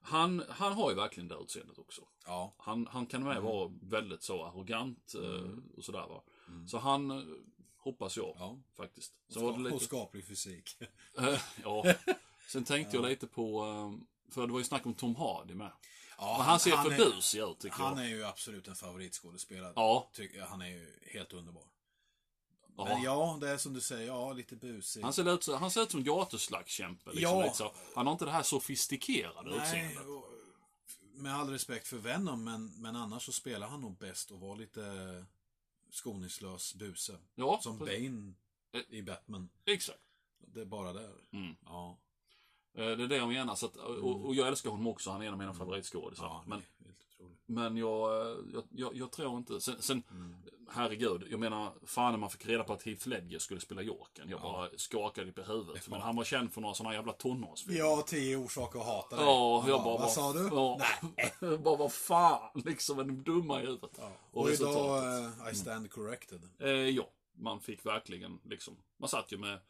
han, 0.00 0.42
han 0.48 0.72
har 0.72 0.90
ju 0.90 0.96
verkligen 0.96 1.28
det 1.28 1.34
utseendet 1.42 1.78
också. 1.78 2.02
Ja. 2.26 2.54
Han, 2.58 2.86
han 2.86 3.06
kan 3.06 3.24
med 3.24 3.42
vara 3.42 3.70
väldigt 3.82 4.22
så 4.22 4.44
arrogant 4.44 5.14
eh, 5.14 5.20
Mm. 5.28 5.64
och 5.76 5.84
sådär 5.84 6.06
va. 6.08 6.22
Så 6.66 6.78
han 6.78 7.10
eh, 7.10 7.22
hoppas 7.76 8.16
jag 8.16 8.36
Ja. 8.38 8.58
faktiskt. 8.76 9.14
Så 9.28 9.40
var 9.40 9.48
det 9.48 9.64
Och 9.64 9.72
lite, 9.72 9.84
skaplig 9.84 10.26
fysik. 10.26 10.70
Ja. 11.62 11.84
Sen 12.48 12.64
tänkte 12.64 12.96
jag 12.96 13.04
lite 13.08 13.26
på, 13.26 13.64
eh, 13.66 14.32
för 14.34 14.46
det 14.46 14.52
var 14.52 14.58
ju 14.60 14.64
snack 14.64 14.86
om 14.86 14.94
Tom 14.94 15.16
Hardy 15.16 15.54
med. 15.54 15.72
Ja, 16.18 16.34
Men 16.38 16.46
han 16.46 16.60
ser 16.60 16.76
för 16.76 16.90
är- 16.92 16.96
busig 16.96 17.40
ut 17.40 17.58
tycker 17.58 17.76
Han 17.76 17.96
jag. 17.98 18.06
är 18.06 18.10
ju 18.10 18.24
absolut 18.24 18.68
en 18.68 18.74
favoritskådespelare. 18.74 19.72
Ja. 19.76 20.10
Han 20.48 20.62
är 20.62 20.66
ju 20.68 21.00
helt 21.12 21.32
underbar. 21.32 21.64
Ja. 22.76 22.84
Men 22.84 23.02
ja, 23.02 23.38
det 23.40 23.50
är 23.50 23.56
som 23.56 23.74
du 23.74 23.80
säger, 23.80 24.06
ja, 24.06 24.32
lite 24.32 24.56
busig. 24.56 25.02
Han 25.02 25.12
ser 25.12 25.34
ut, 25.34 25.46
han 25.46 25.70
ser 25.70 25.82
ut 25.82 25.90
som 25.90 26.04
gatuslagskämpe. 26.04 27.10
Liksom, 27.10 27.38
Ja. 27.38 27.52
så. 27.52 27.72
Han 27.94 28.06
har 28.06 28.12
inte 28.12 28.24
det 28.24 28.30
här 28.30 28.42
sofistikerade 28.42 29.50
Nej, 29.50 29.58
utseendet. 29.58 30.06
med 31.14 31.34
all 31.34 31.50
respekt 31.50 31.88
för 31.88 31.96
Venom, 31.96 32.44
men, 32.44 32.66
men 32.82 32.96
annars 32.96 33.22
så 33.24 33.32
spelar 33.32 33.68
han 33.68 33.80
nog 33.80 33.98
bäst 33.98 34.30
och 34.30 34.40
var 34.40 34.56
lite 34.56 35.24
skoningslös 35.90 36.74
buse. 36.74 37.18
Ja, 37.34 37.60
Som 37.62 37.78
precis. 37.78 38.10
Bane 38.10 38.34
i 38.88 39.02
Batman. 39.02 39.48
Exakt. 39.66 39.98
Det 40.38 40.60
är 40.60 40.64
bara 40.64 40.92
där. 40.92 41.12
Mm. 41.32 41.56
Ja. 41.64 41.98
Eh, 42.78 42.96
Det 42.96 43.04
är 43.04 43.08
det 43.08 43.16
jag 43.16 43.28
menar. 43.28 43.54
Så 43.54 43.66
att, 43.66 43.76
och, 43.76 44.26
och 44.26 44.34
jag 44.34 44.48
älskar 44.48 44.70
honom 44.70 44.86
också. 44.86 45.10
Han 45.10 45.22
är 45.22 45.26
en 45.26 45.32
av 45.32 45.38
mina 45.38 45.54
favoritskådisar. 45.54 46.24
ja 46.24 46.44
men 46.46 46.62
men 47.50 47.76
jag, 47.76 48.20
eh, 48.26 48.36
jag, 48.52 48.64
jag, 48.70 48.96
jag 48.96 49.12
tror 49.12 49.36
inte... 49.36 49.60
Sen, 49.60 49.82
sen 49.82 50.02
herregud. 50.70 51.26
Jag 51.30 51.40
menar, 51.40 51.72
fan 51.86 52.12
när 52.12 52.18
man 52.18 52.30
fick 52.30 52.46
reda 52.46 52.64
på 52.64 52.72
att 52.72 52.82
Heath 52.82 53.08
Ledger 53.08 53.38
skulle 53.38 53.60
spela 53.60 53.82
Jokern. 53.82 54.28
Jag 54.28 54.40
bara 54.40 54.68
skakade 54.76 55.32
på 55.32 55.42
huvudet. 55.42 55.88
Men 55.88 56.00
han 56.00 56.16
var 56.16 56.24
känd 56.24 56.52
för 56.52 56.60
några 56.60 56.74
sådana 56.74 56.94
jävla 56.94 57.12
tonårsfilmer. 57.12 57.78
Ja, 57.80 58.02
tio 58.06 58.36
orsaker 58.36 58.78
att 58.78 58.86
hata 58.86 59.16
dig. 59.16 59.24
Ja, 59.24 59.64
jag 59.68 59.84
bara... 59.84 59.98
Vad 59.98 60.10
sa 60.10 60.32
du? 60.32 60.48
Ja, 60.52 60.80
Nej. 61.16 61.58
bara 61.58 61.76
vad 61.76 61.92
fan, 61.92 62.62
liksom. 62.64 62.98
En 62.98 63.22
dumma 63.22 63.62
i 63.62 63.66
huvudet. 63.66 63.90
Ja. 63.98 64.12
Och 64.30 64.42
Och 64.42 64.50
idag, 64.50 65.18
eh, 65.24 65.52
I 65.52 65.54
stand 65.54 65.90
corrected. 65.90 66.42
Eh, 66.58 66.68
ja, 66.70 67.08
man 67.34 67.60
fick 67.60 67.86
verkligen 67.86 68.40
liksom, 68.44 68.76
man 68.96 69.08
satt 69.08 69.32
ju 69.32 69.38
med 69.38 69.60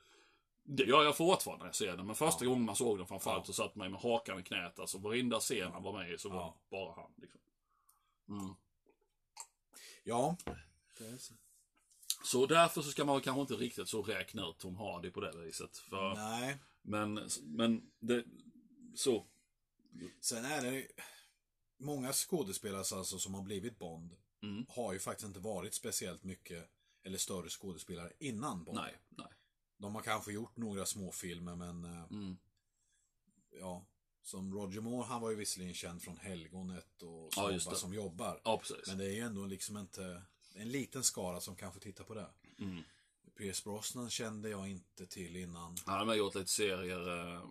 det 0.71 0.83
gör 0.85 1.05
jag 1.05 1.17
fortfarande 1.17 1.63
när 1.65 1.69
jag 1.69 1.75
ser 1.77 1.97
den, 1.97 2.07
men 2.07 2.15
första 2.15 2.47
gången 2.47 2.63
man 2.65 2.77
såg 2.77 2.99
den 2.99 3.07
framförallt 3.07 3.47
så 3.47 3.53
satt 3.53 3.75
man 3.75 3.91
med 3.91 4.01
hakan 4.01 4.41
i 4.41 4.43
knät. 4.43 4.79
Alltså 4.79 4.99
varenda 4.99 5.41
scen 5.41 5.73
han 5.73 5.83
var 5.83 5.93
med 5.93 6.13
i 6.13 6.19
så 6.19 6.29
var 6.29 6.37
Ja. 6.37 6.55
bara 6.71 6.95
han. 6.95 7.11
Liksom. 7.17 7.41
Mm. 8.29 8.55
Ja. 10.05 10.37
Så 12.25 12.47
därför 12.47 12.83
så 12.83 12.91
ska 12.91 13.05
man 13.05 13.21
kanske 13.21 13.41
inte 13.41 13.55
riktigt 13.55 13.89
så 13.89 14.03
räkna 14.03 14.49
ut 14.49 14.59
Tom 14.59 14.77
Hardy 14.77 15.11
på 15.11 15.21
det 15.21 15.37
viset. 15.45 15.79
För, 15.79 16.15
Nej. 16.15 16.59
men, 16.83 17.29
men 17.43 17.91
det, 17.99 18.25
så. 18.95 19.27
Sen 20.21 20.45
är 20.45 20.63
det 20.63 20.87
många 21.77 22.13
skådespelare 22.13 22.79
alltså, 22.79 23.19
som 23.19 23.35
har 23.35 23.43
blivit 23.43 23.79
Bond 23.79 24.17
Mm. 24.43 24.67
har 24.69 24.93
ju 24.93 24.99
faktiskt 24.99 25.27
inte 25.29 25.41
varit 25.41 25.75
speciellt 25.75 26.25
mycket 26.25 26.71
eller 27.05 27.19
större 27.19 27.49
skådespelare 27.49 28.13
innan 28.19 28.65
Bond. 28.65 28.79
Nej, 28.79 28.97
nej. 29.09 29.27
De 29.79 29.95
har 29.95 30.03
kanske 30.03 30.33
gjort 30.33 30.57
några 30.57 30.87
små 30.87 31.13
filmer 31.13 31.57
men 31.57 31.85
eh, 31.85 32.05
Mm. 32.11 32.37
ja. 33.61 33.85
Som 34.23 34.55
Roger 34.55 34.81
Moore, 34.81 35.05
han 35.07 35.21
var 35.21 35.31
ju 35.31 35.37
visserligen 35.37 35.75
känd 35.75 36.03
från 36.03 36.17
Helgonet 36.17 37.03
och 37.03 37.33
Ja, 37.37 37.51
just 37.53 37.63
snobbar 37.65 37.75
det. 37.77 37.81
som 37.81 37.95
jobbar. 37.95 38.41
Ja. 38.45 38.61
Men 38.87 38.99
det 38.99 39.05
är 39.05 39.11
ju 39.13 39.21
ändå 39.21 39.47
liksom 39.47 39.79
inte 39.79 40.23
en 40.55 40.69
liten 40.69 41.05
skara 41.05 41.41
som 41.41 41.57
kanske 41.57 41.81
tittar 41.81 42.05
på 42.05 42.15
det. 42.15 42.27
Mm. 42.59 42.83
Pierce 43.39 43.65
Brosnan 43.65 44.11
kände 44.11 44.49
jag 44.49 44.69
inte 44.69 45.07
till 45.07 45.37
innan. 45.37 45.77
Han 45.87 45.99
har 45.99 46.05
med 46.05 46.17
gjort 46.17 46.35
lite 46.35 46.51
serier. 46.51 47.35
eh, 47.35 47.43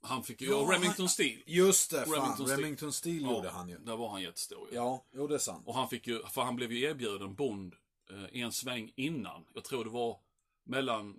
Han 0.00 0.24
fick 0.24 0.40
ju, 0.40 0.48
Ja, 0.48 0.52
ja, 0.68 0.72
Remington 0.74 1.02
han- 1.02 1.08
Steel. 1.08 1.42
Just 1.46 1.90
det, 1.90 2.04
fan. 2.06 2.14
Remington 2.14 2.46
Remington, 2.46 2.92
Steel. 2.92 3.18
Steel 3.18 3.34
gjorde 3.36 3.50
han 3.50 3.68
ju. 3.68 3.78
Där 3.78 3.96
var 3.96 4.08
han 4.10 4.22
jättestor 4.22 4.68
ju. 4.70 4.74
Ja, 4.76 5.04
jo 5.12 5.26
det 5.26 5.34
är 5.34 5.38
sant. 5.38 5.66
Och 5.66 5.74
han 5.74 5.88
fick 5.88 6.06
ju, 6.06 6.22
för 6.22 6.42
han 6.42 6.56
blev 6.56 6.72
ju 6.72 6.80
erbjuden 6.84 7.34
Bond 7.34 7.74
eh, 8.10 8.42
en 8.42 8.52
sväng 8.52 8.92
innan. 8.96 9.44
Jag 9.54 9.64
tror 9.64 9.84
det 9.84 9.90
var 9.90 10.18
mellan, 10.64 11.16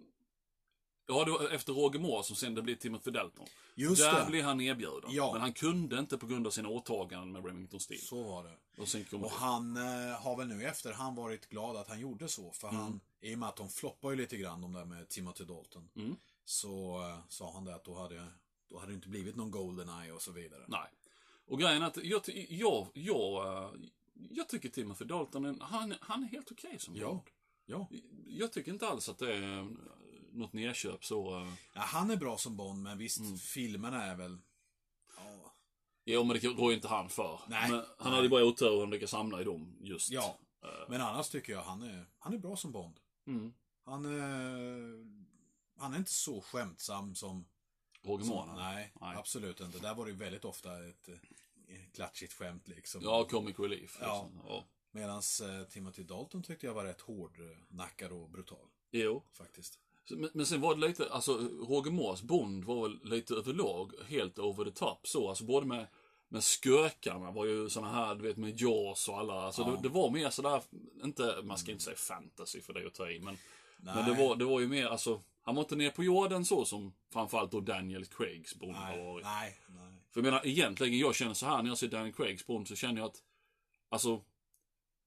ja 1.07 1.25
det 1.25 1.31
var 1.31 1.49
efter 1.49 1.73
Roger 1.73 1.99
Moore 1.99 2.23
som 2.23 2.35
sen 2.35 2.55
det 2.55 2.61
blev 2.61 2.75
Timothy 2.75 3.11
Dalton. 3.11 3.45
Just 3.75 4.01
Där 4.01 4.19
det. 4.19 4.25
blev 4.25 4.43
han 4.43 4.61
erbjuden. 4.61 5.09
Ja. 5.13 5.31
Men 5.33 5.41
han 5.41 5.53
kunde 5.53 5.99
inte 5.99 6.17
på 6.17 6.27
grund 6.27 6.47
av 6.47 6.51
sina 6.51 6.69
åtaganden 6.69 7.31
med 7.31 7.45
Remington 7.45 7.79
Steel. 7.79 8.01
Så 8.01 8.23
var 8.23 8.43
det. 8.43 8.81
Och 8.81 8.87
sen 8.87 9.05
kom 9.05 9.23
Och 9.23 9.31
han 9.31 9.77
eh, 9.77 9.83
har 10.21 10.37
väl 10.37 10.47
nu 10.47 10.61
i 10.61 10.65
efterhand 10.65 11.17
varit 11.17 11.49
glad 11.49 11.75
att 11.75 11.87
han 11.87 11.99
gjorde 11.99 12.27
så. 12.27 12.51
För 12.51 12.67
han, 12.67 12.99
i 13.21 13.35
och 13.35 13.39
med 13.39 13.49
att 13.49 13.55
de 13.55 13.69
floppar 13.69 14.09
ju 14.09 14.15
lite 14.15 14.37
grann 14.37 14.61
de 14.61 14.73
där 14.73 14.85
med 14.85 15.09
Timothy 15.09 15.43
Dalton. 15.43 15.89
Mm. 15.95 16.15
Så 16.45 17.01
eh, 17.09 17.19
sa 17.29 17.53
han 17.53 17.65
det 17.65 17.75
att 17.75 17.83
då 17.85 17.95
hade, 17.95 18.27
då 18.69 18.79
hade 18.79 18.91
det 18.91 18.95
inte 18.95 19.09
blivit 19.09 19.35
någon 19.35 19.51
Goldeneye 19.51 20.11
och 20.11 20.21
så 20.21 20.31
vidare. 20.31 20.63
Nej. 20.67 20.89
Och 21.47 21.59
grejen 21.59 21.81
är 21.81 21.87
att 21.87 21.97
jag, 22.03 22.21
jag, 22.49 22.87
jag, 22.93 23.47
eh, 23.63 23.69
jag 24.13 24.49
tycker 24.49 24.69
Timothy 24.69 25.05
Dalton, 25.05 25.61
han, 25.61 25.93
han 26.01 26.23
är 26.23 26.27
helt 26.27 26.51
okej 26.51 26.79
som 26.79 26.95
Ja. 26.95 27.07
Bond. 27.07 27.21
Ja. 27.65 27.87
Jag 28.27 28.53
tycker 28.53 28.71
inte 28.71 28.87
alls 28.87 29.09
att 29.09 29.17
det 29.17 29.33
är 29.33 29.67
något 30.38 30.54
nedköp 30.54 31.06
så. 31.06 31.39
eh. 31.41 31.54
ja. 31.73 31.82
Han 31.82 32.12
är 32.12 32.15
bra 32.17 32.38
som 32.38 32.56
Bond, 32.58 32.84
men 32.84 32.97
visst, 32.97 33.19
Mm. 33.19 33.38
filmerna 33.38 34.04
är 34.06 34.15
väl... 34.15 34.38
Ja. 35.17 35.54
Jo, 36.06 36.23
men 36.23 36.39
det 36.39 36.47
rår 36.47 36.69
ju 36.71 36.76
inte 36.76 36.88
han 36.88 37.10
för. 37.10 37.39
Nej. 37.47 37.69
Men 37.71 37.80
han 37.80 37.88
Nej. 38.00 38.12
hade 38.12 38.23
ju 38.23 38.30
bara 38.30 38.43
otur 38.45 38.84
om 38.84 38.91
lyckas 38.91 39.10
samla 39.10 39.41
i 39.41 39.43
dem 39.43 39.78
just. 39.80 40.10
ja. 40.10 40.38
Eh, 40.63 40.89
Men 40.89 41.02
annars 41.02 41.30
tycker 41.30 41.54
jag 41.54 41.62
han 41.62 41.82
är, 41.82 42.06
han 42.19 42.34
är 42.34 42.38
bra 42.38 42.56
som 42.56 42.71
Bond. 42.71 43.00
Mm. 43.28 43.54
Han 43.86 44.06
är, 44.06 45.06
han 45.78 45.93
är 45.93 45.97
inte 45.97 46.12
så 46.12 46.41
skämtsam 46.41 47.15
som... 47.15 47.45
Roger 48.04 48.26
Moore. 48.26 48.56
nej, 48.56 48.91
Nej. 49.02 49.15
absolut 49.17 49.60
inte. 49.60 49.80
Där 49.80 49.95
var 49.95 50.06
det 50.06 50.12
väldigt 50.12 50.45
ofta 50.45 50.88
ett 50.88 51.10
eh, 51.10 51.15
klatschigt 51.93 52.34
skämt 52.34 52.67
liksom. 52.67 53.02
Ja, 53.04 53.23
Comic 53.23 53.60
Relief. 53.60 53.97
Ja. 54.02 54.23
Liksom. 54.23 54.41
ja. 54.47 54.65
Medan 54.91 55.17
eh, 55.43 55.67
Timothy 55.67 56.04
Dalton 56.04 56.43
tyckte 56.43 56.65
jag 56.65 56.73
var 56.73 56.84
rätt 56.86 57.02
hårdnackad 57.02 58.12
och 58.12 58.30
brutal. 58.30 58.67
Jo. 58.91 59.23
Faktiskt. 59.34 59.80
Men, 60.09 60.29
men 60.33 60.45
sen 60.45 60.61
var 60.61 60.75
det 60.75 60.87
lite, 60.87 61.09
alltså 61.09 61.33
Roger 61.67 61.91
Moores 61.91 62.21
Bond 62.21 62.63
var 62.63 62.81
väl 62.87 62.99
lite 63.03 63.33
överlag 63.33 63.91
helt 64.07 64.39
over 64.39 64.65
the 64.65 64.71
top 64.71 65.07
så. 65.07 65.29
Alltså 65.29 65.43
både 65.43 65.65
med, 65.65 65.87
med 66.29 66.43
skökarna 66.43 67.31
var 67.31 67.45
ju 67.45 67.69
såna 67.69 67.89
här, 67.91 68.15
du 68.15 68.21
vet 68.23 68.37
med 68.37 68.61
Jaws 68.61 69.07
och 69.07 69.19
alla. 69.19 69.33
Alltså 69.33 69.61
Ja. 69.61 69.67
det, 69.71 69.77
det 69.83 69.89
var 69.89 70.09
mer 70.09 70.29
sådär, 70.29 70.61
inte, 71.03 71.35
man 71.43 71.57
ska 71.57 71.71
inte 71.71 71.83
säga 71.83 71.95
fantasy 71.95 72.61
för 72.61 72.73
det 72.73 72.87
att 72.87 72.93
ta 72.93 73.09
i. 73.09 73.19
Men, 73.19 73.37
Nej. 73.77 73.95
men 73.95 74.05
det, 74.05 74.23
var, 74.23 74.35
det 74.35 74.45
var 74.45 74.59
ju 74.59 74.67
mer, 74.67 74.87
alltså, 74.87 75.21
han 75.41 75.55
var 75.55 75.63
inte 75.63 75.75
ner 75.75 75.89
på 75.91 76.03
jorden 76.03 76.45
så 76.45 76.65
som 76.65 76.93
framförallt 77.13 77.51
då 77.51 77.59
Daniel 77.59 78.05
Craigs 78.05 78.55
Bond 78.55 78.75
har 78.75 78.89
Nej, 78.95 79.05
varit. 79.05 79.23
nej, 79.25 79.59
nej. 79.67 79.93
För 80.11 80.19
jag 80.19 80.23
menar 80.25 80.47
egentligen, 80.47 80.97
jag 80.99 81.15
känner 81.15 81.33
så 81.33 81.45
här 81.45 81.61
när 81.63 81.69
jag 81.69 81.77
ser 81.77 81.87
Daniel 81.87 82.13
Craigs 82.13 82.47
Bond 82.47 82.67
så 82.67 82.75
känner 82.75 83.01
jag 83.01 83.05
att, 83.07 83.17
alltså, 83.89 84.21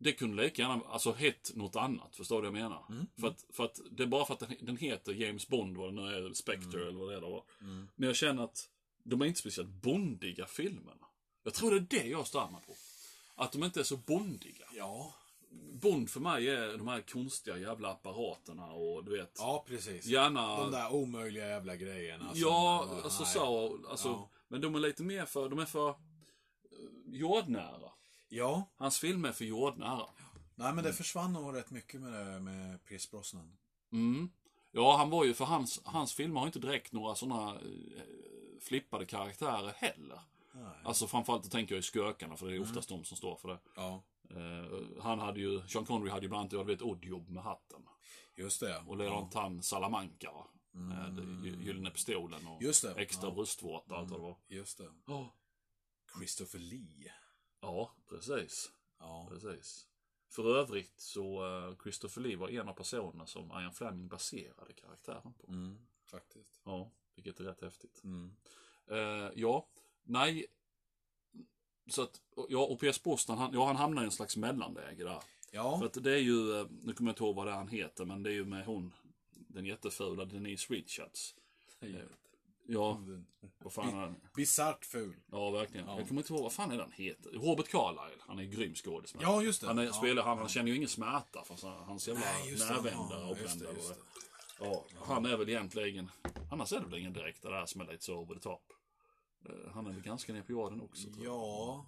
det 0.02 0.12
kunde 0.12 0.42
lika 0.42 0.62
gärna, 0.62 0.80
alltså 0.88 1.12
hett 1.12 1.50
något 1.54 1.76
annat. 1.76 2.16
Förstår 2.16 2.42
du 2.42 2.48
vad 2.50 2.58
jag 2.58 2.62
menar? 2.62 2.84
Mm, 2.88 3.06
För, 3.20 3.28
att, 3.28 3.44
för 3.52 3.64
att 3.64 3.80
det 3.90 4.02
är 4.02 4.06
bara 4.06 4.24
för 4.24 4.34
att 4.34 4.40
den- 4.40 4.56
den 4.60 4.76
heter 4.76 5.12
James 5.12 5.48
Bond, 5.48 5.76
vad 5.76 5.88
det 5.94 6.02
nu 6.02 6.08
är, 6.26 6.32
Spectre 6.32 6.80
eller 6.88 6.98
vad 6.98 7.08
det 7.10 7.16
är 7.16 7.20
då. 7.20 7.44
Mm. 7.60 7.88
Men 7.96 8.06
jag 8.06 8.16
känner 8.16 8.44
att 8.44 8.68
de 9.04 9.22
är 9.22 9.26
inte 9.26 9.40
speciellt 9.40 9.68
bondiga 9.70 10.46
filmerna. 10.46 11.06
Jag 11.42 11.54
tror 11.54 11.70
det 11.70 11.76
är 11.76 12.02
det 12.02 12.08
jag 12.08 12.26
mig 12.52 12.60
på. 12.66 12.74
Att 13.34 13.52
de 13.52 13.64
inte 13.64 13.80
är 13.80 13.84
så 13.84 13.96
bondiga. 13.96 14.66
Ja. 14.76 15.14
Bond 15.72 16.10
för 16.10 16.20
mig 16.20 16.48
är 16.48 16.78
de 16.78 16.88
här 16.88 17.00
konstiga 17.00 17.58
jävla 17.58 17.90
apparaterna 17.92 18.66
och 18.72 19.04
du 19.04 19.16
vet. 19.16 19.34
Ja, 19.38 19.64
precis. 19.68 20.06
Gärna... 20.06 20.56
De 20.60 20.70
där 20.70 20.92
omöjliga 20.94 21.48
jävla 21.48 21.76
grejerna. 21.76 22.30
Ja, 22.34 22.88
alltså 23.04 23.24
så. 23.24 23.78
Alltså, 23.90 24.08
Ja. 24.08 24.30
Men 24.48 24.60
de 24.60 24.74
är 24.74 24.78
lite 24.80 25.02
mer 25.02 25.24
för, 25.24 25.48
de 25.48 25.58
är 25.58 25.64
för 25.64 25.94
jordnära. 27.06 27.90
Ja. 28.32 28.70
Hans 28.76 28.98
film 28.98 29.24
är 29.24 29.32
för 29.32 29.44
jordnära. 29.44 30.06
Nej, 30.54 30.74
men 30.74 30.84
det 30.84 30.92
försvann 30.92 31.32
nog 31.32 31.56
rätt 31.56 31.70
mycket 31.70 32.00
med 32.00 32.12
det 32.12 32.40
med 32.40 32.84
Pierce 32.84 33.10
Brosnan. 33.10 33.56
Mm. 33.92 34.30
Ja, 34.72 34.96
han 34.96 35.10
var 35.10 35.24
ju, 35.24 35.34
för 35.34 35.44
hans, 35.44 35.80
hans 35.84 36.14
filmer 36.14 36.40
har 36.40 36.46
inte 36.46 36.58
direkt 36.58 36.92
några 36.92 37.14
sådana 37.14 37.54
eh, 37.54 38.02
flippade 38.60 39.06
karaktärer 39.06 39.72
heller. 39.76 40.20
Nej. 40.54 40.64
Alltså 40.84 41.06
framförallt 41.06 41.42
då 41.44 41.48
tänker 41.50 41.74
jag 41.74 41.80
i 41.80 41.82
Skökarna, 41.82 42.36
för 42.36 42.46
det 42.48 42.56
är 42.56 42.60
oftast 42.62 42.88
de 42.88 43.04
som 43.04 43.16
står 43.16 43.36
för 43.36 43.48
det. 43.48 43.58
Ja, 43.76 44.02
Eh, 44.36 45.02
han 45.02 45.18
hade 45.18 45.40
ju, 45.40 45.62
Sean 45.68 45.84
Connery 45.84 46.10
hade 46.10 46.22
ju 46.22 46.28
bland 46.28 46.40
annat, 46.40 46.52
jag 46.52 46.64
vet, 46.64 46.82
Oddjob 46.82 47.28
med 47.28 47.42
hatten. 47.42 47.82
just 48.36 48.60
det. 48.60 48.78
Och 48.86 48.96
likadant 48.96 49.34
han 49.34 49.62
Salamanca. 49.62 50.32
va? 50.32 50.46
Med 50.72 51.18
Gy- 51.20 51.62
Gyllene 51.64 51.90
Pistolen 51.90 52.46
och 52.46 52.52
Mm. 52.52 52.64
Just 52.66 52.82
det. 52.82 52.94
extra 52.94 53.28
Ja. 53.28 53.34
bröstvårta 53.34 53.96
allt 53.96 54.10
vad 54.10 54.18
det 54.20 54.22
var. 54.22 54.36
Just 54.48 54.78
det. 54.78 54.88
Ja. 55.06 55.34
Christopher 56.18 56.58
Lee. 56.58 57.12
Ja, 57.60 57.90
precis. 58.08 58.70
Ja. 58.98 59.26
Precis. 59.30 59.86
För 60.28 60.56
övrigt 60.56 61.00
så 61.00 61.46
uh, 61.46 61.76
Christopher 61.82 62.20
Lee 62.22 62.36
var 62.36 62.48
en 62.48 62.68
av 62.68 62.72
personerna 62.72 63.26
som 63.26 63.50
Ian 63.50 63.72
Fleming 63.72 64.08
baserade 64.08 64.72
karaktären 64.72 65.32
på. 65.32 65.46
Mm, 65.48 65.78
faktiskt. 66.04 66.60
Ja, 66.64 66.90
vilket 67.14 67.40
är 67.40 67.44
rätt 67.44 67.60
häftigt. 67.60 68.00
Mm. 68.04 68.36
Eh, 68.86 69.30
ja, 69.34 69.68
nej. 70.02 70.46
Så 71.86 72.02
att, 72.02 72.20
ja, 72.48 72.58
och 72.66 72.80
P.S. 72.80 73.02
Brosnan, 73.02 73.38
han, 73.38 73.52
ja, 73.52 73.66
han 73.66 73.76
hamnar 73.76 74.02
i 74.02 74.04
en 74.04 74.10
slags 74.10 74.36
mellanläge 74.36 75.04
där. 75.04 75.20
För 75.20 75.56
Ja. 75.56 75.84
att 75.86 76.04
det 76.04 76.12
är 76.14 76.18
ju, 76.18 76.60
eh, 76.60 76.66
nu 76.82 76.92
kommer 76.92 77.10
jag 77.10 77.12
inte 77.12 77.24
ihåg 77.24 77.36
vad 77.36 77.46
det 77.46 77.50
är 77.50 77.56
han 77.56 77.68
heter, 77.68 78.04
men 78.04 78.22
det 78.22 78.30
är 78.30 78.34
ju 78.34 78.44
med 78.44 78.64
hon, 78.66 78.94
den 79.30 79.64
jättefula 79.66 80.24
Denise 80.24 80.72
Richards. 80.74 81.34
Eh, 81.80 81.88
Ja, 82.72 83.00
vad 83.58 83.72
fan 83.72 83.92
han? 83.94 84.16
Bisarrt 84.36 84.84
ful. 84.84 85.16
Ja, 85.32 85.50
verkligen. 85.50 85.86
Ja. 85.86 85.98
Jag 85.98 86.08
kommer 86.08 86.20
inte 86.20 86.32
ihåg, 86.32 86.42
vad 86.42 86.52
fan 86.52 86.70
är 86.72 86.78
han 86.78 86.92
heter? 86.92 87.30
Robert 87.30 87.68
Carlyle. 87.68 88.22
Han 88.26 88.38
är 88.38 88.42
en 88.42 88.50
grym 88.50 88.74
skådespelare. 88.74 89.32
Ja, 89.32 89.42
just 89.42 89.60
det. 89.60 89.66
Han, 89.66 89.78
är, 89.78 89.84
Ja. 89.84 89.92
spelar, 89.92 90.22
han, 90.22 90.38
han 90.38 90.48
känner 90.48 90.68
ju 90.70 90.76
ingen 90.76 90.88
smärta 90.88 91.44
för 91.44 91.68
han- 91.68 91.84
hans 91.84 92.08
jävla 92.08 92.20
Nej, 92.20 92.52
närvändare 92.58 93.24
och 93.24 93.36
bländare. 93.36 93.76
Ja, 94.60 94.84
han 95.04 95.26
är 95.26 95.36
väl 95.36 95.48
egentligen, 95.48 96.10
annars 96.50 96.72
är 96.72 96.80
det 96.80 96.86
väl 96.86 96.98
ingen 96.98 97.12
direkt 97.12 97.42
det 97.42 97.50
där 97.50 97.66
som 97.66 97.80
är 97.80 97.84
lite 97.92 98.04
så 98.04 98.16
over 98.18 98.34
the 98.34 98.40
top. 98.40 98.72
Eh, 99.48 99.72
Han 99.72 99.86
är 99.86 99.92
väl 99.92 100.02
ganska 100.02 100.32
ner 100.32 100.42
på 100.42 100.52
jorden 100.52 100.80
också. 100.80 101.12
tror 101.12 101.24
jag. 101.24 101.34
Ja. 101.34 101.86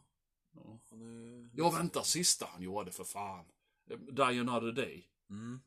Ja. 0.54 0.78
Han 0.90 1.02
är... 1.02 1.50
Ja, 1.54 1.70
vänta, 1.70 2.02
sista 2.02 2.46
han 2.52 2.62
gjorde 2.62 2.92
för 2.92 3.04
fan. 3.04 3.44
Eh, 3.90 3.96
Die 3.98 4.40
Another 4.40 4.72
Day. 4.72 5.08
Mm. 5.30 5.60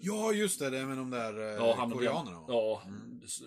Ja, 0.00 0.32
just 0.32 0.58
det. 0.58 0.70
Det 0.70 0.86
med 0.86 0.96
de 0.98 1.10
där 1.10 1.38
eh, 1.38 1.44
Ja, 1.54 1.74
han 1.76 1.90
koreanerna? 1.90 2.44
Ja, 2.48 2.82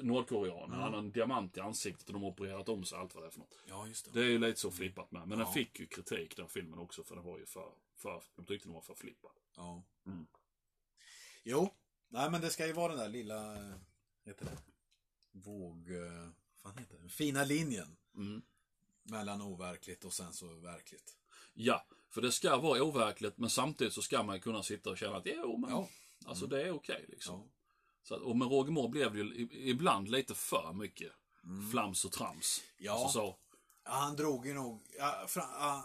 Nordkoreaner. 0.02 0.76
Han 0.76 0.94
har 0.94 1.00
en 1.00 1.12
diamant 1.12 1.58
i 1.58 1.60
ansiktet 1.60 2.08
och 2.08 2.14
de 2.14 2.22
har 2.24 2.30
opererat 2.30 2.70
om 2.70 2.84
sig, 2.86 2.98
allt 2.98 3.16
vad 3.16 3.24
det 3.24 3.28
är 3.28 3.32
för 3.32 3.40
något. 3.40 3.60
Ja, 3.68 3.88
just 3.88 4.06
det. 4.06 4.12
Det 4.20 4.26
är 4.26 4.30
ju 4.30 4.38
lite 4.40 4.60
så 4.60 4.72
flippat 4.72 5.12
med. 5.12 5.28
Men 5.28 5.40
Ja. 5.40 5.46
den 5.46 5.54
fick 5.54 5.80
ju 5.80 5.88
kritik 5.88 6.38
den 6.38 6.48
filmen 6.50 6.80
också 6.80 7.04
för 7.04 7.16
den 7.16 7.24
var 7.26 7.38
ju 7.40 7.46
för, 7.46 7.72
för 7.96 8.24
de 8.36 8.46
tyckte 8.46 8.68
den 8.68 8.74
var 8.74 8.82
för 8.82 8.96
flippad. 8.96 9.32
Ja. 9.56 9.84
Mm. 10.06 10.28
Jo. 11.44 11.74
Nej, 12.10 12.32
men 12.32 12.42
det 12.42 12.50
ska 12.50 12.68
ju 12.68 12.74
vara 12.74 12.88
den 12.92 13.00
där 13.02 13.10
lilla, 13.10 13.56
eh, 13.58 13.76
heter 14.26 14.46
det? 14.46 14.58
Våg... 15.32 15.92
eh, 15.92 16.30
Vad 16.64 16.80
heter 16.80 16.98
det? 17.04 17.10
Fina 17.10 17.44
linjen. 17.44 17.98
Mm. 18.16 18.42
Mellan 19.04 19.42
overkligt 19.42 20.06
och 20.06 20.14
sen 20.14 20.34
så 20.34 20.54
verkligt. 20.54 21.18
Ja, 21.54 21.86
för 22.12 22.22
det 22.22 22.32
ska 22.32 22.58
vara 22.58 22.84
overkligt 22.84 23.38
men 23.38 23.50
samtidigt 23.50 23.94
så 23.94 24.02
ska 24.02 24.24
man 24.24 24.40
kunna 24.40 24.64
sitta 24.64 24.90
och 24.90 24.98
känna 24.98 25.18
att 25.18 25.24
jo 25.26 25.58
men, 25.58 25.70
Ja. 25.70 25.88
alltså 26.26 26.48
det 26.48 26.62
är 26.64 26.72
okej 26.72 27.06
liksom. 27.08 27.36
Ja. 27.40 27.48
Så 28.04 28.16
att, 28.16 28.22
och 28.22 28.38
med 28.38 28.48
Roger 28.48 28.72
Moore 28.72 28.90
blev 28.90 29.14
det 29.14 29.20
ju 29.20 29.26
i- 29.36 29.70
ibland 29.70 30.10
lite 30.12 30.36
för 30.36 30.74
mycket 30.74 31.12
flams 31.72 32.06
och 32.06 32.12
trams. 32.12 32.62
Ja. 32.78 32.92
Alltså 32.94 33.20
så, 33.20 33.38
Ja, 33.84 33.92
han 33.92 34.16
drog 34.16 34.48
ju 34.48 34.54
nog, 34.54 34.82
ja, 34.98 35.26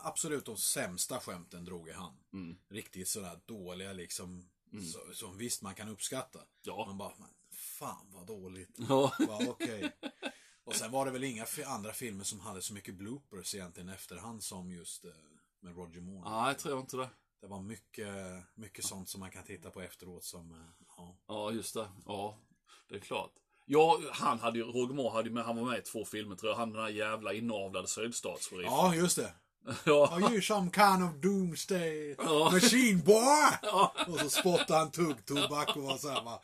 absolut 0.02 0.44
de 0.44 0.56
sämsta 0.56 1.20
skämten 1.20 1.64
drog 1.64 1.88
ju 1.88 1.94
han. 1.94 2.16
Mm. 2.32 2.56
Riktigt 2.68 3.08
sådär 3.08 3.40
dåliga 3.46 3.92
liksom, 3.92 4.48
så, 4.92 5.14
som 5.14 5.38
visst 5.38 5.62
man 5.62 5.74
kan 5.74 5.88
uppskatta. 5.88 6.38
Ja. 6.62 6.84
Man 6.86 6.98
bara, 6.98 7.12
men, 7.18 7.28
fan 7.50 8.06
vad 8.12 8.26
dåligt. 8.26 8.70
ja. 8.88 9.14
Ja, 9.18 9.40
okej. 9.48 9.92
Och 10.64 10.74
sen 10.74 10.90
var 10.90 11.04
det 11.06 11.10
väl 11.10 11.24
inga 11.24 11.46
andra 11.66 11.92
filmer 11.92 12.24
som 12.24 12.40
hade 12.40 12.62
så 12.62 12.74
mycket 12.74 12.94
bloopers 12.94 13.54
egentligen 13.54 13.88
efterhand 13.88 14.42
som 14.44 14.72
just 14.72 15.04
eh, 15.04 15.10
med 15.66 15.76
Roger 15.76 16.00
Moore. 16.00 16.31
Nej, 16.31 16.46
jag 16.48 16.59
tror 16.59 16.81
inte 16.81 16.96
det. 16.96 17.09
Det 17.40 17.46
var 17.46 17.61
mycket, 17.62 18.09
mycket 18.55 18.85
sånt 18.85 19.09
som 19.09 19.20
man 19.20 19.31
kan 19.31 19.42
titta 19.44 19.70
på 19.70 19.81
efteråt 19.81 20.24
som, 20.24 20.52
eh, 20.52 20.59
ja. 20.96 21.16
Ja, 21.29 21.50
just 21.52 21.74
det. 21.74 21.88
Ja, 22.07 22.38
det 22.88 22.94
är 22.94 23.00
klart. 23.00 23.33
Ja, 23.64 24.00
han 24.12 24.38
hade 24.40 24.59
ju, 24.59 24.64
Roger 24.64 24.94
Moore 24.94 25.11
hade 25.12 25.31
med, 25.31 25.44
han 25.44 25.57
var 25.57 25.64
med 25.70 25.79
i 25.79 25.83
två 25.83 26.05
filmer 26.05 26.37
tror 26.37 26.50
jag. 26.52 26.59
Han 26.59 26.72
den 26.72 26.83
här 26.83 26.88
jävla 26.88 27.33
inavlade 27.33 27.88
sydstatssheriffen. 27.88 28.72
Ja, 28.72 28.94
just 28.94 29.16
det. 29.16 29.33
Ja. 29.85 30.09
Are 30.12 30.20
you 30.33 30.42
some 30.42 30.70
kind 30.70 31.02
of 31.05 31.14
doomsday 31.22 32.14
Ja. 32.18 32.50
machine 32.52 32.98
boy? 33.05 33.48
Ja. 33.62 33.94
Och 34.09 34.18
så 34.20 34.31
spottade 34.31 34.79
han 34.79 34.90
tuggtobak 34.90 35.76
och 35.76 35.83
var 35.83 35.96
såhär 35.96 36.22
va. 36.24 36.42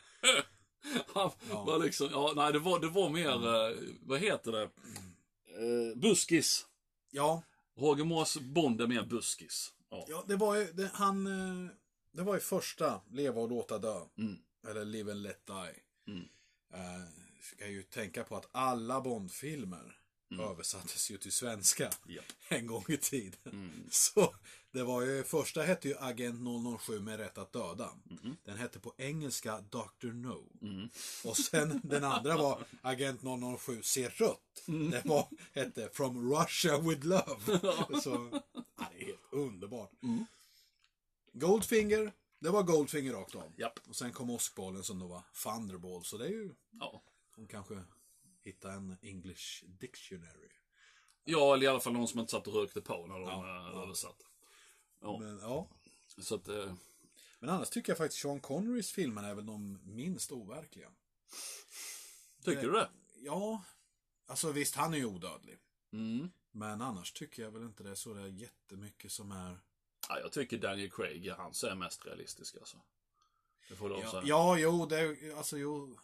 Han 1.15 1.31
var 1.67 1.79
liksom, 1.79 2.09
ja, 2.13 2.33
nej 2.37 2.53
det 2.53 2.59
var, 2.59 2.81
det 2.81 2.89
var 2.89 3.09
mer, 3.09 3.29
eh, 3.47 3.77
vad 4.03 4.19
heter 4.21 4.53
det? 4.53 4.63
Eh, 4.63 5.97
buskis. 5.97 6.67
Ja, 7.11 7.43
Moores 7.77 8.37
Bond 8.37 8.81
är 8.81 8.87
mer 8.87 9.03
buskis. 9.03 9.73
Ja. 9.91 10.07
ja 10.09 10.25
det 10.29 10.37
var 10.37 10.57
ju, 10.57 10.73
det, 10.73 10.91
han, 10.95 11.27
eh, 11.27 11.73
det 12.13 12.23
var 12.23 12.35
ju 12.35 12.41
första 12.41 13.01
Leva 13.11 13.41
och 13.41 13.49
låta 13.49 13.79
dö. 13.79 14.01
Mm. 14.19 14.39
Eller 14.69 14.85
Live 14.85 15.13
and 15.13 15.23
let 15.23 15.47
die. 15.47 16.13
Mm. 16.13 16.29
Eh, 16.75 17.09
ska 17.43 17.69
ju 17.69 17.83
tänka 17.83 18.25
på 18.25 18.37
att 18.37 18.49
alla 18.53 19.01
Bondfilmer 19.01 19.99
översattes 20.41 21.11
ju 21.11 21.19
till 21.19 21.33
svenska 21.33 21.85
Mm. 21.85 21.97
Ja. 22.07 22.23
en 22.57 22.67
gång 22.67 22.85
i 22.89 22.97
tiden. 22.97 23.41
Mm. 23.45 23.89
Så 23.91 24.35
det 24.73 24.83
var 24.83 25.03
ju, 25.03 25.25
första 25.25 25.63
hette 25.63 25.89
ju 25.89 25.97
Agent 25.99 26.41
007 26.81 27.01
med 27.01 27.19
rätt 27.19 27.39
att 27.39 27.53
döda. 27.53 27.91
Mm. 28.11 28.37
Den 28.45 28.57
hette 28.59 28.81
på 28.81 28.95
engelska 28.99 29.61
Dr. 29.61 30.07
No. 30.13 30.49
Mm. 30.63 30.89
Och 31.25 31.37
sen 31.37 31.81
den 31.85 32.05
andra 32.05 32.37
var 32.37 32.65
Agent 32.83 33.21
007 33.61 33.83
ser 33.83 34.09
rött. 34.11 34.65
Mm. 34.69 34.91
Det 34.91 35.03
var, 35.05 35.29
hette 35.53 35.89
From 35.93 36.33
Russia 36.35 36.79
with 36.79 37.07
Love. 37.07 37.61
Så, 38.03 38.29
ja, 38.53 38.87
det 38.93 39.03
är 39.03 39.07
helt 39.07 39.21
underbart. 39.33 39.91
Mm. 40.03 40.25
Goldfinger, 41.33 42.13
det 42.39 42.51
var 42.51 42.63
Goldfinger 42.63 43.13
rakt 43.13 43.35
av. 43.35 43.53
Japp. 43.57 43.79
Och 43.89 43.97
sen 43.97 44.13
kom 44.13 44.31
åskbollen 44.31 44.83
som 44.83 44.99
då 44.99 45.07
var 45.07 45.23
Thunderball. 45.43 46.05
Så 46.05 46.19
det 46.19 46.25
är 46.25 46.31
ju, 46.31 46.55
Ja. 46.71 47.03
de 47.37 47.47
kanske 47.47 47.83
hittar 48.45 48.71
en 48.71 48.97
English 49.03 49.65
dictionary. 49.67 50.49
ja, 51.25 51.55
eller 51.55 51.65
i 51.65 51.67
alla 51.67 51.81
fall 51.81 51.93
någon 51.93 52.09
som 52.09 52.21
inte 52.21 52.31
satt 52.31 52.47
och 52.49 52.55
rökte 52.55 52.81
på 52.81 53.07
när 53.07 53.15
de 53.15 53.29
Ja, 53.29 53.47
ja. 53.75 53.83
översatte. 53.83 54.25
Ja, 55.03 55.19
Men 55.19 55.39
ja. 55.39 55.69
så 56.19 56.35
att, 56.35 56.49
eh, 56.49 56.75
Men 57.41 57.51
annars 57.51 57.71
tycker 57.71 57.91
jag 57.93 57.99
faktiskt 57.99 58.23
Sean 58.23 58.41
Connerys 58.41 58.93
filmer 58.93 59.23
är 59.23 59.35
väl 59.35 59.47
de 59.47 59.81
minst 59.85 60.33
overkliga. 60.33 60.89
tycker 62.45 62.63
du 62.63 62.71
det? 62.73 62.89
Ja, 63.17 63.65
alltså 64.27 64.53
visst 64.53 64.75
han 64.75 64.95
är 64.95 64.99
ju 64.99 65.05
odödlig. 65.05 65.59
Mm. 65.93 66.31
Men 66.51 66.83
annars 66.83 67.13
tycker 67.13 67.43
jag 67.43 67.51
väl 67.51 67.63
inte 67.63 67.83
det 67.83 67.91
är 67.91 67.95
så 67.95 68.15
där 68.15 68.27
jättemycket 68.27 69.13
som 69.13 69.33
är... 69.33 69.59
Ja, 70.09 70.19
jag 70.21 70.33
tycker 70.33 70.59
Daniel 70.59 70.91
Craig, 70.91 71.31
han 71.37 71.51
är 71.51 71.75
mest 71.75 72.07
realistisk 72.07 72.57
alltså. 72.57 72.77
Det 73.69 73.75
får 73.77 73.89
du 73.89 73.95
Ja, 74.01 74.11
säga. 74.11 74.23
ja 74.27 74.59
jo, 74.59 74.87
det 74.87 74.99
är 74.99 75.37
alltså 75.37 75.59
jo. 75.59 75.99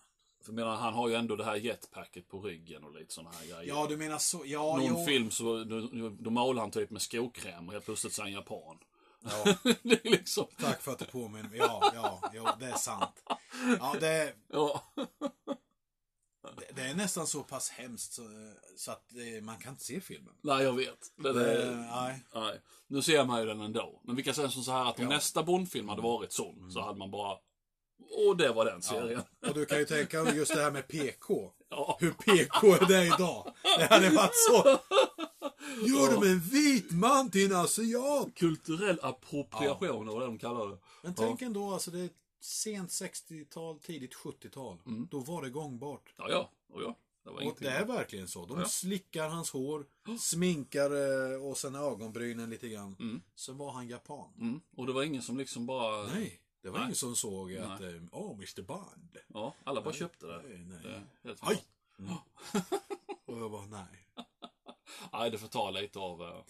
För 0.44 0.52
menar, 0.52 0.76
han 0.76 0.94
har 0.94 1.08
ju 1.08 1.14
ändå 1.14 1.36
det 1.36 1.44
här 1.44 1.56
jetpacket 1.56 2.28
på 2.28 2.40
ryggen 2.40 2.84
och 2.84 2.94
lite 2.94 3.14
sådana 3.14 3.30
här 3.36 3.46
grejer. 3.46 3.62
Ja, 3.74 3.86
du 3.88 3.96
menar 3.96 4.18
så. 4.18 4.42
Ja, 4.46 4.76
Någon 4.76 4.84
jo. 4.86 5.04
film 5.06 5.30
så 5.30 5.64
då, 5.64 5.80
då 6.20 6.30
målar 6.30 6.60
han 6.62 6.70
typ 6.70 6.90
med 6.90 7.02
skokräm 7.02 7.66
och 7.66 7.72
helt 7.72 7.84
plötsligt 7.84 8.12
så 8.12 8.22
är 8.22 8.24
han 8.24 8.32
japan. 8.32 8.78
Ja, 9.24 9.44
det 9.82 10.06
är 10.06 10.10
liksom... 10.10 10.46
tack 10.60 10.82
för 10.82 10.92
att 10.92 10.98
du 10.98 11.04
påminner 11.04 11.48
mig. 11.48 11.58
Ja, 11.58 11.90
ja, 11.94 12.30
jo, 12.34 12.46
det 12.60 12.66
är 12.66 12.74
sant. 12.76 13.22
Ja, 13.80 13.96
det, 14.00 14.34
Ja. 14.52 14.82
det, 16.56 16.72
det 16.74 16.82
är 16.82 16.94
nästan 16.94 17.26
så 17.26 17.42
pass 17.42 17.70
hemskt 17.70 18.12
så, 18.12 18.22
så 18.76 18.90
att 18.92 19.04
det, 19.08 19.40
man 19.44 19.58
kan 19.58 19.72
inte 19.72 19.84
se 19.84 20.00
filmen. 20.00 20.34
Nej, 20.42 20.64
jag 20.64 20.72
vet. 20.72 21.12
Det, 21.16 21.32
Det, 21.32 21.64
det, 21.64 21.76
nej. 21.76 22.24
nej. 22.34 22.60
Nu 22.86 23.02
ser 23.02 23.24
man 23.24 23.40
ju 23.40 23.46
den 23.46 23.60
ändå. 23.60 24.00
Men 24.04 24.16
vi 24.16 24.22
kan 24.22 24.34
säga 24.34 24.50
som 24.50 24.62
så 24.62 24.72
här 24.72 24.84
att 24.90 24.98
om 24.98 25.02
Ja. 25.04 25.08
nästa 25.10 25.42
Bondfilm 25.42 25.88
hade 25.88 26.02
varit 26.02 26.32
sån 26.32 26.72
så 26.72 26.80
hade 26.80 26.98
man 26.98 27.10
bara... 27.10 27.36
Och 28.26 28.36
det 28.36 28.52
var 28.52 28.64
den 28.64 28.82
serien. 28.82 29.22
Och 29.48 29.54
du 29.54 29.66
kan 29.66 29.78
ju 29.78 29.84
tänka 29.84 30.22
dig 30.22 30.36
just 30.36 30.54
det 30.54 30.62
här 30.62 30.70
med 30.70 30.88
PK. 30.88 31.52
Ja. 31.70 31.96
Hur 32.00 32.10
PK 32.10 32.66
är 32.66 32.86
det 32.88 33.06
idag? 33.06 33.54
Det 33.78 33.84
hade 33.90 34.10
varit 34.10 34.36
så. 34.48 34.78
Gör 35.86 36.14
de 36.20 36.28
en 36.28 36.40
vit 36.40 36.92
man 36.92 37.30
till 37.30 37.50
en 37.52 37.56
asiat? 37.56 38.34
Kulturell 38.34 38.98
appropriation, 39.02 40.06
ja. 40.06 40.12
vad 40.12 40.22
de 40.22 40.38
kallar 40.38 40.68
det. 40.68 40.78
Men 41.02 41.14
tänk 41.14 41.42
ändå, 41.42 41.70
alltså 41.72 41.90
det 41.90 41.98
är 41.98 42.10
sent 42.40 42.90
60-tal, 42.90 43.78
tidigt 43.78 44.14
70-tal. 44.16 44.78
Då 45.10 45.18
var 45.18 45.42
det 45.42 45.50
gångbart. 45.50 46.14
Ja, 46.16 46.26
ja. 46.30 46.50
Och 46.72 46.82
ja. 46.82 46.96
Det 47.24 47.30
var 47.30 47.46
Och 47.46 47.56
det 47.60 47.68
är 47.70 47.84
verkligen 47.84 48.28
så. 48.28 48.46
De 48.46 48.58
Ja. 48.58 48.66
slickar 48.68 49.28
hans 49.28 49.50
hår, 49.50 49.86
sminkar 50.18 50.90
eh, 51.34 51.42
och 51.46 51.56
sen 51.56 51.74
ögonbrynen 51.74 52.50
lite 52.50 52.68
grann. 52.68 53.22
Sen 53.36 53.56
var 53.58 53.72
han 53.72 53.88
japan. 53.88 54.32
Mm. 54.40 54.60
Och 54.76 54.86
det 54.86 54.92
var 54.92 55.02
ingen 55.02 55.22
som 55.22 55.38
liksom 55.38 55.66
bara... 55.66 56.02
Nej, 56.06 56.40
det 56.62 56.70
var 56.70 56.78
Nej. 56.78 56.84
ingen 56.84 56.96
som 56.96 57.16
såg 57.16 57.54
att, 57.56 57.80
eh, 57.80 58.02
åh, 58.12 58.32
Mr 58.34 58.62
Bond. 58.62 59.18
Ja, 59.28 59.54
alla 59.64 59.82
bara 59.82 59.94
köpte 59.94 60.26
det. 60.26 60.42
Nej, 60.42 60.64
nej. 60.84 61.00
det 61.22 61.36
Aj! 61.40 61.64
Och 63.24 63.38
jag 63.38 63.50
bara, 63.50 63.66
nej. 63.66 64.08
Nej, 65.12 65.30
det 65.30 65.38
ta 65.38 65.70
lite 65.70 65.98
av... 65.98 66.22
eh, 66.22 66.42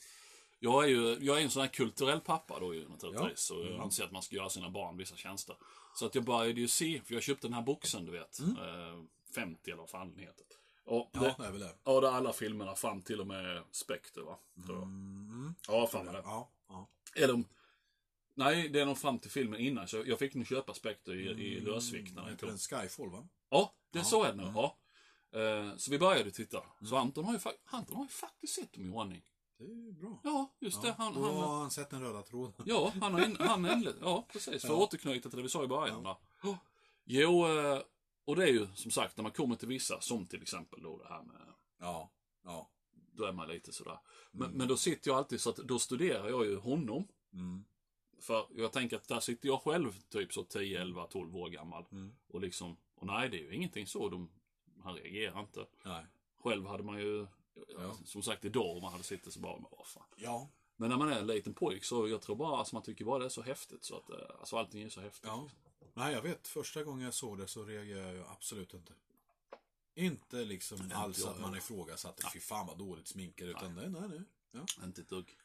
Jag 0.58 0.84
är 0.84 0.88
ju 0.88 1.18
jag 1.20 1.38
är 1.38 1.42
en 1.42 1.50
sån 1.50 1.62
här 1.62 1.68
kulturell 1.68 2.20
pappa 2.20 2.60
då 2.60 2.74
ju 2.74 2.88
naturligtvis. 2.88 3.50
Ja. 3.50 3.56
Och 3.56 3.66
jag 3.66 3.80
anser 3.80 4.04
att 4.04 4.12
man 4.12 4.22
ska 4.22 4.36
göra 4.36 4.48
sina 4.50 4.70
barn 4.70 4.96
vissa 4.96 5.16
tjänster. 5.16 5.56
Så 5.94 6.06
att 6.06 6.14
jag 6.14 6.24
började 6.24 6.60
ju 6.60 6.68
se, 6.68 7.00
för 7.04 7.14
jag 7.14 7.22
köpte 7.22 7.46
den 7.46 7.54
här 7.54 7.62
boxen 7.62 8.04
du 8.06 8.12
vet. 8.12 8.40
Eh, 8.40 9.02
50 9.34 9.70
eller 9.70 9.80
vad 9.80 9.90
fan 9.90 10.10
den 10.10 10.18
heter. 10.18 10.46
Och 10.84 11.10
Ja, 11.12 11.20
det, 11.38 11.44
är 11.44 11.50
väl 11.50 11.60
det. 11.60 11.74
ja, 11.84 12.00
det 12.00 12.08
är 12.08 12.12
alla 12.12 12.32
filmerna 12.32 12.74
fram 12.74 13.02
till 13.02 13.20
och 13.20 13.26
med 13.26 13.62
Spectre 13.70 14.22
va? 14.22 14.38
Tror 14.66 14.76
jag. 14.78 14.82
Mm. 14.82 15.54
Ja, 15.68 15.86
fan 15.86 16.06
det. 16.06 16.12
Ja, 16.24 16.48
ja. 16.68 16.88
Eller. 17.16 17.44
Nej, 18.38 18.68
det 18.68 18.80
är 18.80 18.86
nog 18.86 18.98
fram 18.98 19.18
till 19.18 19.30
filmen 19.30 19.60
innan. 19.60 19.88
Så 19.88 20.02
jag 20.06 20.18
fick 20.18 20.34
nog 20.34 20.46
köpa 20.46 20.74
Spectre 20.74 21.14
i, 21.14 21.26
i 21.28 21.60
lösvikt 21.60 22.14
när 22.14 22.36
kom. 22.36 22.48
den 22.48 22.58
Skyfall 22.58 23.10
va? 23.10 23.28
Ja, 23.50 23.74
det 23.92 23.98
är 23.98 24.02
så 24.02 24.24
är 24.24 24.32
det 24.32 24.36
nu. 24.44 24.52
Ja. 24.54 24.78
Eh, 25.40 25.76
Så 25.76 25.90
vi 25.90 25.98
började 25.98 26.30
titta. 26.30 26.62
Så 26.80 26.86
Mm. 26.86 26.98
Anton 26.98 27.24
har 27.24 27.32
ju, 27.32 27.38
Anton 27.64 27.96
har 27.96 28.04
ju 28.04 28.08
faktiskt 28.08 28.54
sett 28.54 28.72
dem 28.72 28.86
i 28.86 28.90
ordning. 28.90 29.22
Det 29.58 29.64
är 29.64 29.92
bra. 29.92 30.20
Ja, 30.24 30.56
just 30.60 30.82
det. 30.82 30.94
Han, 30.98 31.14
Då 31.14 31.22
han, 31.24 31.34
har 31.36 31.58
han 31.58 31.70
sett 31.70 31.90
den 31.90 32.00
röda 32.02 32.22
tråden. 32.22 32.52
Ja, 32.66 32.92
han 33.00 33.14
har, 33.14 33.46
han 33.46 33.86
ja 34.00 34.26
precis. 34.32 34.62
För 34.62 34.68
att 34.68 34.78
Ja. 34.78 34.84
återknyta 34.84 35.28
till 35.28 35.36
det 35.36 35.42
vi 35.42 35.48
sa 35.48 35.64
i 35.64 35.66
början. 35.66 36.00
Ja. 36.04 36.20
Jo, 37.04 37.46
eh, 37.46 37.80
och 38.24 38.36
det 38.36 38.42
är 38.44 38.52
ju 38.52 38.66
som 38.74 38.90
sagt 38.90 39.16
när 39.16 39.22
man 39.22 39.32
kommer 39.32 39.56
till 39.56 39.68
vissa, 39.68 40.00
som 40.00 40.26
till 40.26 40.42
exempel 40.42 40.82
då 40.82 40.98
det 40.98 41.08
här 41.08 41.22
med, 41.22 41.36
Ja, 41.80 42.12
ja. 42.44 42.70
då 43.12 43.24
är 43.24 43.32
man 43.32 43.48
lite 43.48 43.72
sådär. 43.72 43.98
Men, 44.32 44.50
men 44.50 44.68
då 44.68 44.76
sitter 44.76 45.10
jag 45.10 45.16
alltid 45.18 45.40
så 45.40 45.50
att, 45.50 45.56
då 45.56 45.78
studerar 45.78 46.28
jag 46.28 46.46
ju 46.46 46.56
honom. 46.56 47.08
Mm. 47.32 47.64
För 48.20 48.46
jag 48.54 48.72
tänker 48.72 48.96
att 48.96 49.08
där 49.08 49.20
sitter 49.20 49.48
jag 49.48 49.62
själv 49.62 49.92
typ 50.08 50.32
så 50.32 50.44
10, 50.44 50.80
11, 50.80 51.06
12 51.06 51.36
år 51.36 51.48
gammal. 51.48 51.84
Mm. 51.92 52.12
Och 52.28 52.40
liksom, 52.40 52.76
och 52.94 53.06
nej 53.06 53.28
det 53.28 53.36
är 53.38 53.42
ju 53.42 53.54
ingenting 53.54 53.86
så. 53.86 54.08
De, 54.08 54.30
han 54.82 54.94
reagerar 54.94 55.40
inte. 55.40 55.66
Nej. 55.84 56.06
Själv 56.36 56.66
hade 56.66 56.82
man 56.82 56.98
ju, 56.98 57.26
Ja. 57.68 57.96
som 58.04 58.22
sagt 58.22 58.44
idag, 58.44 58.76
om 58.76 58.82
man 58.82 58.92
hade 58.92 59.04
suttit 59.04 59.32
så 59.32 59.40
bara, 59.40 59.56
men 59.60 59.70
vad 59.70 59.86
fan. 59.86 60.06
Ja. 60.16 60.48
Men 60.76 60.90
när 60.90 60.96
man 60.96 61.08
är 61.12 61.18
en 61.18 61.26
liten 61.26 61.54
pojk 61.54 61.84
så 61.84 62.08
jag 62.08 62.22
tror 62.22 62.36
bara, 62.36 62.58
alltså 62.58 62.76
man 62.76 62.82
tycker 62.82 63.04
bara 63.04 63.18
det 63.18 63.24
är 63.24 63.28
så 63.28 63.42
häftigt 63.42 63.84
så 63.84 63.96
att, 63.96 64.10
eh, 64.10 64.16
alltså 64.40 64.56
allting 64.56 64.82
är 64.82 64.88
så 64.88 65.00
häftigt. 65.00 65.24
Ja. 65.30 65.48
Nej, 65.94 66.12
jag 66.14 66.22
vet. 66.22 66.48
Första 66.48 66.82
gången 66.84 67.04
jag 67.04 67.14
såg 67.14 67.38
det 67.38 67.46
så 67.46 67.64
reagerade 67.64 68.14
jag 68.14 68.26
absolut 68.28 68.74
inte. 68.74 68.92
Inte 69.94 70.44
liksom 70.44 70.90
alls 70.94 71.18
jag 71.18 71.28
att 71.28 71.40
man 71.40 71.56
ifrågasatte, 71.56 72.30
fy 72.32 72.40
fan 72.40 72.66
vad 72.66 72.78
dåligt 72.78 73.08
sminkad, 73.08 73.48
utan 73.48 73.74
nej, 73.74 73.88
nej, 73.88 74.08
nej. 74.08 74.22
Ja. 74.50 74.84
Inte 74.84 75.00
ett 75.00 75.08
dugg. 75.08 75.36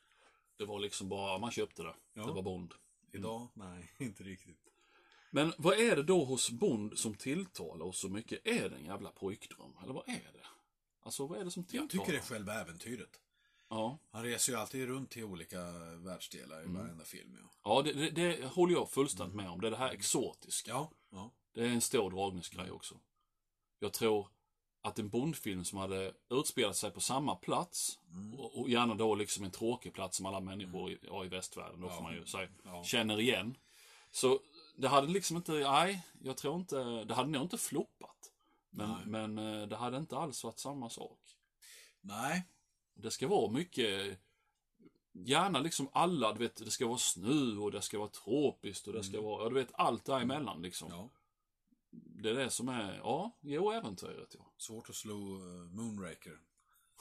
Det 0.58 0.66
var 0.66 0.80
liksom 0.80 1.10
bara, 1.10 1.38
man 1.38 1.52
köpte 1.52 1.84
det. 1.84 1.96
Ja. 2.14 2.26
Det 2.26 2.32
var 2.32 2.42
Bond. 2.42 2.74
Idag, 3.12 3.48
nej, 3.54 3.92
inte 3.98 4.24
riktigt. 4.24 4.60
Men 5.32 5.54
vad 5.58 5.80
är 5.80 5.96
det 5.96 6.04
då 6.04 6.24
hos 6.24 6.52
Bond 6.52 6.98
som 6.98 7.16
tilltalar 7.16 7.86
oss 7.86 8.00
så 8.00 8.10
mycket? 8.10 8.48
Är 8.48 8.70
det 8.70 8.76
en 8.76 8.86
jävla 8.86 9.10
pojkdröm? 9.10 9.78
Eller 9.84 9.94
vad 9.94 10.10
är 10.10 10.32
det? 10.34 10.46
Alltså 11.02 11.28
vad 11.28 11.40
är 11.40 11.46
det 11.46 11.52
som 11.52 11.64
tilltalar? 11.64 11.84
Jag 11.84 11.90
tycker 11.90 12.12
det 12.12 12.18
är 12.18 12.36
själva 12.36 12.54
äventyret. 12.54 13.20
Ja, 13.70 14.00
Han 14.12 14.24
reser 14.24 14.54
ju 14.54 14.60
alltid 14.60 14.88
runt 14.88 15.10
till 15.10 15.24
olika 15.24 15.72
världsdelar 15.98 16.64
i 16.64 16.66
varenda 16.66 17.04
film. 17.04 17.38
Ja, 17.42 17.50
ja 17.64 17.82
det, 17.82 17.94
det, 17.94 18.10
det 18.10 18.48
håller 18.48 18.74
jag 18.74 18.92
fullständigt 18.92 19.36
med 19.36 19.50
om. 19.50 19.62
Det 19.62 19.68
är 19.68 19.72
det 19.72 19.78
här 19.78 19.92
exotiska. 19.92 20.72
ja. 20.72 20.92
ja. 21.10 21.32
Det 21.54 21.62
är 21.62 21.68
en 21.68 21.82
stor 21.82 22.12
dragningsgrej 22.12 22.72
också. 22.72 23.00
Jag 23.80 23.94
tror 23.94 24.28
att 24.84 25.00
en 25.00 25.10
Bondfilm 25.10 25.66
som 25.66 25.78
hade 25.80 26.14
utspelat 26.30 26.76
sig 26.76 26.92
på 26.92 27.00
samma 27.02 27.36
plats 27.36 28.00
och, 28.38 28.60
och 28.60 28.70
gärna 28.70 28.96
då 28.96 29.16
liksom 29.16 29.44
en 29.44 29.52
tråkig 29.52 29.94
plats 29.94 30.18
som 30.18 30.26
alla 30.26 30.40
människor 30.40 30.92
i, 30.92 31.00
ja, 31.02 31.26
i 31.26 31.28
västvärlden, 31.28 31.82
då 31.82 31.90
får 31.90 32.04
man 32.04 32.14
ju 32.14 32.26
säga, 32.26 32.48
Ja. 32.64 32.84
känner 32.84 33.20
igen. 33.20 33.58
Så 34.12 34.40
det 34.76 34.88
hade 34.88 35.08
liksom 35.08 35.38
inte, 35.38 35.52
nej, 35.52 36.08
jag 36.24 36.38
tror 36.38 36.56
inte, 36.56 37.04
det 37.04 37.14
hade 37.14 37.30
nog 37.30 37.42
inte 37.42 37.58
floppat. 37.58 38.32
Men, 38.70 38.90
Nej. 38.90 39.06
men 39.06 39.38
eh, 39.62 39.68
det 39.68 39.76
hade 39.76 39.98
inte 39.98 40.18
alls 40.18 40.44
varit 40.44 40.60
samma 40.60 40.90
sak. 40.90 41.20
Nej. 42.02 42.44
Det 42.94 43.12
ska 43.12 43.28
vara 43.28 43.52
mycket, 43.52 44.20
gärna 45.12 45.60
liksom 45.60 45.90
alla, 45.94 46.34
du 46.34 46.40
vet, 46.40 46.56
det 46.56 46.72
ska 46.72 46.88
vara 46.88 46.98
snö 46.98 47.58
och 47.58 47.72
det 47.72 47.82
ska 47.82 48.00
vara 48.00 48.10
tropiskt 48.10 48.88
och 48.88 48.94
det 48.94 49.04
ska 49.04 49.22
vara, 49.22 49.44
ja 49.44 49.50
du 49.50 49.56
vet, 49.56 49.72
allt 49.74 50.06
däremellan 50.06 50.62
liksom. 50.62 50.90
Ja. 50.92 51.10
Det 51.94 52.30
är 52.30 52.34
det 52.34 52.50
som 52.50 52.70
är, 52.70 52.96
ja, 52.98 53.32
jo, 53.42 53.72
äventyret 53.72 54.36
ja. 54.40 54.46
Svårt 54.58 54.90
att 54.90 54.96
slå 54.96 55.38
uh, 55.38 55.66
Moonraker. 55.66 56.40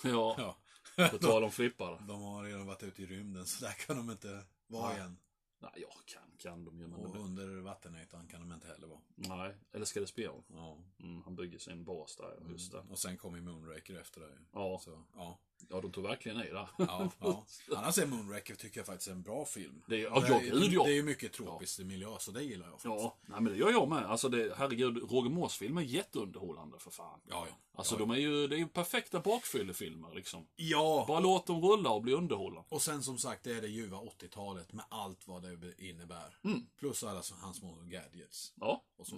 Ja, 0.02 0.34
Ja. 0.96 1.08
på 1.08 1.18
tal 1.18 1.44
om 1.44 1.50
flippar. 1.50 2.04
De 2.08 2.22
har 2.22 2.44
redan 2.44 2.66
varit 2.66 2.82
ute 2.82 3.02
i 3.02 3.06
rymden, 3.06 3.46
så 3.46 3.64
där 3.64 3.72
kan 3.72 3.96
de 3.96 4.10
inte 4.10 4.44
vara 4.66 4.96
igen. 4.96 5.18
Nej, 5.58 5.70
ja, 5.76 5.88
kan, 6.06 6.22
kan 6.38 6.64
de 6.64 6.80
ju, 6.80 6.86
men 6.88 7.00
Och 7.00 7.12
de, 7.14 7.18
under 7.24 7.60
vattenytan 7.60 8.28
kan 8.28 8.40
de 8.40 8.52
inte 8.52 8.66
heller 8.66 8.86
vara. 8.86 9.00
nej, 9.14 9.54
eller 9.72 9.84
ska 9.84 10.00
det 10.00 10.06
spion? 10.06 10.44
Ja. 10.48 10.78
Mm, 11.00 11.22
han 11.22 11.36
bygger 11.36 11.58
sin 11.58 11.84
bas 11.84 12.16
där, 12.16 12.46
just 12.50 12.72
det. 12.72 12.78
Och 12.78 12.98
sen 12.98 13.16
kommer 13.16 13.40
Moonraker 13.40 14.00
efter 14.00 14.20
det. 14.20 14.38
Ja. 14.52 14.80
Så, 14.84 15.04
ja. 15.16 15.38
Ja, 15.68 15.80
de 15.80 15.92
tog 15.92 16.04
verkligen 16.04 16.38
i 16.40 16.50
där. 16.50 16.68
Ja, 16.78 17.10
ja. 17.20 17.44
Annars 17.76 17.98
är 17.98 18.06
Moonraker 18.06 18.54
tycker 18.54 18.80
jag 18.80 18.86
faktiskt 18.86 19.08
är 19.08 19.12
en 19.12 19.22
bra 19.22 19.44
film. 19.44 19.82
Det 19.86 19.96
är- 19.96 20.02
ja, 20.02 20.20
det, 20.20 20.28
ja, 20.28 20.40
är, 20.40 20.72
ja. 20.74 20.84
det 20.84 20.98
är 20.98 21.02
mycket 21.02 21.32
tropisk 21.32 21.78
miljö, 21.78 22.08
så 22.18 22.30
det 22.30 22.42
gillar 22.42 22.66
jag 22.66 22.72
faktiskt. 22.72 23.02
Ja, 23.04 23.16
nej 23.26 23.40
men 23.40 23.52
det 23.52 23.58
gör 23.58 23.70
jag 23.70 23.88
med. 23.88 24.04
Alltså 24.04 24.28
det, 24.28 24.54
herregud, 24.56 24.96
Roger 25.10 25.30
Moores-filmer 25.30 25.80
är 25.82 25.86
jätteunderhållande 25.86 26.78
för 26.78 26.90
fan. 26.90 27.20
Ja, 27.28 27.46
ja. 27.48 27.56
Alltså 27.74 27.94
ja. 27.94 27.98
de 27.98 28.10
är 28.10 28.16
ju, 28.16 28.46
det 28.46 28.56
är 28.56 28.58
ju 28.58 28.68
perfekta 28.68 29.20
bakfyllefilmer 29.20 30.14
liksom. 30.14 30.46
Ja, 30.56 31.04
Bara 31.08 31.20
låt 31.20 31.46
dem 31.46 31.60
rulla 31.62 31.90
och 31.90 32.02
bli 32.02 32.12
underhållande. 32.12 32.68
och 32.68 32.82
sen 32.82 33.02
som 33.02 33.18
sagt, 33.18 33.44
det 33.44 33.52
är 33.56 33.60
det 33.60 33.68
ljuva 33.68 33.96
80-talet 33.98 34.72
med 34.72 34.84
allt 34.88 35.28
vad 35.28 35.42
det 35.42 35.74
innebär. 35.78 36.38
Mm. 36.44 36.66
Plus 36.78 37.02
alla 37.04 37.22
hans 37.40 37.56
små 37.56 37.78
gadgets 37.84 38.52
Ja. 38.60 38.82
och 38.96 39.06
så. 39.06 39.16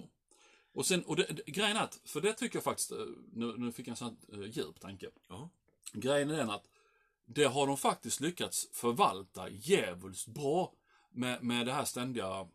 Och 0.73 0.85
sen, 0.85 1.03
och 1.03 1.15
det, 1.15 1.23
det, 1.23 1.51
grejen 1.51 1.77
är 1.77 1.83
att, 1.83 1.99
för 2.05 2.21
det 2.21 2.33
tycker 2.33 2.55
jag 2.55 2.63
faktiskt, 2.63 2.91
eh, 2.91 2.97
nu, 3.33 3.53
nu 3.57 3.71
fick 3.71 3.87
jag 3.87 3.91
en 3.91 3.97
sån 3.97 4.17
här 4.31 4.43
eh, 4.43 4.49
djup 4.49 4.79
tanke. 4.79 5.09
Ja. 5.29 5.49
Grejen 5.95 6.29
är 6.29 6.37
den 6.37 6.49
att 6.49 6.67
det 7.25 7.43
har 7.43 7.67
de 7.67 7.77
faktiskt 7.77 8.19
lyckats 8.21 8.69
förvalta 8.71 9.49
djävulskt 9.49 10.27
bra 10.27 10.73
med, 11.11 11.43
med 11.43 11.65
det 11.65 11.73
här 11.73 11.85
ständiga 11.85 12.47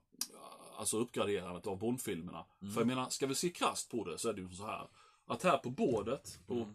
alltså 0.76 0.96
uppgraderandet 0.98 1.66
av 1.66 1.78
Bondfilmerna. 1.78 2.44
Mm. 2.62 2.74
För 2.74 2.80
jag 2.80 2.86
menar, 2.86 3.08
ska 3.08 3.26
vi 3.26 3.34
se 3.34 3.48
krasst 3.48 3.90
på 3.90 4.04
det 4.04 4.18
så 4.18 4.28
är 4.28 4.32
det 4.32 4.40
ju 4.40 4.54
så 4.54 4.66
här 4.66 4.88
att 5.26 5.42
här 5.42 5.58
på 5.58 5.70
bordet, 5.70 6.38
på, 6.46 6.72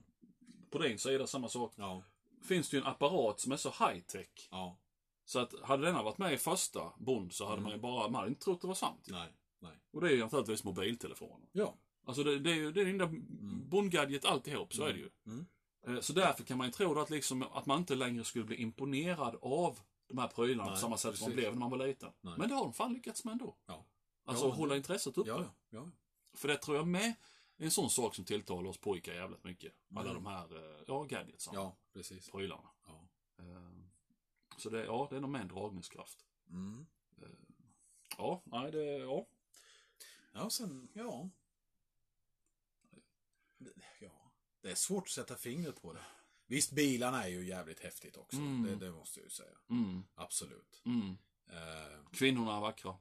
på 0.70 0.78
din 0.78 1.00
sida 1.00 1.28
samma 1.28 1.50
sak, 1.50 1.74
Ja. 1.76 2.04
finns 2.44 2.70
det 2.70 2.78
ju 2.78 2.82
en 2.82 2.88
apparat 2.88 3.40
som 3.40 3.52
är 3.52 3.58
så 3.58 3.70
high 3.70 4.00
tech. 4.00 4.48
Ja. 4.52 4.78
Så 5.26 5.40
att 5.40 5.54
hade 5.64 5.86
denna 5.86 6.04
varit 6.04 6.18
med 6.18 6.34
i 6.34 6.38
första 6.38 6.94
Bond 6.98 7.34
så 7.34 7.48
hade 7.48 7.62
man 7.62 7.72
ju 7.72 7.78
bara, 7.78 8.10
man 8.10 8.16
hade 8.16 8.28
inte 8.28 8.44
trott 8.44 8.62
det 8.62 8.68
var 8.68 8.76
sant. 8.76 9.08
Nej. 9.10 9.34
Nej. 9.60 9.80
Och 9.92 10.02
det 10.02 10.08
är 10.08 10.12
ju 10.12 10.20
naturligtvis 10.20 10.64
mobiltelefonen. 10.64 11.48
Ja. 11.52 11.76
Alltså 12.06 12.24
det, 12.24 12.40
det 12.40 12.52
är 12.52 12.56
ju 12.56 12.72
det 12.72 12.82
är 12.82 12.86
det 12.86 12.92
enda 12.92 13.10
Bond-gadget 13.70 14.26
alltihop, 14.26 14.74
så 14.74 14.84
är 14.84 14.94
det 14.94 15.00
ju. 15.00 15.10
Eh, 15.88 16.00
Så 16.00 16.14
därför 16.14 16.44
kan 16.44 16.58
man 16.58 16.68
ju 16.68 16.72
tro 16.74 17.00
att, 17.00 17.10
liksom, 17.10 17.42
att 17.44 17.66
man 17.66 17.80
inte 17.80 17.96
längre 17.96 18.24
skulle 18.24 18.46
bli 18.46 18.56
imponerad 18.56 19.36
av 19.42 19.80
de 20.08 20.18
här 20.18 20.28
prylarna 20.28 20.72
på 20.72 20.76
samma 20.78 20.98
sätt 20.98 21.16
som 21.18 21.24
man 21.26 21.32
precis. 21.32 21.36
blev 21.36 21.52
när 21.54 21.60
man 21.60 21.70
var 21.70 21.88
liten. 21.88 22.12
Nej. 22.22 22.34
Men 22.38 22.50
det 22.50 22.56
har 22.56 22.64
de 22.64 22.74
fan 22.74 22.94
lyckats 22.94 23.26
med 23.26 23.32
ändå. 23.32 23.56
Ja. 23.66 23.86
Alltså 24.26 24.46
Ja, 24.48 24.52
hålla 24.54 24.76
intresset 24.78 25.18
uppe. 25.18 25.30
Ja, 25.30 25.54
ja. 25.70 25.90
För 26.34 26.48
det 26.48 26.58
tror 26.58 26.78
jag 26.78 26.88
med 26.88 27.14
är 27.58 27.66
en 27.66 27.72
sån 27.72 27.90
sak 27.90 28.16
som 28.16 28.26
tilltalar 28.26 28.70
oss 28.70 28.78
pojkar 28.78 29.14
jävligt 29.14 29.44
mycket. 29.44 29.74
Alla 29.96 30.12
Mm. 30.12 30.24
de 30.24 30.30
här, 30.30 30.56
eh, 30.76 30.84
ja, 30.88 31.04
gadgetsarna. 31.04 31.60
Ja, 31.60 31.78
precis. 31.94 32.30
Prylarna. 32.30 32.70
Ja. 32.88 33.08
Eh, 33.40 33.72
Så 34.58 34.70
det, 34.70 34.86
ja, 34.86 35.08
det 35.10 35.16
är 35.16 35.20
nog 35.20 35.30
med 35.30 35.42
en 35.42 35.48
dragningskraft. 35.48 36.26
Mm. 36.50 36.86
Ja, 38.18 38.42
nej 38.46 38.72
det, 38.72 38.84
ja. 38.98 39.28
Ja, 40.34 40.50
sen, 40.50 40.88
ja. 40.94 41.30
Ja. 44.00 44.25
Det 44.66 44.72
är 44.72 44.76
svårt 44.76 45.04
att 45.04 45.10
sätta 45.10 45.36
fingret 45.36 45.82
på 45.82 45.94
det. 45.94 46.02
Visst, 46.48 46.72
bilarna 46.72 47.24
är 47.24 47.28
ju 47.30 47.48
jävligt 47.48 47.80
häftigt 47.80 48.18
också. 48.18 48.38
Mm. 48.38 48.64
Det, 48.80 48.86
det 48.86 48.92
måste 48.92 49.20
jag 49.20 49.26
ju 49.26 49.30
säga. 49.30 49.58
Mm, 49.70 50.04
Absolut. 50.16 50.82
mm. 50.86 51.18
Eh, 51.50 52.10
Kvinnorna 52.12 52.58
är 52.58 52.62
vackra. 52.62 52.96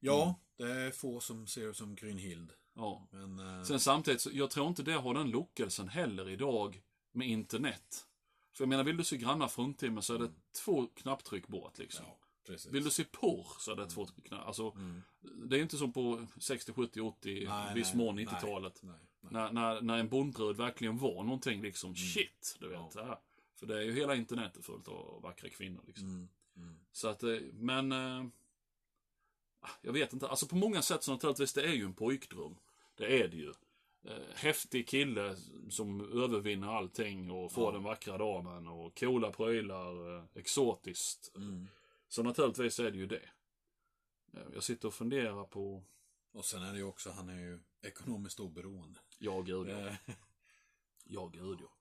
ja, 0.00 0.40
det 0.56 0.70
är 0.70 0.90
få 0.90 1.20
som 1.20 1.46
ser 1.46 1.68
ut 1.70 1.76
som 1.76 1.94
Grynhild. 1.94 2.52
Ja. 2.74 3.08
Men, 3.10 3.38
eh, 3.38 3.62
Sen 3.64 3.80
samtidigt, 3.80 4.20
så 4.20 4.30
jag 4.32 4.50
tror 4.50 4.68
inte 4.68 4.82
det 4.82 4.92
har 4.92 5.14
den 5.14 5.30
lockelsen 5.30 5.88
heller 5.88 6.28
idag 6.28 6.82
med 7.12 7.28
internet. 7.28 8.06
För 8.52 8.64
jag 8.64 8.68
menar, 8.68 8.84
vill 8.84 8.96
du 8.96 9.04
se 9.04 9.16
grannar 9.16 9.48
fruntimmer 9.48 10.00
så 10.00 10.14
är 10.14 10.18
det 10.18 10.30
två 10.64 10.86
knapptryck 10.86 11.46
bort 11.48 11.78
liksom. 11.78 12.04
ja, 12.06 12.18
precis. 12.46 12.72
Vill 12.72 12.84
du 12.84 12.90
se 12.90 13.04
porr 13.04 13.46
så 13.58 13.72
är 13.72 13.76
det 13.76 13.90
två 13.90 14.06
knappar. 14.06 14.46
Alltså, 14.46 14.70
Mm. 14.70 15.02
det 15.48 15.58
är 15.58 15.62
inte 15.62 15.76
som 15.78 15.92
på 15.92 16.26
60, 16.40 16.72
70, 16.72 17.00
80, 17.00 17.44
Nej, 17.48 17.74
viss 17.74 17.94
mån 17.94 18.18
90-talet. 18.18 18.80
Nej, 18.82 18.92
nej. 18.92 19.00
När, 19.30 19.52
när, 19.52 19.80
när 19.80 19.98
en 19.98 20.08
bondbrud 20.08 20.56
verkligen 20.56 20.98
var 20.98 21.22
någonting 21.24 21.62
liksom, 21.62 21.96
shit, 21.96 22.56
du 22.60 22.68
vet. 22.68 22.94
Ja. 22.94 23.22
För 23.54 23.66
det 23.66 23.76
är 23.78 23.82
ju 23.82 23.92
hela 23.92 24.14
internetet 24.16 24.64
fullt 24.64 24.88
av 24.88 25.20
vackra 25.22 25.48
kvinnor 25.50 25.82
liksom. 25.86 26.08
Mm. 26.08 26.28
Mm. 26.56 26.76
Så 26.92 27.08
att, 27.08 27.22
eh, 27.22 27.36
men... 27.52 27.92
eh, 27.92 28.24
Jag 29.82 29.92
vet 29.92 30.12
inte, 30.12 30.28
alltså 30.28 30.46
på 30.46 30.56
många 30.56 30.82
sätt 30.82 31.02
så 31.02 31.12
naturligtvis, 31.12 31.52
det 31.52 31.62
är 31.62 31.72
ju 31.74 31.84
en 31.84 31.94
pojkdröm. 31.94 32.56
Det 32.94 33.22
är 33.22 33.28
det 33.28 33.36
ju. 33.36 33.52
Eh, 34.04 34.22
Häftig 34.34 34.88
kille 34.88 35.36
som 35.70 36.00
övervinner 36.22 36.68
allting 36.68 37.30
och 37.30 37.52
får 37.52 37.64
Ja. 37.64 37.72
den 37.72 37.82
vackra 37.82 38.18
damen 38.18 38.66
och 38.68 38.98
coola 38.98 39.30
prylar, 39.32 40.16
eh, 40.18 40.24
exotiskt. 40.34 41.32
Mm. 41.36 41.66
Så 42.08 42.22
naturligtvis 42.22 42.80
är 42.80 42.90
det 42.90 42.98
ju 42.98 43.06
det. 43.06 43.28
Jag 44.54 44.62
sitter 44.62 44.88
och 44.88 44.94
funderar 44.94 45.44
på, 45.44 45.82
Och 46.36 46.44
sen 46.44 46.62
är 46.62 46.72
det 46.72 46.78
ju 46.78 46.84
också, 46.84 47.10
han 47.10 47.28
är 47.28 47.38
ju 47.38 47.60
ekonomiskt 47.82 48.40
oberoende. 48.40 49.00
ja 49.18 49.40
gud 49.40 49.68
ja, 49.68 49.78
Eh, 49.78 49.94
ja 51.04 51.26
gud 51.26 51.58
ja. 51.60 51.72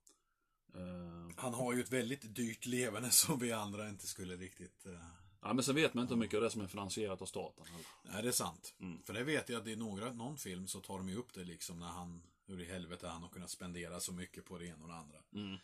Eh, 0.80 1.30
han 1.38 1.54
har 1.54 1.74
ju 1.74 1.82
ett 1.82 1.92
väldigt 1.92 2.36
dyrt 2.36 2.66
levande 2.66 3.12
som 3.12 3.40
vi 3.40 3.52
andra 3.52 3.90
inte 3.90 4.08
skulle 4.08 4.36
riktigt... 4.36 4.86
eh, 4.86 5.08
Ja, 5.42 5.54
men 5.54 5.64
sen 5.64 5.76
vet 5.76 5.94
man 5.94 6.02
inte 6.02 6.14
hur 6.14 6.20
mycket 6.20 6.38
av 6.38 6.44
det 6.44 6.50
som 6.50 6.62
är 6.62 6.68
finansierat 6.68 7.22
av 7.22 7.26
staten. 7.26 7.66
Nej, 8.04 8.22
det 8.24 8.28
är 8.28 8.32
sant. 8.32 8.74
Mm. 8.80 9.04
För 9.04 9.14
det 9.14 9.24
vet 9.24 9.50
jag 9.50 9.62
att 9.62 9.68
i 9.68 9.76
några, 9.76 10.14
någon 10.14 10.38
film 10.38 10.68
så 10.68 10.82
tar 10.82 10.98
de 10.98 11.10
ju 11.10 11.16
upp 11.16 11.34
det 11.34 11.44
liksom 11.44 11.80
när 11.80 11.88
han, 11.88 12.24
hur 12.46 12.62
i 12.62 12.66
helvete 12.66 13.08
han 13.08 13.22
har 13.22 13.30
kunnat 13.30 13.50
spendera 13.50 14.00
så 14.00 14.14
mycket 14.14 14.46
på 14.46 14.58
det 14.58 14.66
ena 14.66 14.84
och 14.84 14.88
det 14.90 14.96
andra. 14.96 15.24
Mm. 15.34 15.58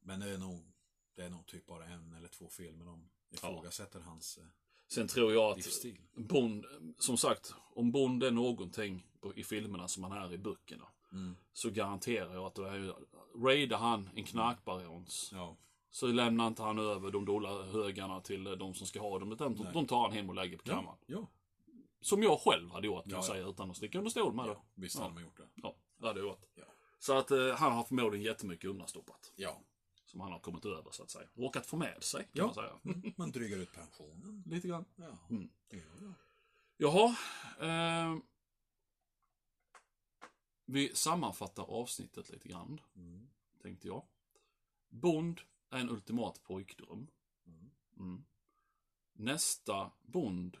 Men 0.00 0.20
det 0.20 0.30
är 0.30 0.38
nog, 0.38 0.72
det 1.14 1.24
är 1.24 1.30
nog 1.30 1.46
typ 1.46 1.66
bara 1.66 1.84
en 1.86 2.12
eller 2.12 2.28
två 2.28 2.48
filmer 2.48 2.84
de 2.84 3.10
ifrågasätter 3.30 4.00
hans 4.00 4.38
eh, 4.38 4.44
Sen 4.88 5.08
tror 5.08 5.32
jag 5.32 5.50
att 5.50 5.56
livsstil. 5.56 5.98
Bond, 6.14 6.64
som 6.98 7.16
sagt, 7.16 7.54
om 7.74 7.92
Bond 7.92 8.22
är 8.22 8.30
någonting 8.30 9.06
i 9.34 9.44
filmerna 9.44 9.88
som 9.88 10.04
han 10.04 10.12
är 10.12 10.32
i 10.32 10.38
böckerna. 10.38 10.84
Mm. 11.12 11.36
Så 11.52 11.70
garanterar 11.70 12.34
jag 12.34 12.44
att 12.44 12.54
det 12.54 12.68
är 12.68 12.74
ju, 12.76 12.92
raidar 13.44 13.78
han 13.78 14.10
en 14.14 14.24
knarkbarons. 14.24 15.30
Ja, 15.34 15.56
Så 15.90 16.06
lämnar 16.06 16.46
inte 16.46 16.62
han 16.62 16.78
över 16.78 17.10
de 17.10 17.24
dollarhögarna 17.24 18.20
till 18.20 18.46
eh, 18.46 18.52
de 18.52 18.74
som 18.74 18.86
ska 18.86 19.00
ha 19.00 19.18
dem. 19.18 19.32
Utan 19.32 19.52
Nej. 19.52 19.70
de 19.72 19.86
tar 19.86 20.02
han 20.02 20.12
hem 20.12 20.28
och 20.28 20.34
lägger 20.34 20.56
på 20.58 20.64
kammaren. 20.64 20.98
ja, 21.06 21.16
ja, 21.18 21.26
Som 22.00 22.22
jag 22.22 22.40
själv 22.40 22.70
hade 22.70 22.86
gjort 22.86 23.02
kan 23.02 23.10
Ja, 23.10 23.16
jag 23.16 23.24
ja. 23.24 23.28
säga 23.28 23.46
utan 23.48 23.70
att 23.70 23.76
sticka 23.76 23.98
under 23.98 24.10
stol 24.10 24.34
med 24.34 24.48
det. 24.48 24.56
Visst 24.74 24.98
hade 24.98 25.14
man 25.14 25.22
gjort 25.22 25.36
det. 25.36 25.48
Ja, 25.54 25.76
det 25.98 26.06
hade 26.06 26.20
jag 26.20 26.28
gjort. 26.28 26.44
Så 26.98 27.18
att 27.18 27.30
eh, 27.30 27.48
han 27.56 27.72
har 27.72 27.84
förmodligen 27.84 28.26
jättemycket 28.26 28.70
undanstoppat. 28.70 29.32
Ja. 29.36 29.60
Som 30.18 30.22
han 30.22 30.32
har 30.32 30.38
kommit 30.40 30.64
över 30.64 30.90
så 30.90 31.02
att 31.02 31.10
säga. 31.10 31.28
Råkat 31.34 31.66
få 31.66 31.76
med 31.76 32.02
sig 32.02 32.22
kan 32.24 32.30
Ja. 32.32 32.44
man 32.46 32.54
säga. 32.54 32.78
Mm. 32.84 33.12
Man 33.16 33.30
drygar 33.32 33.56
ut 33.58 33.72
pensionen. 33.72 34.42
Lite 34.46 34.68
grann. 34.68 34.84
Ja. 34.96 35.18
Mm. 35.30 35.50
Ja, 35.68 35.78
ja. 36.00 36.12
Jaha. 36.76 37.16
Eh, 37.60 38.16
vi 40.66 40.94
sammanfattar 40.94 41.62
avsnittet 41.62 42.30
lite 42.30 42.48
grann, 42.48 42.80
Mm. 42.96 43.28
tänkte 43.62 43.86
jag. 43.86 44.04
Bond 44.88 45.40
är 45.70 45.78
en 45.78 45.90
ultimat 45.90 46.42
pojkdröm. 46.42 47.06
Mm. 47.46 47.70
Mm. 47.98 48.24
Nästa 49.12 49.90
Bond 50.02 50.56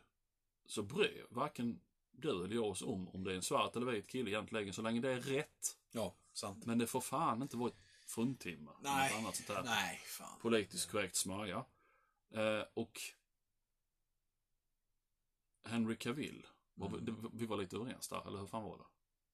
så 0.66 0.82
bryr 0.82 1.26
varken 1.30 1.80
du 2.10 2.30
eller 2.30 2.54
jag 2.54 2.64
oss 2.68 2.82
om 2.82 3.08
om 3.08 3.24
det 3.24 3.32
är 3.32 3.36
en 3.36 3.42
svart 3.42 3.76
eller 3.76 3.86
vit 3.92 4.06
kille 4.06 4.30
egentligen, 4.30 4.72
så 4.72 4.82
länge 4.82 5.00
det 5.00 5.12
är 5.12 5.20
rätt. 5.20 5.76
Ja, 5.92 6.14
sant. 6.32 6.66
Men 6.66 6.78
det 6.78 6.86
får 6.86 7.00
fan 7.00 7.42
inte 7.42 7.56
vara 7.56 7.68
ett 7.70 7.82
fruntimmer. 8.08 8.74
Nej, 8.80 9.10
Något 9.12 9.18
annat 9.20 9.36
sånt 9.36 9.48
här 9.48 9.62
nej, 9.64 10.00
fan. 10.06 10.38
politiskt 10.40 10.90
korrekt 10.90 11.16
smörja. 11.16 11.64
Eh, 12.34 12.62
och 12.74 13.00
Henry 15.64 15.96
Cavill, 15.96 16.46
var 16.74 16.88
vi, 16.88 17.00
det, 17.00 17.14
vi 17.32 17.46
var 17.46 17.56
lite 17.56 17.76
överens 17.76 18.08
där, 18.08 18.26
eller 18.28 18.38
hur 18.38 18.46
fan 18.46 18.62
var 18.64 18.78
det? 18.78 18.84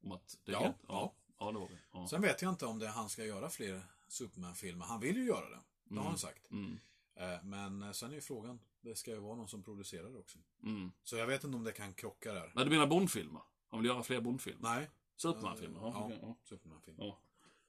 Om 0.06 0.12
att 0.12 0.38
det 0.44 0.52
är 0.52 0.56
Ja, 0.56 0.68
rätt? 0.68 0.76
ja. 0.80 0.86
ja. 0.88 1.14
Ja, 1.38 1.52
det 1.52 1.58
var 1.58 1.68
vi. 1.68 1.78
Ja. 1.92 2.08
Sen 2.08 2.22
vet 2.22 2.42
jag 2.42 2.52
inte 2.52 2.66
om 2.66 2.78
det 2.78 2.88
han 2.88 3.08
ska 3.08 3.24
göra 3.24 3.50
fler 3.50 3.82
Superman-filmer. 4.08 4.84
Han 4.84 5.00
vill 5.00 5.16
ju 5.16 5.24
göra 5.26 5.48
det. 5.50 5.60
Det 5.84 5.98
har 5.98 6.04
han 6.06 6.18
sagt. 6.18 6.50
Mm, 6.50 6.80
Eh, 7.16 7.42
Men 7.42 7.82
eh, 7.82 7.90
sen 7.92 8.10
är 8.10 8.14
ju 8.14 8.20
frågan, 8.20 8.60
det 8.80 8.94
ska 8.96 9.10
ju 9.10 9.18
vara 9.18 9.36
någon 9.36 9.48
som 9.48 9.62
producerar 9.62 10.10
det 10.10 10.18
också. 10.18 10.38
mm. 10.62 10.92
Så 11.04 11.16
jag 11.16 11.26
vet 11.26 11.44
inte 11.44 11.56
om 11.56 11.64
det 11.64 11.72
kan 11.72 11.94
krocka 11.94 12.32
där. 12.32 12.52
Nej, 12.54 12.64
du 12.64 12.70
menar 12.70 12.86
Bondfilmer? 12.86 13.42
Han 13.70 13.80
vill 13.80 13.86
göra 13.88 14.02
fler 14.02 14.20
Bondfilmer? 14.20 14.62
Nej. 14.62 14.90
Superman-filmer? 15.16 15.80
Ja. 15.80 15.90
Ja, 15.94 16.04
okej, 16.04 16.18
ja. 16.22 16.36
Superman-film. 16.42 16.96
ja. 17.00 17.18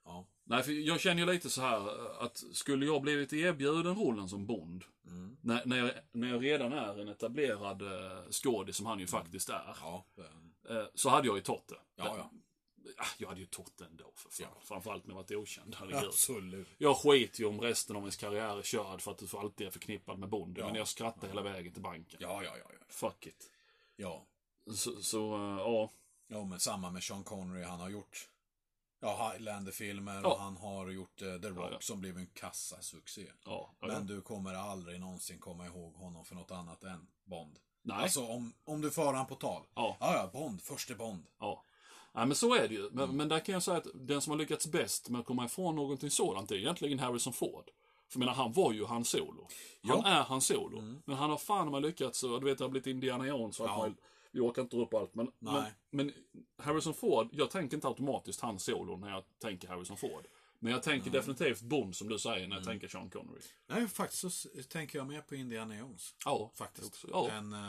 Ja. 0.05 0.27
Nej, 0.43 0.63
för 0.63 0.71
jag 0.71 0.99
känner 0.99 1.25
ju 1.25 1.33
lite 1.33 1.49
så 1.49 1.61
här 1.61 1.77
eh, 1.77 2.23
att 2.23 2.37
skulle 2.53 2.85
jag 2.85 3.01
blivit 3.01 3.33
erbjuden 3.33 3.95
rollen 3.95 4.29
som 4.29 4.45
Bond, 4.45 4.83
Mm. 5.07 5.37
när, 5.41 5.65
när, 5.65 5.77
jag, 5.77 5.91
när 6.11 6.27
jag 6.29 6.43
redan 6.43 6.73
är 6.73 6.99
en 7.01 7.07
etablerad 7.07 7.81
uh, 7.81 8.29
skådis, 8.31 8.75
som 8.77 8.85
han 8.85 8.99
ju 8.99 9.07
faktiskt 9.07 9.49
är, 9.49 9.75
Ja, 9.81 10.05
det- 10.15 10.73
eh, 10.79 10.85
så 10.95 11.09
hade 11.09 11.27
jag 11.27 11.35
ju 11.35 11.41
tagit 11.43 11.67
det. 11.67 11.79
Ja, 11.95 12.15
ja. 12.17 12.31
Ah, 12.97 13.05
Jag 13.17 13.27
hade 13.27 13.39
ju 13.39 13.45
tagit 13.45 13.77
det 13.77 13.85
ändå 13.85 14.11
för 14.15 14.29
fan. 14.29 14.47
Ja. 14.55 14.61
Framförallt 14.63 15.03
när 15.05 15.11
jag 15.11 15.15
varit 15.15 15.31
okänd, 15.31 15.75
herregud. 15.79 16.03
absolut. 16.09 16.67
Jag 16.77 16.97
skiter 16.97 17.39
ju 17.39 17.45
om 17.45 17.61
resten 17.61 17.95
av 17.95 18.01
ens 18.01 18.15
karriär 18.17 18.57
är 18.57 18.61
körd 18.61 19.01
för 19.01 19.11
att 19.11 19.17
du 19.17 19.27
alltid 19.37 19.67
är 19.67 19.71
förknippad 19.71 20.19
med 20.19 20.29
Bond. 20.29 20.57
Ja. 20.57 20.65
Men 20.65 20.75
jag 20.75 20.87
skrattar 20.87 21.27
hela 21.27 21.41
vägen 21.41 21.73
till 21.73 21.81
banken. 21.81 22.19
Ja, 22.21 22.43
ja, 22.43 22.57
ja. 22.57 22.65
ja. 22.79 22.85
Fuck 22.89 23.25
it. 23.27 23.51
Ja, 23.95 24.25
Så, 24.73 25.01
så 25.01 25.35
eh, 25.35 25.57
ja. 25.57 25.89
ja 26.27 26.43
men 26.45 26.59
samma 26.59 26.91
med 26.91 27.03
Sean 27.03 27.23
Connery. 27.23 27.63
Han 27.63 27.79
har 27.79 27.89
gjort 27.89 28.29
ja, 28.99 29.31
Highlander-filmer 29.33 30.21
Ja. 30.23 30.33
och 30.33 30.39
han 30.39 30.57
har 30.57 30.89
gjort 30.89 31.21
eh, 31.21 31.35
The 31.41 31.47
Rock 31.47 31.57
Ja, 31.65 31.69
ja. 31.71 31.77
som 31.79 31.99
blev 32.01 32.17
en 32.17 32.27
kassasuccé. 32.27 33.27
Men 33.81 34.07
du 34.07 34.21
kommer 34.21 34.53
aldrig 34.53 34.99
någonsin 34.99 35.39
komma 35.39 35.65
ihåg 35.65 35.93
honom 35.95 36.25
för 36.25 36.35
något 36.35 36.51
annat 36.51 36.83
än 36.83 37.07
Bond. 37.25 37.59
Nej. 37.81 37.97
Alltså 38.03 38.25
om, 38.27 38.53
om 38.63 38.81
du 38.81 38.91
för 38.91 39.13
han 39.13 39.25
på 39.25 39.35
tal. 39.35 39.63
Ja. 39.75 39.97
ja, 39.99 40.13
ja, 40.15 40.29
Bond, 40.39 40.61
förste 40.61 40.95
Bond. 40.95 41.25
Ja. 41.39 41.63
Nej, 42.13 42.25
men 42.25 42.35
så 42.35 42.55
är 42.55 42.67
det 42.67 42.73
ju. 42.73 42.89
Men, 42.91 43.03
Mm. 43.03 43.17
men 43.17 43.29
där 43.29 43.39
kan 43.39 43.53
jag 43.53 43.63
säga 43.63 43.77
att 43.77 43.87
den 43.93 44.21
som 44.21 44.31
har 44.31 44.37
lyckats 44.37 44.67
bäst 44.67 45.09
med 45.09 45.19
att 45.19 45.25
komma 45.27 45.45
ifrån 45.45 45.75
någonting 45.75 46.09
sådant 46.11 46.51
är 46.51 46.55
egentligen 46.55 46.99
Harrison 46.99 47.33
Ford. 47.33 47.69
För 48.09 48.19
menar, 48.19 48.33
han 48.33 48.53
var 48.53 48.73
ju 48.73 48.85
Han 48.85 49.05
Solo. 49.05 49.47
Han 49.83 50.05
är 50.05 50.23
Han 50.23 50.41
Solo. 50.41 50.81
Men 51.05 51.15
han 51.17 51.29
har 51.29 51.37
fan 51.37 51.71
med 51.71 51.81
lyckats, 51.81 52.21
du 52.21 52.39
vet, 52.39 52.57
det 52.57 52.63
har 52.63 52.69
blivit 52.69 52.87
Indiana 52.87 53.27
Jones 53.27 53.59
och 53.59 53.69
allt 53.69 53.97
Ja. 54.01 54.07
Vi 54.35 54.41
orkar 54.41 54.61
inte 54.61 54.75
dra 54.75 54.83
upp 54.85 54.93
allt, 54.93 55.15
men, 55.15 55.31
men, 55.39 55.53
Nej. 55.53 55.73
men 55.89 56.13
Harrison 56.57 56.93
Ford, 56.93 57.27
jag 57.31 57.51
tänker 57.51 57.77
inte 57.77 57.87
automatiskt 57.87 58.41
Han 58.41 58.59
Solo 58.59 58.97
när 58.97 59.09
jag 59.09 59.23
tänker 59.39 59.67
Harrison 59.67 59.97
Ford. 59.97 60.27
Men 60.59 60.71
jag 60.71 60.83
tänker 60.83 61.11
definitivt 61.11 61.61
Bond, 61.61 61.95
som 61.95 62.09
du 62.09 62.19
säger, 62.19 62.37
Mm. 62.37 62.49
när 62.49 62.55
jag 62.55 62.65
tänker 62.65 62.87
Sean 62.87 63.09
Connery. 63.09 63.41
Nej, 63.67 63.87
faktiskt 63.87 64.21
så 64.41 64.49
tänker 64.69 64.99
jag 64.99 65.07
mer 65.07 65.21
på 65.21 65.35
Indiana 65.35 65.77
Jones. 65.77 66.15
Ja, 66.25 66.51
Faktiskt. 66.55 66.87
Också. 66.87 67.07
Ja. 67.11 67.29
Än 67.31 67.53
uh, 67.53 67.59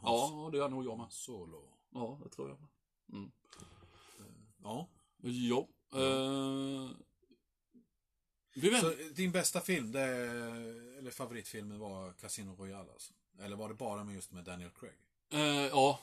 Hans 0.00 0.30
ja, 0.32 0.48
det 0.52 0.58
gör 0.58 0.68
nog 0.68 0.84
jag 0.84 0.98
med. 0.98 1.06
Solo. 1.10 1.68
Ja, 1.90 2.20
det 2.24 2.28
tror 2.30 2.48
jag 2.48 2.60
med. 2.60 2.68
Mm. 3.12 3.30
Ja. 4.62 4.88
Ja. 5.22 5.68
Eh, 5.94 6.90
vi 8.54 8.60
Så 8.66 8.70
väntar. 8.88 9.14
din 9.14 9.32
bästa 9.32 9.60
film, 9.60 9.92
det, 9.92 10.02
eller 10.98 11.10
favoritfilmen 11.10 11.78
var 11.78 12.12
Casino 12.12 12.56
Royale 12.56 12.92
alltså? 12.92 13.12
Eller 13.40 13.56
var 13.56 13.68
det 13.68 13.74
bara 13.74 14.04
med 14.04 14.14
just 14.14 14.32
med 14.32 14.44
Daniel 14.44 14.70
Craig? 14.70 14.94
Eh, 15.30 15.40
ja, 15.66 15.98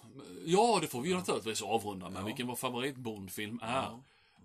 ja, 0.45 0.77
det 0.81 0.87
får 0.87 1.01
vi 1.01 1.09
ju 1.09 1.15
naturligtvis 1.15 1.61
avrunda 1.61 2.09
med. 2.09 2.21
Ja. 2.21 2.25
Vilken 2.25 2.47
vår 2.47 2.55
favorit 2.55 2.95
Bondfilm 2.95 3.59
är. 3.63 3.75
Ja. 3.83 3.99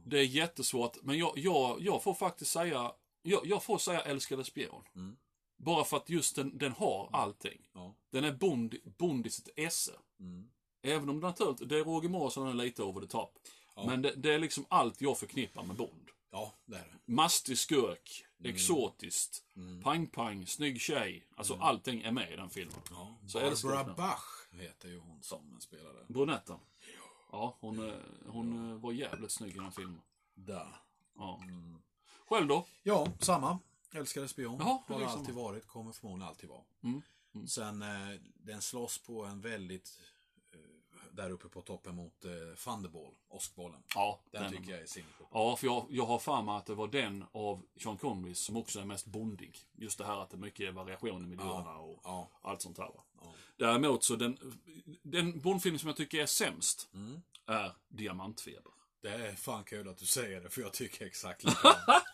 Det 0.05 0.19
är 0.19 0.25
jättesvårt, 0.25 0.97
men 1.03 1.19
jag, 1.19 1.39
jag, 1.39 1.81
jag 1.81 2.03
får 2.03 2.15
faktiskt 2.15 2.51
säga, 2.51 2.93
jag, 3.23 3.47
jag 3.47 3.63
får 3.63 3.79
säga 3.79 4.01
Älskade 4.01 4.45
spion. 4.45 4.83
Mm. 4.97 5.17
Bara 5.57 5.85
för 5.85 5.97
att 5.97 6.11
just 6.11 6.37
den, 6.37 6.59
den 6.59 6.73
har 6.73 7.09
allting. 7.13 7.59
Ja. 7.75 7.95
Den 8.11 8.25
är 8.25 8.33
Bond, 8.33 8.75
Bond 8.99 9.27
i 9.27 9.31
sitt 9.31 9.49
esse. 9.57 9.93
Mm. 10.21 10.49
Även 10.83 11.09
om 11.09 11.21
det 11.21 11.27
naturligtvis, 11.27 11.69
det 11.69 11.79
är 11.79 11.85
Roger 11.85 12.09
Moore 12.09 12.31
som 12.31 12.47
är 12.47 12.55
lite 12.55 12.83
over 12.83 13.01
the 13.01 13.07
top. 13.07 13.39
Ja. 13.77 13.87
Men 13.87 14.03
det, 14.03 14.13
det 14.17 14.35
är 14.35 14.39
liksom 14.39 14.65
allt 14.69 15.01
jag 15.01 15.19
förknippar 15.19 15.63
med 15.63 15.77
Bond. 15.77 16.09
Ja, 16.33 16.53
det 16.67 16.77
är 16.77 16.81
det. 17.07 17.13
Mastig 17.13 17.59
skurk, 17.59 18.25
Mm. 18.45 18.55
exotiskt, 18.55 19.43
pang-pang, 19.83 20.47
snygg 20.47 20.81
tjej. 20.81 21.27
Alltså 21.37 21.55
allting 21.61 22.03
är 22.03 22.11
med 22.13 22.33
i 22.33 22.37
den 22.37 22.51
filmen. 22.51 22.81
Ja. 22.91 23.17
Så 23.27 23.39
Barbara 23.69 23.95
Bach 23.95 24.42
heter 24.61 24.89
ju 24.89 24.99
hon 24.99 25.23
som 25.23 25.61
spelade. 25.61 26.05
Brunetten. 26.09 26.59
Ja, 27.33 27.57
hon, 27.61 27.89
eh, 27.89 27.95
hon 28.27 28.71
eh, 28.71 28.77
var 28.77 28.93
jävligt 28.93 29.31
snygg 29.31 29.57
i 29.57 29.59
den 29.59 29.73
filmen. 29.73 30.01
Där. 30.35 30.77
Ja. 31.19 31.41
Mm. 31.43 31.83
Själv 32.29 32.47
då? 32.47 32.67
Ja, 32.83 33.07
samma. 33.19 33.59
Älskade 33.93 34.29
spion. 34.29 34.57
Ja, 34.61 34.85
det 34.87 34.93
är 34.93 34.95
har 34.95 35.01
liksom- 35.03 35.21
alltid 35.21 35.35
varit, 35.35 35.67
kommer 35.67 35.93
förmodligen 35.93 36.29
alltid 36.29 36.49
vara. 36.49 36.63
Mm. 36.83 37.03
Mm. 37.35 37.49
Sen, 37.49 37.83
eh, 37.83 38.21
den 38.35 38.63
slåss 38.63 38.99
på 38.99 39.25
en 39.25 39.41
väldigt, 39.41 40.01
där 41.13 41.31
uppe 41.31 41.49
på 41.49 41.61
toppen 41.63 41.95
mot 41.95 42.25
eh, 42.25 42.31
Thunderball, 42.65 43.15
åskbollen. 43.29 43.83
Ja, 43.95 44.21
Den, 44.31 44.43
den. 44.43 44.53
tycker 44.53 44.71
jag 44.73 44.81
är 44.81 44.87
sinnessjuk. 44.87 45.27
Ja, 45.31 45.57
för 45.57 45.67
jag, 45.67 45.87
jag 45.91 46.07
har 46.07 46.19
för 46.19 46.43
mig 46.43 46.57
att 46.57 46.67
det 46.67 46.75
var 46.75 46.89
den 46.89 47.25
av 47.33 47.63
Sean 47.83 47.97
Connerys 47.99 48.39
som 48.39 48.57
också 48.57 48.81
är 48.81 48.85
mest 48.85 49.07
bondig. 49.07 49.59
Just 49.73 49.99
det 49.99 50.05
här 50.05 50.23
att 50.23 50.31
det 50.31 50.37
är 50.37 50.39
mycket 50.39 50.75
variation 50.75 51.25
i 51.25 51.27
miljöerna 51.27 51.79
och 51.79 52.01
Ja, 52.05 52.31
allt 52.43 52.63
sånt 52.63 52.79
här. 52.79 52.91
Ja. 53.21 53.35
Däremot 53.57 54.05
så 54.05 54.17
den, 54.17 54.39
den 55.03 55.41
Bondfilm 55.41 55.79
som 55.79 55.87
jag 55.89 55.97
tycker 55.97 56.23
är 56.23 56.27
sämst 56.27 56.89
Mm. 56.95 57.23
är 57.47 57.73
Diamantfeber. 57.89 58.73
Det 59.03 59.09
är 59.09 59.35
fan 59.35 59.65
kul 59.65 59.89
att 59.89 59.99
du 59.99 60.07
säger 60.07 60.41
det, 60.41 60.51
för 60.51 60.61
jag 60.63 60.73
tycker 60.73 61.07
exakt 61.07 61.45
likadant. 61.45 62.05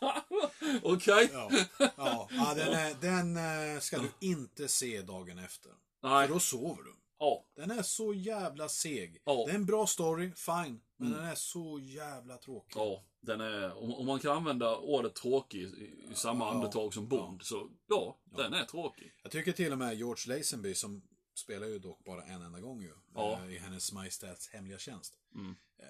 Okej. 0.82 1.30
ja. 1.32 1.50
Ja. 1.96 2.28
ja, 2.30 2.54
den, 2.54 2.72
är, 2.72 2.94
den 3.00 3.36
eh, 3.74 3.80
ska 3.80 3.98
du 3.98 4.10
inte 4.20 4.68
se 4.68 5.02
dagen 5.02 5.38
efter. 5.38 5.72
Nej. 6.02 6.26
För 6.26 6.34
då 6.34 6.40
sover 6.40 6.82
du. 6.82 6.94
Ja. 7.18 7.44
Den 7.54 7.70
är 7.70 7.82
så 7.82 8.14
jävla 8.14 8.68
seg. 8.68 9.18
Ja. 9.24 9.44
Det 9.46 9.50
är 9.52 9.54
en 9.54 9.66
bra 9.66 9.86
story, 9.86 10.32
fine. 10.36 10.80
Men 10.96 11.10
den 11.12 11.24
är 11.24 11.34
så 11.34 11.78
jävla 11.82 12.36
tråkig. 12.36 12.72
Ja, 12.76 13.04
den 13.20 13.40
är, 13.40 13.82
om, 13.82 13.94
om 13.94 14.06
man 14.06 14.18
kan 14.18 14.36
använda 14.36 14.76
ordet 14.76 15.14
tråkig 15.14 15.60
i, 15.62 16.04
i 16.10 16.14
samma 16.14 16.44
Ja. 16.44 16.50
andetag 16.54 16.94
som 16.94 17.08
Bond, 17.08 17.42
så 17.42 17.70
ja, 17.86 18.18
den 18.24 18.54
är 18.54 18.64
tråkig. 18.64 19.12
Jag 19.22 19.32
tycker 19.32 19.52
till 19.52 19.72
och 19.72 19.78
med 19.78 19.94
George 19.96 20.36
Lazenby, 20.36 20.74
som 20.74 21.02
spelar 21.34 21.66
ju 21.66 21.78
dock 21.78 22.04
bara 22.04 22.22
en 22.24 22.42
enda 22.42 22.60
gång 22.60 22.82
ju, 22.82 22.92
eh, 23.16 23.50
i 23.54 23.58
hennes 23.58 23.92
Majestäts 23.92 24.48
hemliga 24.48 24.78
tjänst. 24.78 25.18
Mm. 25.34 25.56
Eh, 25.78 25.84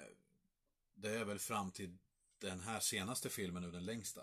Det 0.94 1.08
är 1.10 1.24
väl 1.24 1.38
fram 1.38 1.70
till 1.70 1.96
den 2.40 2.60
här 2.60 2.80
senaste 2.80 3.28
filmen 3.28 3.62
nu 3.62 3.70
den 3.70 3.84
längsta, 3.84 4.20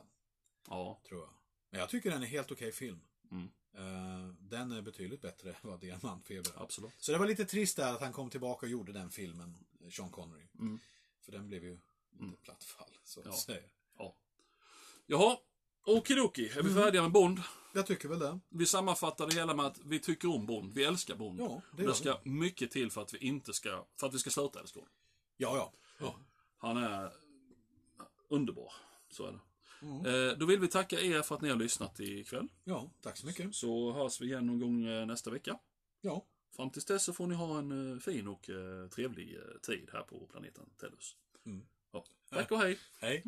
Ja. 0.68 1.02
tror 1.08 1.20
jag. 1.22 1.34
Men 1.70 1.80
jag 1.80 1.90
tycker 1.90 2.12
den 2.12 2.22
är 2.24 2.28
helt 2.28 2.52
okej 2.52 2.72
film. 2.72 3.00
Mm. 3.32 3.50
Eh, 3.78 4.28
Den 4.40 4.72
är 4.72 4.82
betydligt 4.82 5.22
bättre 5.22 5.50
än 5.50 5.56
vad 5.62 5.80
Diamantfeber 5.80 6.52
är. 6.58 6.62
Absolut. 6.64 6.92
Så 6.98 7.12
det 7.12 7.18
var 7.18 7.26
lite 7.28 7.46
trist 7.46 7.78
där 7.78 7.94
att 7.94 8.02
han 8.02 8.14
kom 8.14 8.30
tillbaka 8.30 8.66
och 8.66 8.70
gjorde 8.70 8.92
den 8.94 9.10
filmen, 9.10 9.56
Sean 9.92 10.10
Connery. 10.10 10.48
Mm. 10.60 10.80
För 11.22 11.32
den 11.32 11.48
blev 11.48 11.64
ju 11.64 11.80
lite 12.20 12.38
platt 12.42 12.64
fall, 12.64 12.98
så 13.04 13.20
att 13.20 13.26
Ja. 13.26 13.34
säga. 13.34 13.64
Ja. 13.98 14.16
Jaha, 15.06 15.38
okidoki. 15.86 16.50
Är 16.50 16.54
vi 16.54 16.60
Mm. 16.72 16.84
färdiga 16.84 17.02
med 17.02 17.12
Bond? 17.12 17.42
Jag 17.74 17.86
tycker 17.86 18.10
väl 18.10 18.20
det. 18.20 18.40
Vi 18.50 18.66
sammanfattar 18.66 19.28
det 19.28 19.34
hela 19.36 19.54
med 19.54 19.66
att 19.66 19.80
vi 19.86 20.00
tycker 20.00 20.30
om 20.36 20.46
Bond. 20.46 20.74
Vi 20.74 20.84
älskar 20.84 21.16
Bond. 21.16 21.40
Ja, 21.40 21.62
det 21.72 21.78
det 21.78 21.84
gör 21.84 21.94
ska 21.94 22.20
mycket 22.24 22.72
till 22.72 22.92
för 22.92 23.02
att 23.02 23.14
vi 23.14 23.18
inte 23.18 23.54
ska, 23.54 23.86
för 23.96 24.08
att 24.08 24.14
vi 24.14 24.20
ska 24.20 24.30
sluta 24.30 24.60
älska 24.60 24.80
honom. 24.80 24.94
Ja, 25.38 25.58
ja. 25.58 25.74
ja. 26.00 26.16
Han 26.58 26.78
är 26.78 27.12
underbar. 28.30 28.74
Så 29.10 29.26
är 29.28 29.32
det. 29.32 29.40
Mm. 29.86 30.40
Då 30.40 30.46
vill 30.46 30.60
vi 30.60 30.68
tacka 30.68 31.00
er 31.00 31.22
för 31.22 31.36
att 31.36 31.42
ni 31.42 31.50
har 31.50 31.56
lyssnat 31.56 32.00
ikväll. 32.00 32.48
Ja, 32.64 32.90
tack 33.02 33.18
så 33.18 33.26
mycket. 33.26 33.56
Så 33.56 33.92
hörs 33.92 34.22
vi 34.22 34.26
igen 34.26 34.48
någon 34.48 34.60
gång 34.60 34.86
eh, 34.86 35.06
nästa 35.06 35.32
vecka. 35.32 35.60
Ja, 36.02 36.26
Fram 36.56 36.70
tills 36.70 36.86
dess 36.86 37.04
så 37.04 37.14
får 37.14 37.28
ni 37.28 37.36
ha 37.36 37.60
en 37.60 37.94
eh, 37.94 38.00
fin 38.00 38.28
och 38.28 38.50
trevlig 38.92 39.38
tid 39.62 39.90
här 39.94 40.02
på 40.02 40.28
planeten 40.32 40.70
Tellus. 40.80 41.16
Mm. 41.46 41.66
Ja. 41.92 42.06
Tack 42.30 42.52
och 42.52 42.60
hej! 42.60 42.80
hej. 43.00 43.24